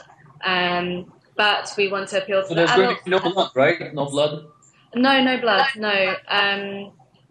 Um, 0.44 1.12
but 1.36 1.72
we 1.76 1.88
want 1.88 2.08
to 2.10 2.22
appeal 2.22 2.42
to 2.42 2.48
So 2.48 2.54
the 2.54 2.60
there's 2.60 2.70
going 2.70 2.82
adult. 2.88 2.98
to 2.98 3.04
be 3.04 3.10
no 3.10 3.18
blood, 3.20 3.50
right? 3.54 3.94
No 3.94 4.06
blood. 4.06 4.46
No, 4.94 5.22
no 5.22 5.38
blood. 5.40 5.66
No. 5.76 6.14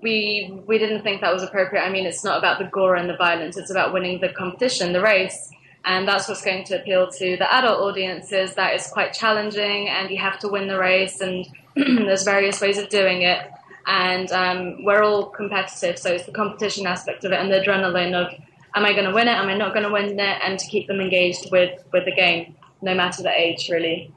We 0.02 0.62
we 0.66 0.78
didn't 0.78 1.04
think 1.04 1.22
that 1.22 1.34
was 1.34 1.43
appropriate. 1.43 1.82
I 1.82 1.89
mean, 1.89 2.06
it's 2.06 2.24
not 2.24 2.38
about 2.38 2.60
the 2.60 2.66
gore 2.66 2.95
and 2.95 3.10
the 3.10 3.18
violence. 3.18 3.58
It's 3.58 3.72
about 3.72 3.93
winning 3.93 4.22
the 4.22 4.30
competition, 4.30 4.93
the 4.93 5.02
race, 5.02 5.52
and 5.86 6.08
that's 6.08 6.28
what's 6.28 6.43
going 6.43 6.64
to 6.66 6.80
appeal 6.80 7.10
to 7.12 7.38
the 7.38 7.54
adult 7.54 7.80
audiences. 7.82 8.56
That 8.56 8.76
is 8.76 8.88
quite 8.88 9.14
challenging, 9.14 9.89
and 9.89 10.10
you 10.10 10.18
have 10.18 10.39
to 10.39 10.47
win 10.47 10.68
the 10.68 10.80
race, 10.80 11.20
and 11.22 11.45
there's 11.76 12.24
various 12.24 12.62
ways 12.62 12.78
of 12.78 12.89
doing 12.89 13.24
it. 13.24 13.50
And 13.86 14.32
um, 14.32 14.84
we're 14.84 15.04
all 15.04 15.26
competitive, 15.26 15.97
so 15.97 16.12
it's 16.12 16.26
the 16.26 16.32
competition 16.32 16.86
aspect 16.86 17.24
of 17.24 17.32
it 17.32 17.39
and 17.39 17.52
the 17.52 17.60
adrenaline 17.60 18.14
of, 18.14 18.32
am 18.76 18.86
I 18.86 18.93
going 18.93 19.06
to 19.06 19.14
win 19.14 19.28
it? 19.28 19.32
Am 19.32 19.47
I 19.47 19.58
not 19.58 19.74
going 19.74 19.86
to 19.86 19.91
win 19.91 20.20
it? 20.20 20.41
And 20.43 20.60
to 20.60 20.68
keep 20.68 20.88
them 20.88 21.02
engaged 21.02 21.52
with 21.52 21.84
with 21.91 22.06
the 22.06 22.14
game, 22.14 22.56
no 22.82 22.93
matter 22.93 23.24
the 23.24 23.32
age, 23.32 23.68
really. 23.70 24.12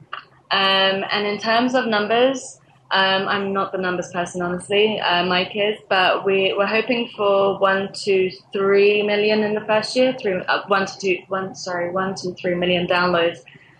Um, 0.51 1.03
and 1.09 1.25
in 1.25 1.39
terms 1.39 1.73
of 1.73 1.87
numbers, 1.87 2.59
um, 2.93 3.27
I'm 3.27 3.53
not 3.53 3.71
the 3.71 3.79
numbers 3.79 4.11
person, 4.11 4.43
honestly. 4.43 4.99
Uh, 4.99 5.25
Mike 5.25 5.55
is, 5.55 5.79
but 5.89 6.23
we 6.27 6.53
we're 6.55 6.67
hoping 6.67 7.09
for 7.17 7.57
one 7.57 7.91
to 8.03 8.29
three 8.53 9.01
million 9.01 9.41
in 9.41 9.55
the 9.55 9.61
first 9.61 9.95
year. 9.95 10.15
Three, 10.21 10.35
uh, 10.35 10.61
one 10.67 10.85
to 10.85 10.99
two, 10.99 11.17
one 11.27 11.55
sorry, 11.55 11.89
one 11.89 12.13
to 12.13 12.35
three 12.35 12.53
million 12.53 12.85
downloads 12.85 13.39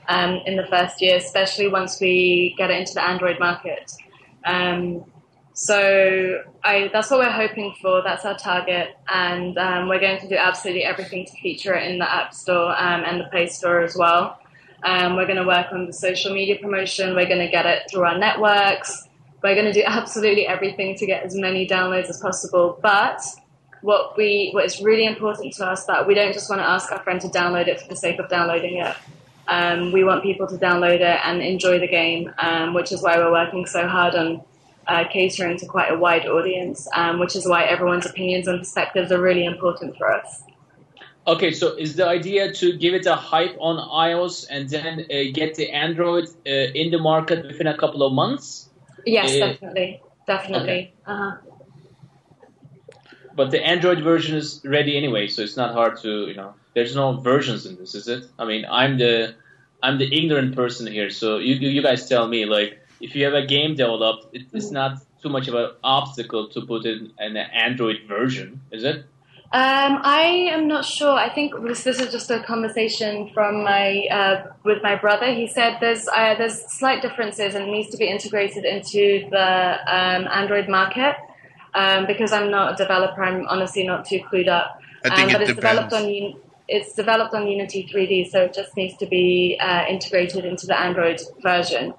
um, 0.09 0.39
in 0.47 0.57
the 0.57 0.65
first 0.65 0.99
year, 0.99 1.17
especially 1.17 1.67
once 1.67 2.01
we 2.01 2.55
get 2.57 2.71
it 2.71 2.79
into 2.79 2.95
the 2.95 3.03
Android 3.03 3.39
market. 3.39 3.91
Um, 4.45 5.05
so 5.53 6.41
I, 6.63 6.89
that's 6.91 7.11
what 7.11 7.19
we're 7.19 7.29
hoping 7.29 7.75
for. 7.79 8.01
That's 8.01 8.25
our 8.25 8.35
target, 8.35 8.97
and 9.13 9.55
um, 9.59 9.89
we're 9.89 9.99
going 9.99 10.19
to 10.21 10.27
do 10.27 10.37
absolutely 10.37 10.85
everything 10.85 11.27
to 11.27 11.31
feature 11.33 11.75
it 11.75 11.87
in 11.91 11.99
the 11.99 12.11
App 12.11 12.33
Store 12.33 12.71
um, 12.71 13.03
and 13.05 13.19
the 13.19 13.25
Play 13.25 13.45
Store 13.45 13.81
as 13.81 13.95
well. 13.95 14.39
Um, 14.83 15.15
we're 15.15 15.25
going 15.25 15.37
to 15.37 15.47
work 15.47 15.67
on 15.71 15.85
the 15.85 15.93
social 15.93 16.33
media 16.33 16.57
promotion. 16.59 17.15
We're 17.15 17.27
going 17.27 17.45
to 17.45 17.51
get 17.51 17.65
it 17.65 17.83
through 17.89 18.03
our 18.03 18.17
networks. 18.17 19.07
We're 19.41 19.55
going 19.55 19.71
to 19.71 19.73
do 19.73 19.83
absolutely 19.87 20.47
everything 20.47 20.95
to 20.97 21.05
get 21.05 21.23
as 21.23 21.35
many 21.35 21.67
downloads 21.67 22.09
as 22.09 22.19
possible. 22.19 22.79
But 22.81 23.21
what 23.81 24.17
we 24.17 24.49
what 24.53 24.65
is 24.65 24.81
really 24.81 25.05
important 25.05 25.53
to 25.53 25.65
us 25.65 25.85
that 25.85 26.07
we 26.07 26.13
don't 26.13 26.33
just 26.33 26.49
want 26.49 26.61
to 26.61 26.65
ask 26.65 26.91
our 26.91 26.99
friend 27.03 27.19
to 27.21 27.27
download 27.27 27.67
it 27.67 27.81
for 27.81 27.87
the 27.87 27.95
sake 27.95 28.17
of 28.17 28.29
downloading 28.29 28.77
it. 28.77 28.95
Um, 29.47 29.91
we 29.91 30.05
want 30.05 30.23
people 30.23 30.47
to 30.47 30.55
download 30.55 31.01
it 31.01 31.19
and 31.25 31.41
enjoy 31.41 31.79
the 31.79 31.87
game, 31.87 32.33
um, 32.37 32.73
which 32.73 32.93
is 32.93 33.01
why 33.01 33.17
we're 33.17 33.31
working 33.31 33.65
so 33.65 33.85
hard 33.87 34.15
on 34.15 34.41
uh, 34.87 35.03
catering 35.09 35.57
to 35.57 35.65
quite 35.65 35.91
a 35.91 35.97
wide 35.97 36.25
audience, 36.25 36.87
um, 36.95 37.19
which 37.19 37.35
is 37.35 37.45
why 37.45 37.65
everyone's 37.65 38.05
opinions 38.05 38.47
and 38.47 38.59
perspectives 38.59 39.11
are 39.11 39.21
really 39.21 39.45
important 39.45 39.97
for 39.97 40.11
us. 40.11 40.43
Okay, 41.25 41.53
so 41.53 41.75
is 41.75 41.95
the 41.95 42.05
idea 42.05 42.51
to 42.53 42.77
give 42.77 42.93
it 42.93 43.05
a 43.05 43.15
hype 43.15 43.55
on 43.59 43.77
iOS 43.77 44.45
and 44.49 44.69
then 44.69 44.99
uh, 45.01 45.31
get 45.33 45.55
the 45.55 45.69
Android 45.69 46.27
uh, 46.45 46.49
in 46.49 46.91
the 46.91 46.99
market 46.99 47.45
within 47.45 47.67
a 47.67 47.77
couple 47.77 48.03
of 48.03 48.11
months? 48.11 48.69
Yes, 49.05 49.31
Eh, 49.31 49.39
definitely, 49.39 50.01
definitely. 50.27 50.93
Uh-huh. 51.05 51.37
But 53.35 53.51
the 53.51 53.65
Android 53.65 54.01
version 54.03 54.35
is 54.35 54.61
ready 54.65 54.97
anyway, 54.97 55.27
so 55.27 55.41
it's 55.41 55.57
not 55.57 55.73
hard 55.73 55.97
to 56.01 56.27
you 56.27 56.35
know. 56.35 56.53
There's 56.73 56.95
no 56.95 57.13
versions 57.19 57.65
in 57.65 57.77
this, 57.77 57.95
is 57.95 58.07
it? 58.07 58.25
I 58.37 58.45
mean, 58.45 58.65
I'm 58.69 58.97
the 58.97 59.35
I'm 59.81 59.97
the 59.97 60.13
ignorant 60.13 60.55
person 60.55 60.87
here, 60.87 61.09
so 61.09 61.37
you 61.37 61.55
you 61.55 61.81
guys 61.81 62.07
tell 62.09 62.27
me 62.27 62.45
like 62.45 62.79
if 62.99 63.15
you 63.15 63.23
have 63.25 63.33
a 63.33 63.45
game 63.45 63.75
developed, 63.75 64.35
it, 64.35 64.43
it's 64.51 64.71
not 64.71 64.97
too 65.21 65.29
much 65.29 65.47
of 65.47 65.55
an 65.55 65.71
obstacle 65.83 66.49
to 66.49 66.61
put 66.65 66.85
in 66.85 67.11
an 67.17 67.37
Android 67.37 68.01
version, 68.07 68.61
is 68.71 68.83
it? 68.83 69.05
Um, 69.53 69.99
I 70.01 70.49
am 70.51 70.67
not 70.67 70.83
sure. 70.83 71.11
I 71.11 71.29
think 71.29 71.53
this, 71.61 71.83
this 71.83 71.99
is 71.99 72.11
just 72.11 72.31
a 72.31 72.41
conversation 72.41 73.29
from 73.35 73.63
my 73.63 74.07
uh, 74.09 74.51
with 74.63 74.81
my 74.81 74.95
brother. 74.95 75.31
He 75.31 75.45
said 75.45 75.77
there's 75.79 76.07
uh, 76.07 76.33
there's 76.39 76.59
slight 76.71 77.03
differences 77.03 77.53
and 77.53 77.65
it 77.65 77.71
needs 77.71 77.91
to 77.91 77.97
be 77.97 78.07
integrated 78.07 78.65
into 78.65 79.27
the 79.29 79.77
um, 79.85 80.27
Android 80.27 80.67
market. 80.67 81.17
Um, 81.75 82.07
because 82.07 82.31
I'm 82.31 82.49
not 82.49 82.73
a 82.73 82.75
developer, 82.75 83.23
I'm 83.23 83.47
honestly 83.47 83.85
not 83.85 84.05
too 84.05 84.21
clued 84.31 84.47
up. 84.47 84.79
I 85.05 85.15
think 85.15 85.29
um, 85.29 85.29
it 85.29 85.33
but 85.33 85.41
it's 85.41 85.55
developed 85.55 85.93
on 85.93 86.33
it's 86.67 86.93
developed 86.93 87.35
on 87.35 87.47
Unity 87.47 87.87
3D, 87.93 88.31
so 88.31 88.45
it 88.45 88.55
just 88.55 88.75
needs 88.75 88.97
to 88.97 89.05
be 89.05 89.59
uh, 89.61 89.85
integrated 89.87 90.45
into 90.45 90.65
the 90.65 90.79
Android 90.79 91.21
version. 91.43 91.93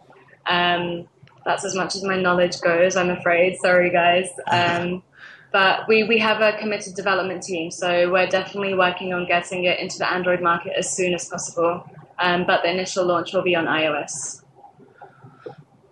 Um, 0.46 1.06
that's 1.44 1.64
as 1.64 1.76
much 1.76 1.94
as 1.94 2.02
my 2.02 2.20
knowledge 2.20 2.60
goes, 2.60 2.96
I'm 2.96 3.10
afraid. 3.10 3.58
Sorry, 3.60 3.90
guys. 3.90 4.28
But 5.54 5.86
we, 5.86 6.02
we 6.02 6.18
have 6.18 6.40
a 6.40 6.58
committed 6.58 6.96
development 6.96 7.44
team, 7.44 7.70
so 7.70 8.10
we're 8.10 8.26
definitely 8.26 8.74
working 8.74 9.12
on 9.12 9.24
getting 9.24 9.66
it 9.66 9.78
into 9.78 9.98
the 9.98 10.12
Android 10.12 10.40
market 10.42 10.72
as 10.76 10.90
soon 10.90 11.14
as 11.14 11.28
possible. 11.28 11.88
Um, 12.18 12.44
but 12.44 12.62
the 12.64 12.72
initial 12.72 13.06
launch 13.06 13.32
will 13.32 13.42
be 13.42 13.54
on 13.54 13.66
iOS. 13.66 14.42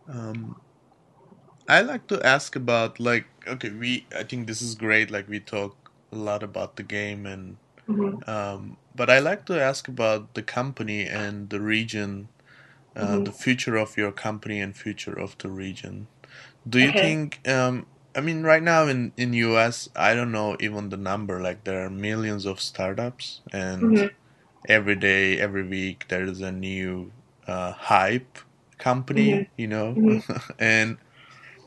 Um, 0.09 0.57
I 1.69 1.81
like 1.83 2.09
to 2.09 2.21
ask 2.27 2.57
about 2.57 2.99
like 2.99 3.27
okay, 3.47 3.71
we 3.71 4.05
I 4.17 4.25
think 4.25 4.49
this 4.49 4.61
is 4.63 4.75
great. 4.75 5.13
Like 5.13 5.29
we 5.29 5.39
talk 5.39 5.77
a 6.13 6.17
lot 6.17 6.43
about 6.43 6.75
the 6.75 6.83
game 6.83 7.25
and 7.25 7.57
Mhm. 7.89 8.29
um, 8.29 8.79
but 8.97 9.11
I 9.11 9.21
like 9.21 9.47
to 9.47 9.61
ask 9.61 9.87
about 9.87 10.35
the 10.35 10.43
company 10.43 11.07
and 11.07 11.51
the 11.51 11.61
region, 11.61 12.29
uh, 12.97 13.19
Mhm. 13.19 13.25
the 13.27 13.33
future 13.33 13.77
of 13.77 13.97
your 13.97 14.11
company 14.13 14.61
and 14.61 14.77
future 14.77 15.17
of 15.17 15.39
the 15.39 15.51
region. 15.51 16.09
Do 16.69 16.81
you 16.81 16.91
Okay. 16.91 17.01
think? 17.01 17.41
Um, 17.49 17.87
I 18.15 18.21
mean, 18.21 18.43
right 18.43 18.63
now 18.63 18.87
in 18.89 19.13
in 19.17 19.33
US, 19.35 19.89
I 19.97 20.15
don't 20.15 20.33
know 20.33 20.57
even 20.61 20.89
the 20.91 20.97
number. 20.97 21.41
Like 21.41 21.65
there 21.65 21.85
are 21.85 21.91
millions 21.91 22.45
of 22.47 22.61
startups, 22.61 23.41
and 23.53 23.95
Mhm. 23.95 24.11
every 24.69 24.97
day, 24.97 25.39
every 25.41 25.67
week, 25.67 26.07
there 26.09 26.25
is 26.25 26.41
a 26.41 26.53
new 26.53 27.13
uh, 27.47 27.73
hype 27.73 28.39
company. 28.79 29.49
You 29.57 29.69
know, 29.69 29.89
Mhm. 29.97 30.23
and 30.59 30.99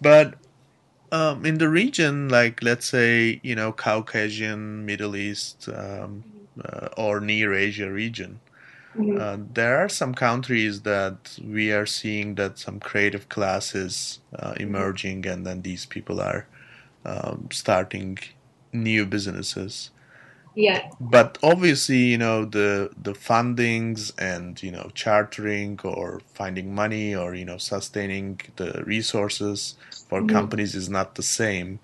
but 0.02 0.36
um, 1.12 1.46
in 1.46 1.58
the 1.60 1.70
region, 1.70 2.30
like 2.30 2.64
let's 2.64 2.88
say 2.88 3.39
you 3.43 3.56
know 3.56 3.72
Caucasian, 3.72 4.86
Middle 4.86 5.16
East, 5.16 5.70
um, 5.70 6.26
uh, 6.64 6.89
or 6.98 7.20
Near 7.22 7.54
Asia 7.54 7.91
region, 7.91 8.41
Mhm. 8.96 9.18
uh, 9.20 9.38
there 9.54 9.78
are 9.80 9.89
some 9.89 10.14
countries 10.16 10.82
that 10.84 11.38
we 11.43 11.72
are 11.72 11.86
seeing 11.86 12.36
that 12.36 12.60
some 12.60 12.80
creative 12.80 13.30
classes 13.30 14.20
uh, 14.38 14.54
emerging, 14.60 15.26
and 15.28 15.46
then 15.46 15.62
these 15.62 15.86
people 15.86 16.22
are 16.22 16.48
um, 17.06 17.50
starting 17.52 18.18
new 18.74 19.06
businesses. 19.06 19.91
Yeah. 20.56 20.82
But 21.00 21.38
obviously, 21.43 21.98
you 22.14 22.18
know 22.18 22.46
the 22.46 22.91
the 22.98 23.14
fundings 23.14 24.12
and 24.18 24.62
you 24.64 24.72
know 24.72 24.89
chartering 24.93 25.80
or 25.84 26.22
finding 26.34 26.74
money 26.74 27.14
or 27.16 27.36
you 27.36 27.46
know 27.46 27.58
sustaining 27.58 28.39
the 28.56 28.84
resources 28.86 29.76
for 30.08 30.22
Mhm. 30.22 30.28
companies 30.28 30.76
is 30.76 30.89
not 30.89 31.16
the 31.16 31.24
same 31.24 31.82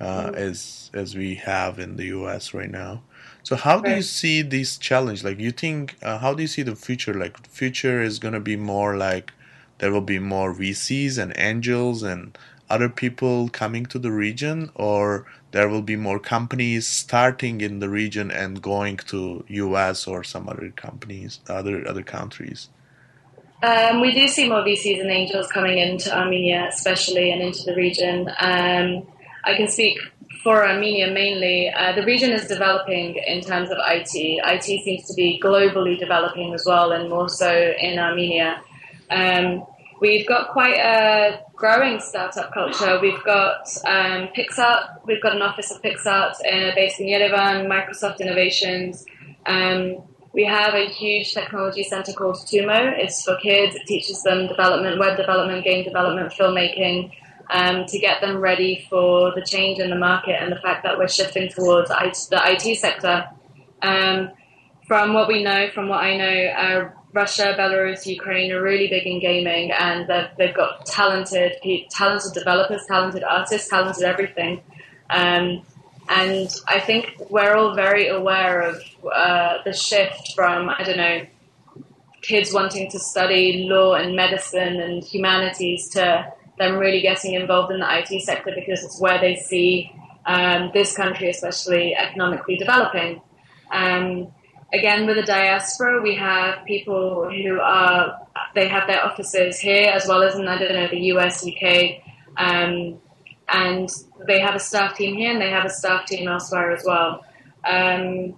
uh, 0.00 0.30
Mhm. 0.30 0.34
as 0.34 0.90
as 0.94 1.14
we 1.16 1.36
have 1.36 1.78
in 1.78 1.96
the 1.96 2.06
U.S. 2.06 2.54
right 2.54 2.70
now. 2.70 3.04
So 3.46 3.54
how 3.54 3.78
do 3.78 3.92
you 3.92 4.02
see 4.02 4.42
this 4.42 4.76
challenge? 4.76 5.22
Like 5.22 5.38
you 5.38 5.52
think, 5.52 5.94
uh, 6.02 6.18
how 6.18 6.34
do 6.34 6.42
you 6.42 6.48
see 6.48 6.62
the 6.62 6.74
future? 6.74 7.14
Like 7.14 7.40
the 7.40 7.48
future 7.48 8.02
is 8.02 8.18
gonna 8.18 8.40
be 8.40 8.56
more 8.56 8.96
like 8.96 9.32
there 9.78 9.92
will 9.92 10.08
be 10.14 10.18
more 10.18 10.52
VCs 10.52 11.16
and 11.16 11.32
angels 11.36 12.02
and 12.02 12.36
other 12.68 12.88
people 12.88 13.48
coming 13.48 13.86
to 13.86 14.00
the 14.00 14.10
region, 14.10 14.72
or 14.74 15.26
there 15.52 15.68
will 15.68 15.82
be 15.82 15.94
more 15.94 16.18
companies 16.18 16.88
starting 16.88 17.60
in 17.60 17.78
the 17.78 17.88
region 17.88 18.32
and 18.32 18.60
going 18.60 18.96
to 19.12 19.44
US 19.46 20.08
or 20.08 20.24
some 20.24 20.48
other 20.48 20.72
companies, 20.74 21.38
other 21.48 21.86
other 21.86 22.02
countries. 22.02 22.68
Um, 23.62 24.00
we 24.00 24.12
do 24.12 24.26
see 24.26 24.48
more 24.48 24.64
VCs 24.64 25.00
and 25.00 25.10
angels 25.12 25.46
coming 25.46 25.78
into 25.78 26.12
Armenia, 26.12 26.66
especially, 26.66 27.30
and 27.30 27.40
into 27.40 27.62
the 27.62 27.76
region. 27.76 28.28
Um, 28.40 29.06
I 29.44 29.54
can 29.54 29.68
speak 29.68 30.00
for 30.46 30.64
Armenia 30.64 31.10
mainly. 31.10 31.68
Uh, 31.70 31.92
the 31.96 32.04
region 32.04 32.30
is 32.30 32.46
developing 32.46 33.16
in 33.16 33.40
terms 33.40 33.68
of 33.68 33.78
IT. 33.78 34.14
IT 34.14 34.62
seems 34.62 35.04
to 35.08 35.14
be 35.14 35.40
globally 35.42 35.98
developing 35.98 36.54
as 36.54 36.64
well, 36.64 36.92
and 36.92 37.10
more 37.10 37.28
so 37.28 37.50
in 37.80 37.98
Armenia. 37.98 38.62
Um, 39.10 39.66
we've 40.00 40.24
got 40.24 40.52
quite 40.52 40.76
a 40.76 41.40
growing 41.56 41.98
startup 41.98 42.54
culture. 42.54 43.00
We've 43.02 43.24
got 43.24 43.66
um, 43.86 44.28
PicsArt. 44.36 45.04
We've 45.04 45.20
got 45.20 45.34
an 45.34 45.42
office 45.42 45.72
of 45.72 45.82
PicsArt 45.82 46.34
uh, 46.34 46.74
based 46.76 47.00
in 47.00 47.08
Yerevan. 47.08 47.66
Microsoft 47.66 48.20
Innovations. 48.20 49.04
Um, 49.46 49.96
we 50.32 50.44
have 50.44 50.74
a 50.74 50.86
huge 50.86 51.34
technology 51.34 51.82
center 51.82 52.12
called 52.12 52.36
Tumo. 52.36 52.96
It's 52.96 53.24
for 53.24 53.36
kids. 53.42 53.74
It 53.74 53.84
teaches 53.88 54.22
them 54.22 54.46
development, 54.46 55.00
web 55.00 55.16
development, 55.16 55.64
game 55.64 55.82
development, 55.82 56.32
filmmaking. 56.38 57.10
Um, 57.50 57.86
to 57.86 57.98
get 57.98 58.20
them 58.20 58.38
ready 58.38 58.86
for 58.90 59.32
the 59.34 59.42
change 59.42 59.78
in 59.78 59.90
the 59.90 59.96
market 59.96 60.36
and 60.40 60.50
the 60.50 60.60
fact 60.60 60.82
that 60.84 60.98
we're 60.98 61.08
shifting 61.08 61.48
towards 61.48 61.88
the 61.90 62.40
IT 62.44 62.76
sector. 62.76 63.28
Um, 63.82 64.30
from 64.86 65.14
what 65.14 65.28
we 65.28 65.42
know, 65.42 65.68
from 65.74 65.88
what 65.88 66.00
I 66.00 66.16
know, 66.16 66.46
uh, 66.52 66.90
Russia, 67.12 67.54
Belarus, 67.58 68.06
Ukraine 68.06 68.52
are 68.52 68.62
really 68.62 68.88
big 68.88 69.06
in 69.06 69.20
gaming, 69.20 69.72
and 69.72 70.08
they've, 70.08 70.28
they've 70.38 70.54
got 70.54 70.86
talented, 70.86 71.52
talented 71.90 72.32
developers, 72.34 72.84
talented 72.86 73.24
artists, 73.24 73.68
talented 73.68 74.04
everything. 74.04 74.62
Um, 75.10 75.62
and 76.08 76.48
I 76.68 76.78
think 76.78 77.14
we're 77.30 77.54
all 77.54 77.74
very 77.74 78.08
aware 78.08 78.60
of 78.60 78.82
uh, 79.12 79.58
the 79.64 79.72
shift 79.72 80.34
from 80.34 80.68
I 80.68 80.82
don't 80.84 80.96
know 80.96 81.26
kids 82.22 82.52
wanting 82.52 82.90
to 82.90 82.98
study 82.98 83.66
law 83.68 83.94
and 83.94 84.16
medicine 84.16 84.80
and 84.80 85.02
humanities 85.02 85.88
to 85.90 86.32
them 86.58 86.76
really 86.76 87.00
getting 87.00 87.34
involved 87.34 87.72
in 87.72 87.80
the 87.80 87.98
IT 87.98 88.22
sector 88.22 88.52
because 88.54 88.82
it's 88.82 89.00
where 89.00 89.20
they 89.20 89.36
see 89.36 89.92
um, 90.24 90.70
this 90.74 90.96
country, 90.96 91.30
especially 91.30 91.94
economically 91.94 92.56
developing. 92.56 93.20
Um, 93.70 94.28
again, 94.72 95.06
with 95.06 95.16
the 95.16 95.22
diaspora, 95.22 96.02
we 96.02 96.14
have 96.16 96.64
people 96.64 97.30
who 97.30 97.60
are 97.60 98.18
they 98.54 98.68
have 98.68 98.86
their 98.86 99.04
offices 99.04 99.58
here 99.58 99.90
as 99.90 100.06
well 100.06 100.22
as 100.22 100.34
in 100.34 100.48
I 100.48 100.58
don't 100.58 100.72
know 100.72 100.88
the 100.88 101.00
US, 101.12 101.46
UK, 101.46 102.02
um, 102.36 102.98
and 103.48 103.88
they 104.26 104.40
have 104.40 104.54
a 104.54 104.60
staff 104.60 104.96
team 104.96 105.16
here 105.16 105.30
and 105.30 105.40
they 105.40 105.50
have 105.50 105.64
a 105.64 105.70
staff 105.70 106.06
team 106.06 106.28
elsewhere 106.28 106.72
as 106.72 106.84
well. 106.84 107.24
Um, 107.64 108.34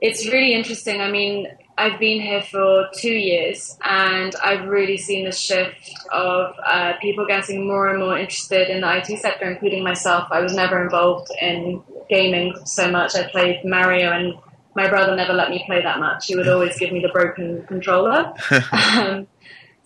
it's 0.00 0.26
really 0.26 0.54
interesting. 0.54 1.00
I 1.00 1.10
mean, 1.10 1.48
I've 1.78 2.00
been 2.00 2.20
here 2.20 2.42
for 2.42 2.88
two 2.94 3.12
years, 3.12 3.76
and 3.84 4.34
I've 4.42 4.66
really 4.66 4.96
seen 4.96 5.26
the 5.26 5.32
shift 5.32 5.92
of 6.10 6.54
uh, 6.64 6.94
people 7.02 7.26
getting 7.26 7.66
more 7.66 7.88
and 7.88 7.98
more 7.98 8.16
interested 8.16 8.70
in 8.70 8.80
the 8.80 8.96
IT 8.96 9.18
sector, 9.18 9.50
including 9.50 9.84
myself. 9.84 10.28
I 10.30 10.40
was 10.40 10.54
never 10.54 10.82
involved 10.82 11.30
in 11.40 11.82
gaming 12.08 12.54
so 12.64 12.90
much. 12.90 13.14
I 13.14 13.28
played 13.28 13.62
Mario, 13.62 14.10
and 14.10 14.34
my 14.74 14.88
brother 14.88 15.14
never 15.14 15.34
let 15.34 15.50
me 15.50 15.64
play 15.66 15.82
that 15.82 16.00
much. 16.00 16.26
He 16.26 16.36
would 16.36 16.48
always 16.48 16.78
give 16.78 16.92
me 16.92 17.00
the 17.00 17.10
broken 17.10 17.62
controller. 17.66 18.32
um, 18.72 19.26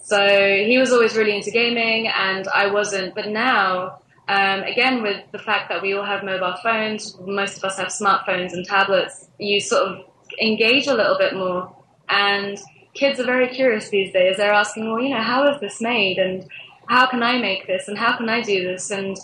so 0.00 0.28
he 0.28 0.78
was 0.78 0.92
always 0.92 1.16
really 1.16 1.36
into 1.36 1.50
gaming, 1.50 2.06
and 2.06 2.46
I 2.48 2.70
wasn't. 2.70 3.16
But 3.16 3.28
now, 3.28 4.00
um, 4.28 4.62
again, 4.62 5.02
with 5.02 5.24
the 5.32 5.40
fact 5.40 5.70
that 5.70 5.82
we 5.82 5.94
all 5.94 6.04
have 6.04 6.22
mobile 6.22 6.54
phones, 6.62 7.16
most 7.18 7.58
of 7.58 7.64
us 7.64 7.78
have 7.78 7.88
smartphones 7.88 8.52
and 8.52 8.64
tablets, 8.64 9.26
you 9.38 9.58
sort 9.58 9.88
of 9.88 10.04
engage 10.40 10.86
a 10.86 10.94
little 10.94 11.18
bit 11.18 11.34
more 11.34 11.74
and 12.10 12.58
kids 12.94 13.20
are 13.20 13.24
very 13.24 13.48
curious 13.48 13.88
these 13.88 14.12
days. 14.12 14.36
They're 14.36 14.52
asking, 14.52 14.90
well, 14.90 15.02
you 15.02 15.10
know, 15.10 15.22
how 15.22 15.48
is 15.52 15.60
this 15.60 15.80
made? 15.80 16.18
And 16.18 16.48
how 16.86 17.06
can 17.06 17.22
I 17.22 17.38
make 17.38 17.66
this? 17.66 17.88
And 17.88 17.96
how 17.96 18.16
can 18.16 18.28
I 18.28 18.42
do 18.42 18.64
this? 18.64 18.90
And 18.90 19.16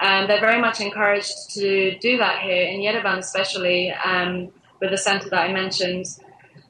um, 0.00 0.26
they're 0.26 0.40
very 0.40 0.60
much 0.60 0.80
encouraged 0.80 1.50
to 1.54 1.98
do 1.98 2.16
that 2.16 2.40
here 2.40 2.66
in 2.66 2.80
Yerevan, 2.80 3.18
especially 3.18 3.92
um, 3.92 4.48
with 4.80 4.90
the 4.90 4.96
center 4.96 5.28
that 5.28 5.40
I 5.40 5.52
mentioned. 5.52 6.06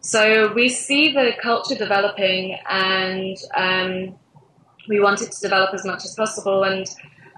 So 0.00 0.52
we 0.52 0.68
see 0.68 1.12
the 1.12 1.32
culture 1.40 1.74
developing, 1.74 2.58
and 2.68 3.36
um, 3.54 4.16
we 4.88 4.98
want 4.98 5.22
it 5.22 5.30
to 5.30 5.40
develop 5.40 5.74
as 5.74 5.84
much 5.84 6.04
as 6.04 6.14
possible. 6.16 6.64
And 6.64 6.86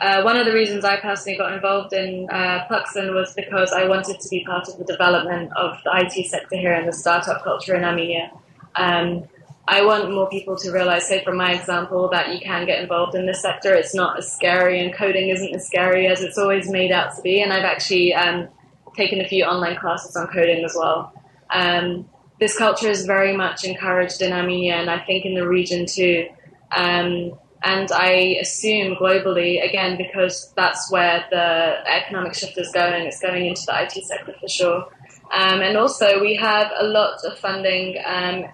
uh, 0.02 0.20
one 0.22 0.36
of 0.36 0.44
the 0.44 0.52
reasons 0.52 0.84
I 0.84 0.96
personally 0.96 1.38
got 1.38 1.52
involved 1.52 1.92
in 1.92 2.28
uh, 2.28 2.66
was 2.68 3.34
because 3.36 3.72
I 3.72 3.86
wanted 3.86 4.18
to 4.18 4.28
be 4.28 4.44
part 4.44 4.66
of 4.66 4.76
the 4.76 4.84
development 4.84 5.52
of 5.56 5.78
the 5.84 5.92
IT 5.94 6.26
sector 6.26 6.56
here 6.56 6.72
and 6.72 6.88
the 6.88 6.92
startup 6.92 7.44
culture 7.44 7.76
in 7.76 7.84
Armenia. 7.84 8.32
Um, 8.74 9.28
I 9.68 9.84
want 9.84 10.12
more 10.12 10.28
people 10.28 10.56
to 10.56 10.72
realize, 10.72 11.06
say 11.06 11.22
from 11.22 11.36
my 11.36 11.52
example, 11.52 12.08
that 12.08 12.34
you 12.34 12.40
can 12.40 12.66
get 12.66 12.80
involved 12.80 13.14
in 13.14 13.26
this 13.26 13.40
sector. 13.40 13.74
It's 13.74 13.94
not 13.94 14.18
as 14.18 14.32
scary, 14.32 14.80
and 14.84 14.92
coding 14.92 15.28
isn't 15.28 15.54
as 15.54 15.68
scary 15.68 16.08
as 16.08 16.20
it's 16.20 16.36
always 16.36 16.68
made 16.68 16.90
out 16.90 17.14
to 17.14 17.22
be. 17.22 17.40
And 17.40 17.52
I've 17.52 17.64
actually 17.64 18.12
um, 18.12 18.48
taken 18.96 19.20
a 19.20 19.28
few 19.28 19.44
online 19.44 19.76
classes 19.76 20.16
on 20.16 20.26
coding 20.26 20.64
as 20.64 20.74
well. 20.76 21.14
Um, 21.50 22.08
this 22.40 22.58
culture 22.58 22.90
is 22.90 23.06
very 23.06 23.36
much 23.36 23.62
encouraged 23.62 24.20
in 24.20 24.32
Armenia, 24.32 24.74
and 24.74 24.90
I 24.90 24.98
think 24.98 25.24
in 25.24 25.34
the 25.34 25.46
region 25.46 25.86
too. 25.86 26.26
Um, 26.74 27.38
and 27.64 27.90
I 27.92 28.38
assume 28.40 28.96
globally, 28.96 29.64
again, 29.64 29.96
because 29.96 30.52
that's 30.56 30.90
where 30.90 31.24
the 31.30 31.88
economic 31.88 32.34
shift 32.34 32.58
is 32.58 32.70
going, 32.72 33.06
it's 33.06 33.20
going 33.20 33.46
into 33.46 33.62
the 33.66 33.82
IT 33.82 33.92
sector 34.04 34.34
for 34.40 34.48
sure. 34.48 34.88
Um, 35.32 35.62
and 35.62 35.76
also, 35.76 36.20
we 36.20 36.34
have 36.36 36.70
a 36.78 36.84
lot 36.84 37.24
of 37.24 37.38
funding 37.38 38.02
um, 38.04 38.44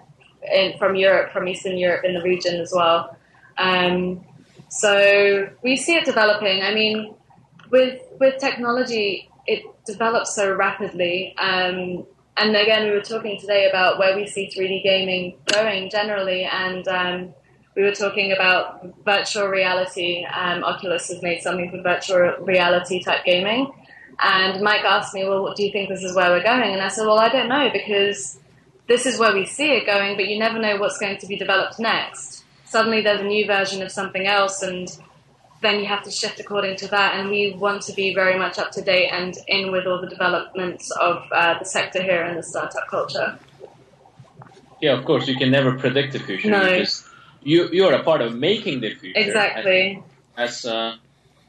in, 0.53 0.77
from 0.77 0.95
Europe, 0.95 1.31
from 1.33 1.47
Eastern 1.47 1.77
Europe 1.77 2.05
in 2.05 2.13
the 2.13 2.21
region 2.21 2.61
as 2.61 2.71
well. 2.73 3.17
Um, 3.57 4.23
so 4.69 5.49
we 5.63 5.75
see 5.75 5.95
it 5.95 6.05
developing. 6.05 6.61
I 6.61 6.73
mean, 6.73 7.15
with 7.71 8.01
with 8.19 8.37
technology, 8.39 9.29
it 9.47 9.63
develops 9.85 10.35
so 10.35 10.53
rapidly. 10.53 11.35
Um, 11.37 12.05
and 12.37 12.55
again, 12.55 12.85
we 12.85 12.91
were 12.91 13.01
talking 13.01 13.37
today 13.39 13.67
about 13.69 13.99
where 13.99 14.15
we 14.15 14.25
see 14.25 14.49
3D 14.55 14.83
gaming 14.83 15.35
going 15.51 15.89
generally, 15.89 16.43
and 16.45 16.87
um, 16.87 17.33
we 17.79 17.85
were 17.85 17.93
talking 17.93 18.33
about 18.33 18.93
virtual 19.05 19.47
reality. 19.47 20.25
Um, 20.25 20.65
Oculus 20.65 21.07
has 21.07 21.21
made 21.21 21.41
something 21.41 21.71
for 21.71 21.81
virtual 21.81 22.35
reality 22.41 23.01
type 23.01 23.23
gaming. 23.23 23.71
And 24.19 24.61
Mike 24.61 24.83
asked 24.83 25.13
me, 25.13 25.23
well, 25.23 25.41
what 25.41 25.55
do 25.55 25.63
you 25.63 25.71
think 25.71 25.87
this 25.87 26.03
is 26.03 26.13
where 26.13 26.29
we're 26.29 26.43
going? 26.43 26.73
And 26.73 26.81
I 26.81 26.89
said, 26.89 27.05
well, 27.05 27.19
I 27.19 27.29
don't 27.29 27.47
know 27.47 27.69
because 27.71 28.37
this 28.87 29.05
is 29.05 29.17
where 29.17 29.33
we 29.33 29.45
see 29.45 29.71
it 29.77 29.85
going, 29.85 30.17
but 30.17 30.27
you 30.27 30.37
never 30.37 30.59
know 30.59 30.75
what's 30.75 30.97
going 30.97 31.19
to 31.19 31.25
be 31.25 31.37
developed 31.37 31.79
next. 31.79 32.43
Suddenly 32.65 33.01
there's 33.01 33.21
a 33.21 33.23
new 33.23 33.47
version 33.47 33.81
of 33.81 33.93
something 33.93 34.27
else, 34.27 34.61
and 34.61 34.89
then 35.61 35.79
you 35.79 35.85
have 35.85 36.03
to 36.03 36.11
shift 36.11 36.37
according 36.41 36.75
to 36.79 36.87
that. 36.89 37.15
And 37.15 37.29
we 37.29 37.53
want 37.53 37.83
to 37.83 37.93
be 37.93 38.13
very 38.13 38.37
much 38.37 38.59
up 38.59 38.71
to 38.71 38.81
date 38.81 39.07
and 39.07 39.37
in 39.47 39.71
with 39.71 39.87
all 39.87 40.01
the 40.01 40.09
developments 40.09 40.91
of 40.99 41.23
uh, 41.31 41.57
the 41.57 41.65
sector 41.65 42.03
here 42.03 42.23
and 42.23 42.37
the 42.37 42.43
startup 42.43 42.89
culture. 42.89 43.39
Yeah, 44.81 44.97
of 44.97 45.05
course, 45.05 45.29
you 45.29 45.37
can 45.37 45.49
never 45.49 45.77
predict 45.77 46.11
the 46.11 46.19
future. 46.19 46.49
No. 46.49 46.67
You 46.67 46.79
just 46.79 47.08
you 47.41 47.69
you 47.71 47.85
are 47.85 47.93
a 47.93 48.03
part 48.03 48.21
of 48.21 48.35
making 48.35 48.81
the 48.81 48.93
future. 48.93 49.19
Exactly. 49.19 50.03
That's 50.35 50.65
uh, 50.65 50.95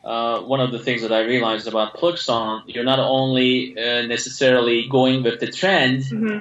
uh, 0.05 0.41
one 0.41 0.61
of 0.61 0.73
the 0.73 0.79
things 0.79 1.03
that 1.03 1.13
I 1.13 1.21
realized 1.21 1.69
about 1.69 1.97
Pluxon, 1.97 2.63
you're 2.67 2.85
not 2.85 2.99
only 2.99 3.77
uh, 3.79 4.07
necessarily 4.07 4.89
going 4.89 5.23
with 5.23 5.41
the 5.41 5.47
trend, 5.47 6.05
mm-hmm. 6.05 6.39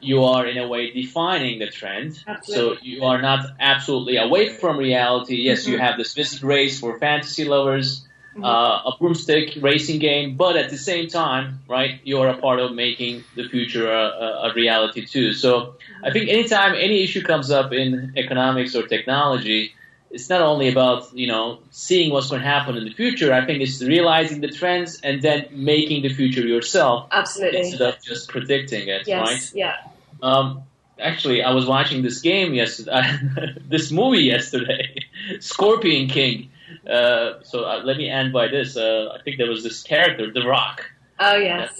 you 0.00 0.24
are 0.24 0.46
in 0.46 0.58
a 0.58 0.66
way 0.66 0.90
defining 0.90 1.58
the 1.58 1.68
trend. 1.68 2.22
Absolutely. 2.26 2.76
So 2.76 2.82
you 2.82 3.04
are 3.04 3.20
not 3.22 3.46
absolutely 3.60 4.16
away 4.16 4.48
from 4.48 4.76
reality. 4.76 5.36
Yes, 5.36 5.62
mm-hmm. 5.62 5.72
you 5.72 5.78
have 5.78 5.96
this 5.96 6.16
Mystic 6.16 6.42
Race 6.42 6.80
for 6.80 6.98
fantasy 6.98 7.44
lovers. 7.44 8.06
Uh, 8.42 8.90
a 8.90 8.92
broomstick 8.98 9.56
racing 9.62 9.98
game, 9.98 10.36
but 10.36 10.56
at 10.56 10.70
the 10.70 10.76
same 10.76 11.08
time, 11.08 11.60
right, 11.68 12.00
you 12.04 12.20
are 12.20 12.28
a 12.28 12.36
part 12.36 12.58
of 12.58 12.74
making 12.74 13.24
the 13.34 13.48
future 13.48 13.90
a, 13.90 14.04
a, 14.04 14.50
a 14.50 14.54
reality 14.54 15.06
too. 15.06 15.32
So 15.32 15.76
I 16.04 16.10
think 16.10 16.28
anytime 16.28 16.74
any 16.74 17.02
issue 17.02 17.22
comes 17.22 17.50
up 17.50 17.72
in 17.72 18.12
economics 18.16 18.74
or 18.74 18.86
technology, 18.86 19.72
it's 20.10 20.28
not 20.28 20.40
only 20.40 20.68
about 20.68 21.12
you 21.14 21.26
know 21.26 21.58
seeing 21.70 22.12
what's 22.12 22.28
going 22.28 22.42
to 22.42 22.48
happen 22.48 22.76
in 22.76 22.84
the 22.84 22.92
future. 22.92 23.32
I 23.32 23.44
think 23.44 23.62
it's 23.62 23.82
realizing 23.82 24.40
the 24.40 24.48
trends 24.48 25.00
and 25.02 25.22
then 25.22 25.46
making 25.52 26.02
the 26.02 26.12
future 26.12 26.46
yourself. 26.46 27.08
Absolutely. 27.12 27.60
Instead 27.60 27.82
of 27.82 28.02
just 28.02 28.28
predicting 28.28 28.88
it, 28.88 29.06
yes, 29.06 29.28
right? 29.28 29.50
Yeah. 29.54 29.76
Um, 30.22 30.62
actually, 30.98 31.42
I 31.42 31.52
was 31.52 31.66
watching 31.66 32.02
this 32.02 32.20
game 32.20 32.54
yesterday, 32.54 33.02
this 33.68 33.90
movie 33.90 34.22
yesterday, 34.22 34.96
Scorpion 35.40 36.08
King. 36.08 36.50
Uh, 36.88 37.42
so 37.42 37.64
uh, 37.64 37.82
let 37.84 37.96
me 37.96 38.08
end 38.08 38.32
by 38.32 38.48
this. 38.48 38.76
Uh, 38.76 39.16
I 39.18 39.22
think 39.22 39.38
there 39.38 39.50
was 39.50 39.62
this 39.62 39.82
character, 39.82 40.32
The 40.32 40.46
Rock. 40.46 40.84
Oh 41.18 41.36
yes. 41.36 41.72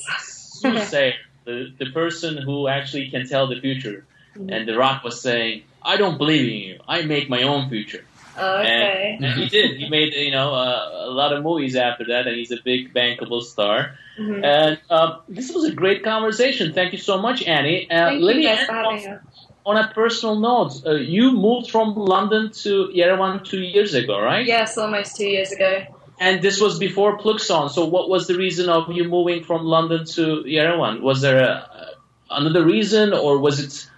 Soothsayer, 0.61 1.15
the 1.45 1.73
the 1.79 1.91
person 1.91 2.39
who 2.39 2.69
actually 2.69 3.11
can 3.11 3.27
tell 3.29 3.47
the 3.47 3.61
future. 3.61 4.05
Mm-hmm. 4.35 4.51
And 4.51 4.69
The 4.69 4.77
Rock 4.77 5.05
was 5.05 5.21
saying, 5.21 5.63
"I 5.83 5.97
don't 5.97 6.19
believe 6.19 6.49
in 6.49 6.69
you. 6.69 6.81
I 6.89 7.03
make 7.03 7.29
my 7.29 7.43
own 7.43 7.69
future." 7.69 8.05
Oh, 8.39 8.59
okay. 8.59 9.15
And, 9.15 9.25
and, 9.25 9.41
he 9.41 9.49
did. 9.49 9.79
He 9.79 9.89
made 9.89 10.13
you 10.13 10.31
know 10.31 10.55
uh, 10.55 11.07
a 11.07 11.11
lot 11.11 11.33
of 11.33 11.43
movies 11.43 11.77
after 11.77 12.05
that, 12.07 12.27
and 12.27 12.37
he's 12.37 12.51
a 12.51 12.61
big 12.63 12.93
bankable 12.93 13.43
star. 13.43 13.97
Mm-hmm. 14.19 14.45
And 14.45 14.81
uh, 14.91 15.19
this 15.29 15.53
was 15.53 15.65
a 15.65 15.73
great 15.73 16.03
conversation. 16.03 16.73
Thank 16.73 16.93
you 16.93 16.99
so 16.99 17.21
much, 17.21 17.43
Annie. 17.43 17.91
Uh, 17.91 18.09
Thank 18.09 18.23
let 18.23 18.37
you 18.37 18.43
me 18.43 18.47
guys 18.47 18.67
for 18.67 18.73
having 18.73 19.07
us 19.07 19.46
on 19.67 19.77
a 19.77 19.89
personal 19.93 20.39
note, 20.39 20.81
uh, 20.87 20.93
you 20.93 21.33
moved 21.33 21.71
from 21.71 21.95
London 21.97 22.53
to 22.53 22.89
Yerevan 22.95 23.45
two 23.45 23.61
years 23.61 23.95
ago, 23.95 24.21
right? 24.21 24.47
Yes, 24.47 24.79
almost 24.79 25.17
two 25.17 25.27
years 25.27 25.51
ago. 25.51 25.85
And 26.21 26.41
this 26.41 26.61
was 26.61 26.79
before 26.79 27.19
Pluxon. 27.19 27.69
So, 27.69 27.85
what 27.85 28.09
was 28.09 28.29
the 28.29 28.37
reason 28.37 28.71
of 28.71 28.91
you 28.91 29.05
moving 29.09 29.43
from 29.43 29.65
London 29.65 30.07
to 30.15 30.45
Yerevan? 30.47 31.03
Was 31.03 31.21
there 31.21 31.41
a, 31.41 31.91
another 32.31 32.65
reason, 32.65 33.13
or 33.13 33.39
was 33.39 33.59
it? 33.59 33.91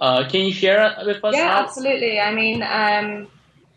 Uh, 0.00 0.28
can 0.28 0.42
you 0.42 0.52
share 0.52 0.94
with 1.06 1.24
us? 1.24 1.34
Yeah, 1.34 1.48
how? 1.48 1.64
absolutely. 1.64 2.20
I 2.20 2.32
mean, 2.34 2.62
um, 2.62 3.26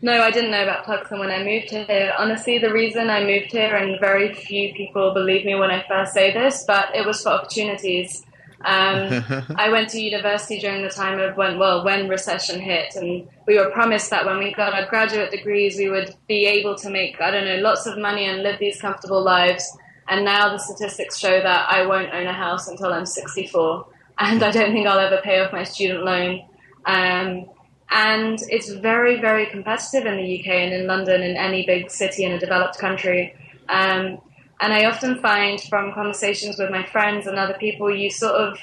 no, 0.02 0.22
I 0.22 0.30
didn't 0.30 0.50
know 0.50 0.62
about 0.62 0.84
Pluxon 0.84 1.18
when 1.18 1.30
I 1.30 1.42
moved 1.42 1.70
here. 1.70 2.12
Honestly, 2.18 2.58
the 2.58 2.72
reason 2.72 3.08
I 3.08 3.24
moved 3.24 3.52
here, 3.52 3.74
and 3.74 3.98
very 3.98 4.34
few 4.34 4.74
people 4.74 5.14
believe 5.14 5.46
me 5.46 5.54
when 5.54 5.70
I 5.70 5.82
first 5.88 6.12
say 6.12 6.32
this, 6.32 6.64
but 6.66 6.94
it 6.94 7.06
was 7.06 7.22
for 7.22 7.30
opportunities. 7.30 8.24
Um, 8.64 9.24
I 9.56 9.68
went 9.70 9.88
to 9.90 10.00
university 10.00 10.58
during 10.58 10.82
the 10.82 10.90
time 10.90 11.20
of 11.20 11.36
when, 11.36 11.58
well, 11.58 11.84
when 11.84 12.08
recession 12.08 12.60
hit, 12.60 12.96
and 12.96 13.28
we 13.46 13.56
were 13.56 13.70
promised 13.70 14.10
that 14.10 14.26
when 14.26 14.38
we 14.38 14.52
got 14.52 14.74
our 14.74 14.86
graduate 14.86 15.30
degrees, 15.30 15.76
we 15.76 15.88
would 15.88 16.14
be 16.26 16.46
able 16.46 16.74
to 16.76 16.90
make, 16.90 17.20
I 17.20 17.30
don't 17.30 17.44
know, 17.44 17.58
lots 17.58 17.86
of 17.86 17.98
money 17.98 18.26
and 18.26 18.42
live 18.42 18.58
these 18.58 18.80
comfortable 18.80 19.22
lives. 19.22 19.64
And 20.08 20.24
now 20.24 20.48
the 20.50 20.58
statistics 20.58 21.18
show 21.18 21.40
that 21.40 21.70
I 21.70 21.86
won't 21.86 22.12
own 22.12 22.26
a 22.26 22.32
house 22.32 22.66
until 22.68 22.92
I'm 22.92 23.06
64, 23.06 23.86
and 24.18 24.42
I 24.42 24.50
don't 24.50 24.72
think 24.72 24.88
I'll 24.88 24.98
ever 24.98 25.20
pay 25.22 25.40
off 25.40 25.52
my 25.52 25.64
student 25.64 26.04
loan. 26.04 26.44
Um, 26.86 27.46
and 27.90 28.38
it's 28.48 28.70
very, 28.70 29.20
very 29.20 29.46
competitive 29.46 30.06
in 30.06 30.16
the 30.16 30.40
UK 30.40 30.46
and 30.48 30.74
in 30.74 30.86
London, 30.86 31.22
in 31.22 31.36
any 31.36 31.64
big 31.64 31.90
city 31.90 32.24
in 32.24 32.32
a 32.32 32.38
developed 32.38 32.78
country. 32.78 33.34
Um, 33.68 34.20
and 34.60 34.72
I 34.72 34.86
often 34.86 35.20
find 35.20 35.60
from 35.60 35.92
conversations 35.92 36.58
with 36.58 36.70
my 36.70 36.84
friends 36.86 37.26
and 37.26 37.38
other 37.38 37.56
people, 37.60 37.94
you 37.94 38.10
sort 38.10 38.34
of, 38.34 38.58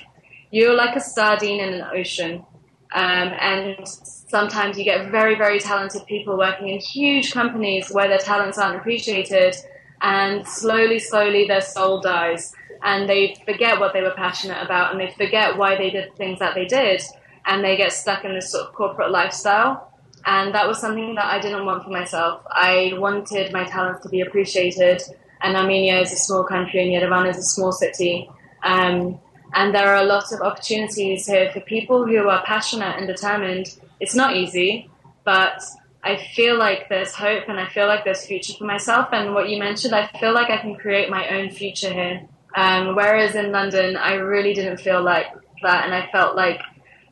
you're 0.51 0.75
like 0.75 0.95
a 0.95 0.99
sardine 0.99 1.61
in 1.61 1.73
an 1.73 1.87
ocean. 1.93 2.45
Um, 2.93 3.31
and 3.39 3.87
sometimes 3.87 4.77
you 4.77 4.83
get 4.83 5.09
very, 5.09 5.35
very 5.35 5.59
talented 5.59 6.05
people 6.05 6.37
working 6.37 6.69
in 6.69 6.79
huge 6.79 7.31
companies 7.31 7.89
where 7.91 8.09
their 8.09 8.17
talents 8.17 8.57
aren't 8.57 8.77
appreciated. 8.77 9.55
And 10.01 10.45
slowly, 10.45 10.99
slowly, 10.99 11.47
their 11.47 11.61
soul 11.61 12.01
dies. 12.01 12.53
And 12.83 13.07
they 13.07 13.35
forget 13.45 13.79
what 13.79 13.93
they 13.93 14.01
were 14.01 14.13
passionate 14.15 14.61
about 14.61 14.91
and 14.91 14.99
they 14.99 15.11
forget 15.11 15.57
why 15.57 15.77
they 15.77 15.89
did 15.89 16.15
things 16.17 16.39
that 16.39 16.55
they 16.55 16.65
did. 16.65 17.01
And 17.45 17.63
they 17.63 17.77
get 17.77 17.93
stuck 17.93 18.25
in 18.25 18.33
this 18.33 18.51
sort 18.51 18.67
of 18.67 18.73
corporate 18.73 19.11
lifestyle. 19.11 19.93
And 20.25 20.53
that 20.55 20.67
was 20.67 20.79
something 20.79 21.15
that 21.15 21.25
I 21.25 21.39
didn't 21.39 21.65
want 21.65 21.83
for 21.83 21.89
myself. 21.89 22.41
I 22.49 22.93
wanted 22.97 23.53
my 23.53 23.63
talents 23.63 24.03
to 24.03 24.09
be 24.09 24.21
appreciated 24.21 25.01
and 25.45 25.55
Armenia 25.55 26.01
is 26.01 26.11
a 26.11 26.17
small 26.17 26.43
country 26.43 26.81
and 26.81 26.91
Yerevan 26.91 27.29
is 27.29 27.37
a 27.37 27.43
small 27.43 27.71
city. 27.71 28.27
Um, 28.63 29.19
and 29.53 29.73
there 29.73 29.87
are 29.93 30.03
a 30.03 30.05
lot 30.05 30.31
of 30.33 30.41
opportunities 30.41 31.27
here 31.27 31.51
for 31.53 31.61
people 31.61 32.05
who 32.05 32.27
are 32.27 32.43
passionate 32.43 32.97
and 32.97 33.07
determined. 33.07 33.77
It's 33.99 34.15
not 34.15 34.35
easy, 34.35 34.89
but 35.23 35.61
I 36.03 36.17
feel 36.35 36.57
like 36.57 36.89
there's 36.89 37.13
hope 37.13 37.43
and 37.47 37.59
I 37.59 37.67
feel 37.67 37.85
like 37.85 38.03
there's 38.03 38.25
future 38.25 38.53
for 38.57 38.65
myself. 38.65 39.09
And 39.11 39.35
what 39.35 39.49
you 39.49 39.59
mentioned, 39.59 39.93
I 39.93 40.07
feel 40.19 40.33
like 40.33 40.49
I 40.49 40.57
can 40.57 40.75
create 40.75 41.11
my 41.11 41.29
own 41.29 41.51
future 41.51 41.93
here. 41.93 42.27
Um, 42.55 42.95
whereas 42.95 43.35
in 43.35 43.51
London, 43.51 43.97
I 43.97 44.13
really 44.13 44.53
didn't 44.53 44.77
feel 44.77 45.03
like 45.03 45.27
that, 45.61 45.85
and 45.85 45.93
I 45.93 46.09
felt 46.11 46.35
like 46.35 46.61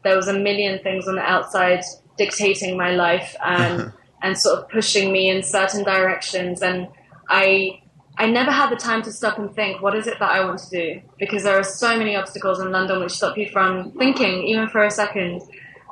there 0.03 0.15
was 0.15 0.27
a 0.27 0.39
million 0.39 0.81
things 0.81 1.07
on 1.07 1.15
the 1.15 1.21
outside 1.21 1.83
dictating 2.17 2.77
my 2.77 2.91
life 2.91 3.35
and 3.43 3.91
and 4.21 4.37
sort 4.37 4.59
of 4.59 4.69
pushing 4.69 5.11
me 5.11 5.29
in 5.29 5.43
certain 5.43 5.83
directions. 5.83 6.61
And 6.61 6.87
I 7.29 7.82
I 8.17 8.27
never 8.27 8.51
had 8.51 8.69
the 8.69 8.75
time 8.75 9.01
to 9.03 9.11
stop 9.11 9.39
and 9.39 9.53
think, 9.55 9.81
what 9.81 9.95
is 9.95 10.05
it 10.05 10.19
that 10.19 10.31
I 10.31 10.45
want 10.45 10.59
to 10.59 10.69
do? 10.69 11.01
Because 11.17 11.43
there 11.43 11.57
are 11.57 11.63
so 11.63 11.97
many 11.97 12.15
obstacles 12.15 12.59
in 12.59 12.71
London 12.71 12.99
which 12.99 13.13
stop 13.13 13.37
you 13.37 13.49
from 13.49 13.91
thinking, 13.91 14.43
even 14.43 14.69
for 14.69 14.83
a 14.83 14.91
second. 14.91 15.41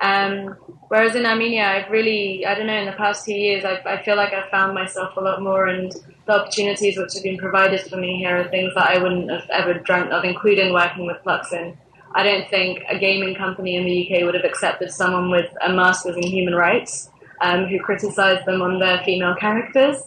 Um, 0.01 0.55
whereas 0.87 1.15
in 1.15 1.25
Armenia, 1.25 1.63
I've 1.63 1.91
really, 1.91 2.45
I 2.45 2.53
don't 2.53 2.67
know, 2.67 2.77
in 2.77 2.85
the 2.85 2.93
past 2.93 3.25
few 3.25 3.35
years, 3.35 3.65
I, 3.65 3.81
I 3.85 4.03
feel 4.03 4.15
like 4.15 4.33
I've 4.33 4.49
found 4.49 4.73
myself 4.73 5.15
a 5.17 5.21
lot 5.21 5.41
more, 5.41 5.67
and 5.67 5.91
the 6.25 6.41
opportunities 6.41 6.97
which 6.97 7.13
have 7.13 7.23
been 7.23 7.37
provided 7.37 7.81
for 7.81 7.97
me 7.97 8.17
here 8.17 8.37
are 8.37 8.49
things 8.49 8.73
that 8.75 8.89
I 8.89 9.01
wouldn't 9.01 9.29
have 9.31 9.49
ever 9.49 9.75
dreamt 9.75 10.11
of, 10.11 10.23
including 10.23 10.73
working 10.73 11.07
with 11.07 11.17
Pluxon. 11.23 11.75
I 12.13 12.23
don't 12.23 12.47
think 12.49 12.83
a 12.89 12.99
gaming 12.99 13.35
company 13.35 13.75
in 13.75 13.85
the 13.85 14.05
UK 14.05 14.25
would 14.25 14.35
have 14.35 14.43
accepted 14.43 14.91
someone 14.91 15.31
with 15.31 15.49
a 15.65 15.71
master's 15.71 16.17
in 16.17 16.23
human 16.23 16.55
rights 16.55 17.09
um, 17.39 17.65
who 17.65 17.79
criticised 17.79 18.45
them 18.45 18.61
on 18.61 18.79
their 18.79 19.01
female 19.03 19.35
characters. 19.35 19.97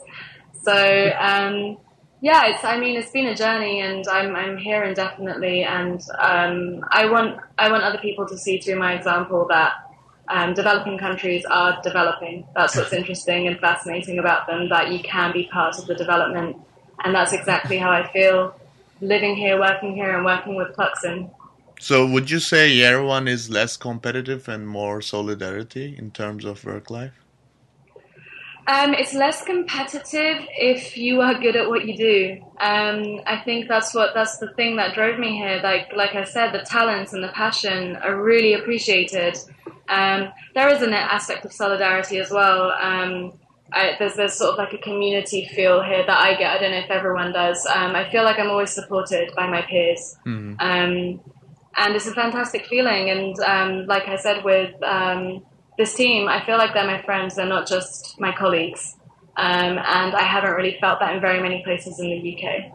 So, 0.62 1.12
um, 1.18 1.78
yeah, 2.24 2.46
it's. 2.46 2.64
I 2.64 2.78
mean, 2.78 2.96
it's 2.96 3.10
been 3.10 3.26
a 3.26 3.36
journey, 3.36 3.80
and 3.80 4.02
I'm 4.08 4.34
I'm 4.34 4.56
here 4.56 4.82
indefinitely, 4.82 5.62
and 5.62 6.00
um, 6.18 6.82
I 6.90 7.04
want 7.04 7.38
I 7.58 7.70
want 7.70 7.82
other 7.82 7.98
people 7.98 8.26
to 8.26 8.38
see 8.38 8.58
through 8.58 8.78
my 8.78 8.94
example 8.94 9.46
that 9.50 9.74
um, 10.28 10.54
developing 10.54 10.96
countries 10.96 11.44
are 11.44 11.78
developing. 11.82 12.46
That's 12.56 12.76
what's 12.76 12.94
interesting 13.00 13.46
and 13.46 13.60
fascinating 13.60 14.18
about 14.18 14.46
them. 14.46 14.70
That 14.70 14.90
you 14.90 15.00
can 15.00 15.34
be 15.34 15.50
part 15.52 15.78
of 15.78 15.86
the 15.86 15.94
development, 15.94 16.56
and 17.04 17.14
that's 17.14 17.34
exactly 17.34 17.76
how 17.76 17.90
I 17.90 18.10
feel 18.10 18.58
living 19.02 19.36
here, 19.36 19.60
working 19.60 19.94
here, 19.94 20.16
and 20.16 20.24
working 20.24 20.54
with 20.54 20.74
Pluxon. 20.74 21.30
So, 21.78 22.06
would 22.06 22.30
you 22.30 22.38
say 22.38 22.70
Yerevan 22.70 23.28
is 23.28 23.50
less 23.50 23.76
competitive 23.76 24.48
and 24.48 24.66
more 24.66 25.02
solidarity 25.02 25.94
in 25.98 26.10
terms 26.10 26.46
of 26.46 26.64
work 26.64 26.88
life? 26.88 27.23
Um, 28.66 28.94
it's 28.94 29.12
less 29.12 29.44
competitive 29.44 30.46
if 30.50 30.96
you 30.96 31.20
are 31.20 31.34
good 31.38 31.54
at 31.54 31.68
what 31.68 31.86
you 31.86 31.96
do. 31.96 32.42
Um, 32.58 33.20
I 33.26 33.42
think 33.44 33.68
that's 33.68 33.94
what 33.94 34.14
that's 34.14 34.38
the 34.38 34.52
thing 34.54 34.76
that 34.76 34.94
drove 34.94 35.18
me 35.18 35.36
here. 35.36 35.60
Like 35.62 35.92
like 35.94 36.14
I 36.14 36.24
said, 36.24 36.52
the 36.52 36.60
talents 36.60 37.12
and 37.12 37.22
the 37.22 37.28
passion 37.28 37.96
are 37.96 38.22
really 38.22 38.54
appreciated. 38.54 39.38
Um, 39.88 40.32
there 40.54 40.70
is 40.70 40.80
an 40.80 40.94
aspect 40.94 41.44
of 41.44 41.52
solidarity 41.52 42.18
as 42.18 42.30
well. 42.30 42.70
Um, 42.72 43.34
I, 43.70 43.96
there's 43.98 44.14
there's 44.14 44.34
sort 44.34 44.52
of 44.52 44.58
like 44.58 44.72
a 44.72 44.78
community 44.78 45.46
feel 45.46 45.82
here 45.82 46.04
that 46.06 46.18
I 46.18 46.34
get. 46.34 46.52
I 46.52 46.58
don't 46.58 46.70
know 46.70 46.78
if 46.78 46.90
everyone 46.90 47.32
does. 47.32 47.66
Um, 47.66 47.94
I 47.94 48.10
feel 48.10 48.24
like 48.24 48.38
I'm 48.38 48.50
always 48.50 48.70
supported 48.70 49.34
by 49.36 49.46
my 49.46 49.60
peers. 49.62 50.16
Mm-hmm. 50.24 50.54
Um, 50.58 51.20
and 51.76 51.96
it's 51.96 52.06
a 52.06 52.14
fantastic 52.14 52.66
feeling. 52.66 53.10
And 53.10 53.86
like 53.88 54.08
I 54.08 54.16
said, 54.16 54.44
with 54.44 54.74
this 55.76 55.94
team, 55.94 56.28
I 56.28 56.44
feel 56.44 56.58
like 56.58 56.72
they're 56.74 56.86
my 56.86 57.02
friends. 57.02 57.36
They're 57.36 57.46
not 57.46 57.66
just 57.66 58.20
my 58.20 58.32
colleagues. 58.32 58.96
Um, 59.36 59.78
and 59.78 60.14
I 60.14 60.22
haven't 60.22 60.52
really 60.52 60.76
felt 60.80 61.00
that 61.00 61.14
in 61.14 61.20
very 61.20 61.42
many 61.42 61.62
places 61.64 61.98
in 61.98 62.08
the 62.08 62.36
UK. 62.36 62.72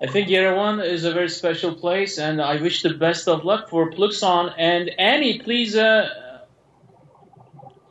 I 0.00 0.06
think 0.06 0.28
Yerevan 0.28 0.84
is 0.84 1.04
a 1.04 1.12
very 1.12 1.28
special 1.28 1.74
place, 1.74 2.18
and 2.18 2.40
I 2.40 2.60
wish 2.60 2.82
the 2.82 2.94
best 2.94 3.26
of 3.28 3.44
luck 3.44 3.68
for 3.68 3.90
Pluxon. 3.90 4.52
And 4.56 4.90
Annie, 4.98 5.40
please 5.40 5.74
uh, 5.74 6.08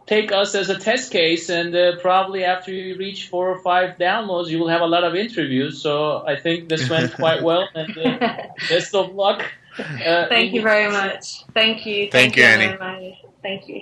take 0.06 0.32
us 0.32 0.56
as 0.56 0.70
a 0.70 0.78
test 0.80 1.12
case, 1.12 1.50
and 1.50 1.76
uh, 1.76 1.98
probably 2.02 2.46
after 2.46 2.72
you 2.72 2.98
reach 2.98 3.28
four 3.28 3.50
or 3.50 3.60
five 3.60 3.98
downloads, 3.98 4.48
you 4.48 4.58
will 4.58 4.70
have 4.70 4.82
a 4.82 4.88
lot 4.88 5.04
of 5.04 5.16
interviews. 5.16 5.82
So 5.82 6.26
I 6.26 6.38
think 6.38 6.70
this 6.70 6.90
went 6.90 7.14
quite 7.14 7.44
well, 7.44 7.68
and 7.76 7.98
uh, 7.98 8.48
best 8.70 8.96
of 8.96 9.14
luck. 9.14 9.44
Uh, 9.80 10.30
Thank 10.30 10.54
you 10.54 10.64
very 10.64 10.88
much. 10.88 11.44
Thank 11.54 11.86
you. 11.86 12.10
Thank, 12.10 12.34
Thank 12.34 12.38
you 12.38 12.46
Annie. 12.48 13.16
Thank 13.44 13.70
you. 13.70 13.82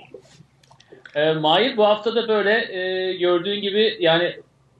E, 1.14 1.32
Mahir 1.32 1.76
bu 1.76 1.84
hafta 1.84 2.14
da 2.14 2.28
böyle 2.28 2.78
e, 2.78 3.12
gördüğün 3.16 3.60
gibi 3.60 3.96
yani 4.00 4.36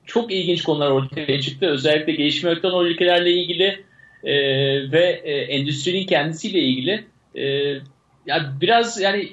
çok 0.06 0.32
ilginç 0.32 0.62
konular 0.62 0.90
ortaya 0.90 1.40
çıktı. 1.40 1.66
Özellikle 1.66 2.12
gelişmekte 2.12 2.68
olan 2.68 2.86
ülkelerle 2.86 3.32
ilgili 3.32 3.84
e, 4.24 4.34
ve 4.92 5.20
e, 5.24 5.32
endüstrinin 5.32 6.06
kendisiyle 6.06 6.58
ilgili. 6.58 7.04
E, 7.34 7.44
ya 8.26 8.52
biraz 8.60 9.00
yani 9.00 9.28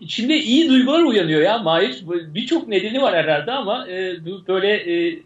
içinde 0.00 0.38
iyi 0.38 0.68
duygular 0.68 1.02
uyanıyor 1.02 1.40
ya 1.40 1.58
Mahir. 1.58 2.02
Birçok 2.06 2.68
nedeni 2.68 3.02
var 3.02 3.14
herhalde 3.14 3.52
ama 3.52 3.88
e, 3.88 4.16
böyle 4.48 4.72
e, 4.72 5.18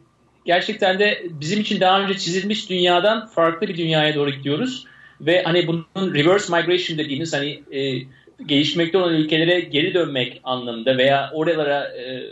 gerçekten 0.45 0.99
de 0.99 1.23
bizim 1.31 1.61
için 1.61 1.81
daha 1.81 2.01
önce 2.03 2.19
çizilmiş 2.19 2.71
dünyadan 2.71 3.27
farklı 3.27 3.69
bir 3.69 3.77
dünyaya 3.77 4.15
doğru 4.15 4.31
gidiyoruz. 4.31 4.85
Ve 5.21 5.43
hani 5.43 5.67
bunun 5.67 6.15
reverse 6.15 6.57
migration 6.57 6.99
dediğimiz 6.99 7.33
hani 7.33 7.63
e, 7.71 8.03
gelişmekte 8.47 8.99
olan 8.99 9.15
ülkelere 9.15 9.61
geri 9.61 9.95
dönmek 9.95 10.41
anlamında 10.45 10.99
veya 10.99 11.31
oralara 11.35 11.85
e, 11.85 12.23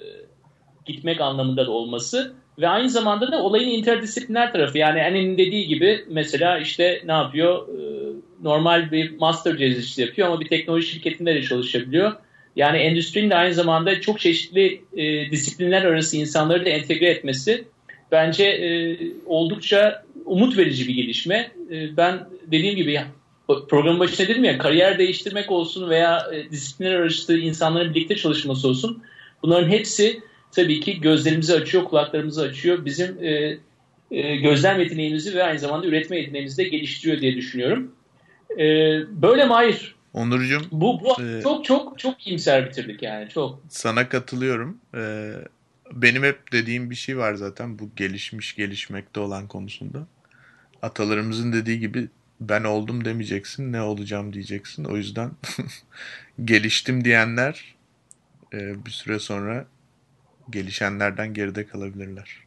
gitmek 0.85 1.21
anlamında 1.21 1.67
da 1.67 1.71
olması 1.71 2.35
ve 2.59 2.69
aynı 2.69 2.91
zamanda 2.91 3.33
da 3.33 3.43
olayın 3.43 3.69
interdisipliner 3.69 4.53
tarafı. 4.53 4.79
Yani 4.79 5.03
Anne'nin 5.03 5.39
dediği 5.39 5.67
gibi 5.67 6.05
mesela 6.09 6.59
işte 6.59 7.03
ne 7.05 7.13
yapıyor? 7.13 7.69
E, 7.69 7.83
normal 8.43 8.91
bir 8.93 9.19
master 9.19 9.57
cezisi 9.57 10.03
yapıyor 10.03 10.29
ama 10.29 10.41
bir 10.41 10.49
teknoloji 10.49 10.87
şirketinde 10.89 11.35
de 11.35 11.43
çalışabiliyor. 11.43 12.13
Yani 12.57 12.79
endüstrinin 12.79 13.31
de 13.31 13.35
aynı 13.35 13.55
zamanda 13.55 14.01
çok 14.01 14.21
çeşitli 14.21 14.83
e, 14.97 15.31
disiplinler 15.31 15.85
arası 15.85 16.17
insanları 16.17 16.65
da 16.65 16.69
entegre 16.69 17.07
etmesi 17.07 17.65
bence 18.13 18.45
e, 18.45 18.99
oldukça 19.27 20.06
umut 20.27 20.59
verici 20.59 20.89
bir 20.89 20.95
gelişme. 20.95 21.53
E, 21.71 21.97
ben 21.97 22.29
dediğim 22.47 22.77
gibi 22.77 23.01
programın 23.49 24.01
başında 24.01 24.29
dedim 24.29 24.45
ya 24.45 24.59
kariyer 24.59 24.99
değiştirmek 24.99 25.51
olsun 25.51 25.91
veya 25.91 26.27
e, 26.33 26.51
disiplinler 26.51 26.95
arası 26.95 27.39
insanların 27.39 27.95
birlikte 27.95 28.17
çalışması 28.17 28.69
olsun. 28.69 29.03
Bunların 29.43 29.71
hepsi 29.71 30.21
tabii 30.53 30.81
ki 30.81 31.01
gözlerimizi 31.01 31.55
açıyor, 31.55 31.85
kulaklarımızı 31.85 32.43
açıyor. 32.43 32.85
Bizim 32.85 33.25
e, 33.25 33.59
e, 34.11 34.37
gözlem 34.37 34.81
yeteneğimizi 34.81 35.35
ve 35.35 35.45
aynı 35.45 35.59
zamanda 35.59 35.87
üretme 35.87 36.19
yeteneğimizi 36.19 36.59
de 36.59 36.69
geliştiriyor 36.69 37.21
diye 37.21 37.37
düşünüyorum. 37.37 37.93
E, 38.59 38.65
böyle 39.23 39.45
Mahir. 39.45 39.97
Onurcuğum. 40.15 40.63
Bu, 40.73 41.01
bu 41.05 41.23
e, 41.23 41.43
çok 41.43 41.65
çok 41.65 41.99
çok 41.99 42.27
iyimser 42.27 42.67
bitirdik 42.67 43.03
yani 43.03 43.29
çok. 43.29 43.63
Sana 43.69 44.09
katılıyorum. 44.09 44.79
E, 44.95 45.33
benim 45.93 46.23
hep 46.23 46.53
dediğim 46.53 46.91
bir 46.91 46.95
şey 46.95 47.19
var 47.19 47.35
zaten 47.35 47.79
bu 47.79 47.91
gelişmiş 47.97 48.57
gelişmekte 48.57 49.21
olan 49.21 49.49
konusunda. 49.49 50.07
Atalarımızın 50.87 51.53
dediği 51.53 51.81
gibi 51.81 52.09
ben 52.41 52.65
oldum 52.65 53.05
demeyeceksin 53.05 53.73
ne 53.73 53.83
olacağım 53.83 54.33
diyeceksin. 54.33 54.85
O 54.85 54.97
yüzden 54.97 55.31
geliştim 56.45 57.05
diyenler 57.05 57.75
e, 58.55 58.87
bir 58.87 58.91
süre 58.91 59.19
sonra 59.19 59.67
gelişenlerden 60.51 61.35
geride 61.35 61.67
kalabilirler. 61.67 62.47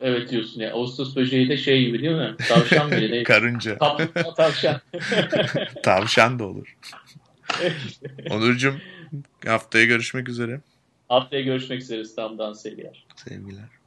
Evet 0.00 0.30
diyorsun 0.30 0.60
ya. 0.60 0.72
Ağustos 0.72 1.16
böceği 1.16 1.48
de 1.48 1.56
şey 1.56 1.86
gibi 1.86 2.02
değil 2.02 2.16
mi? 2.16 2.34
Tavşan 2.48 2.88
mıydı? 2.88 3.12
Ne? 3.12 3.22
Karınca. 3.32 3.78
Kaplumbağa 3.78 4.34
tavşan. 4.34 4.80
Tavşan 5.82 6.38
da 6.38 6.44
olur. 6.44 6.76
Onurcuğum 8.30 8.76
haftaya 9.46 9.84
görüşmek 9.84 10.28
üzere. 10.28 10.60
Haftaya 11.08 11.42
görüşmek 11.42 11.80
üzere 11.80 12.00
İstanbul'dan 12.00 12.52
sevgiler. 12.52 13.06
Sevgiler. 13.16 13.81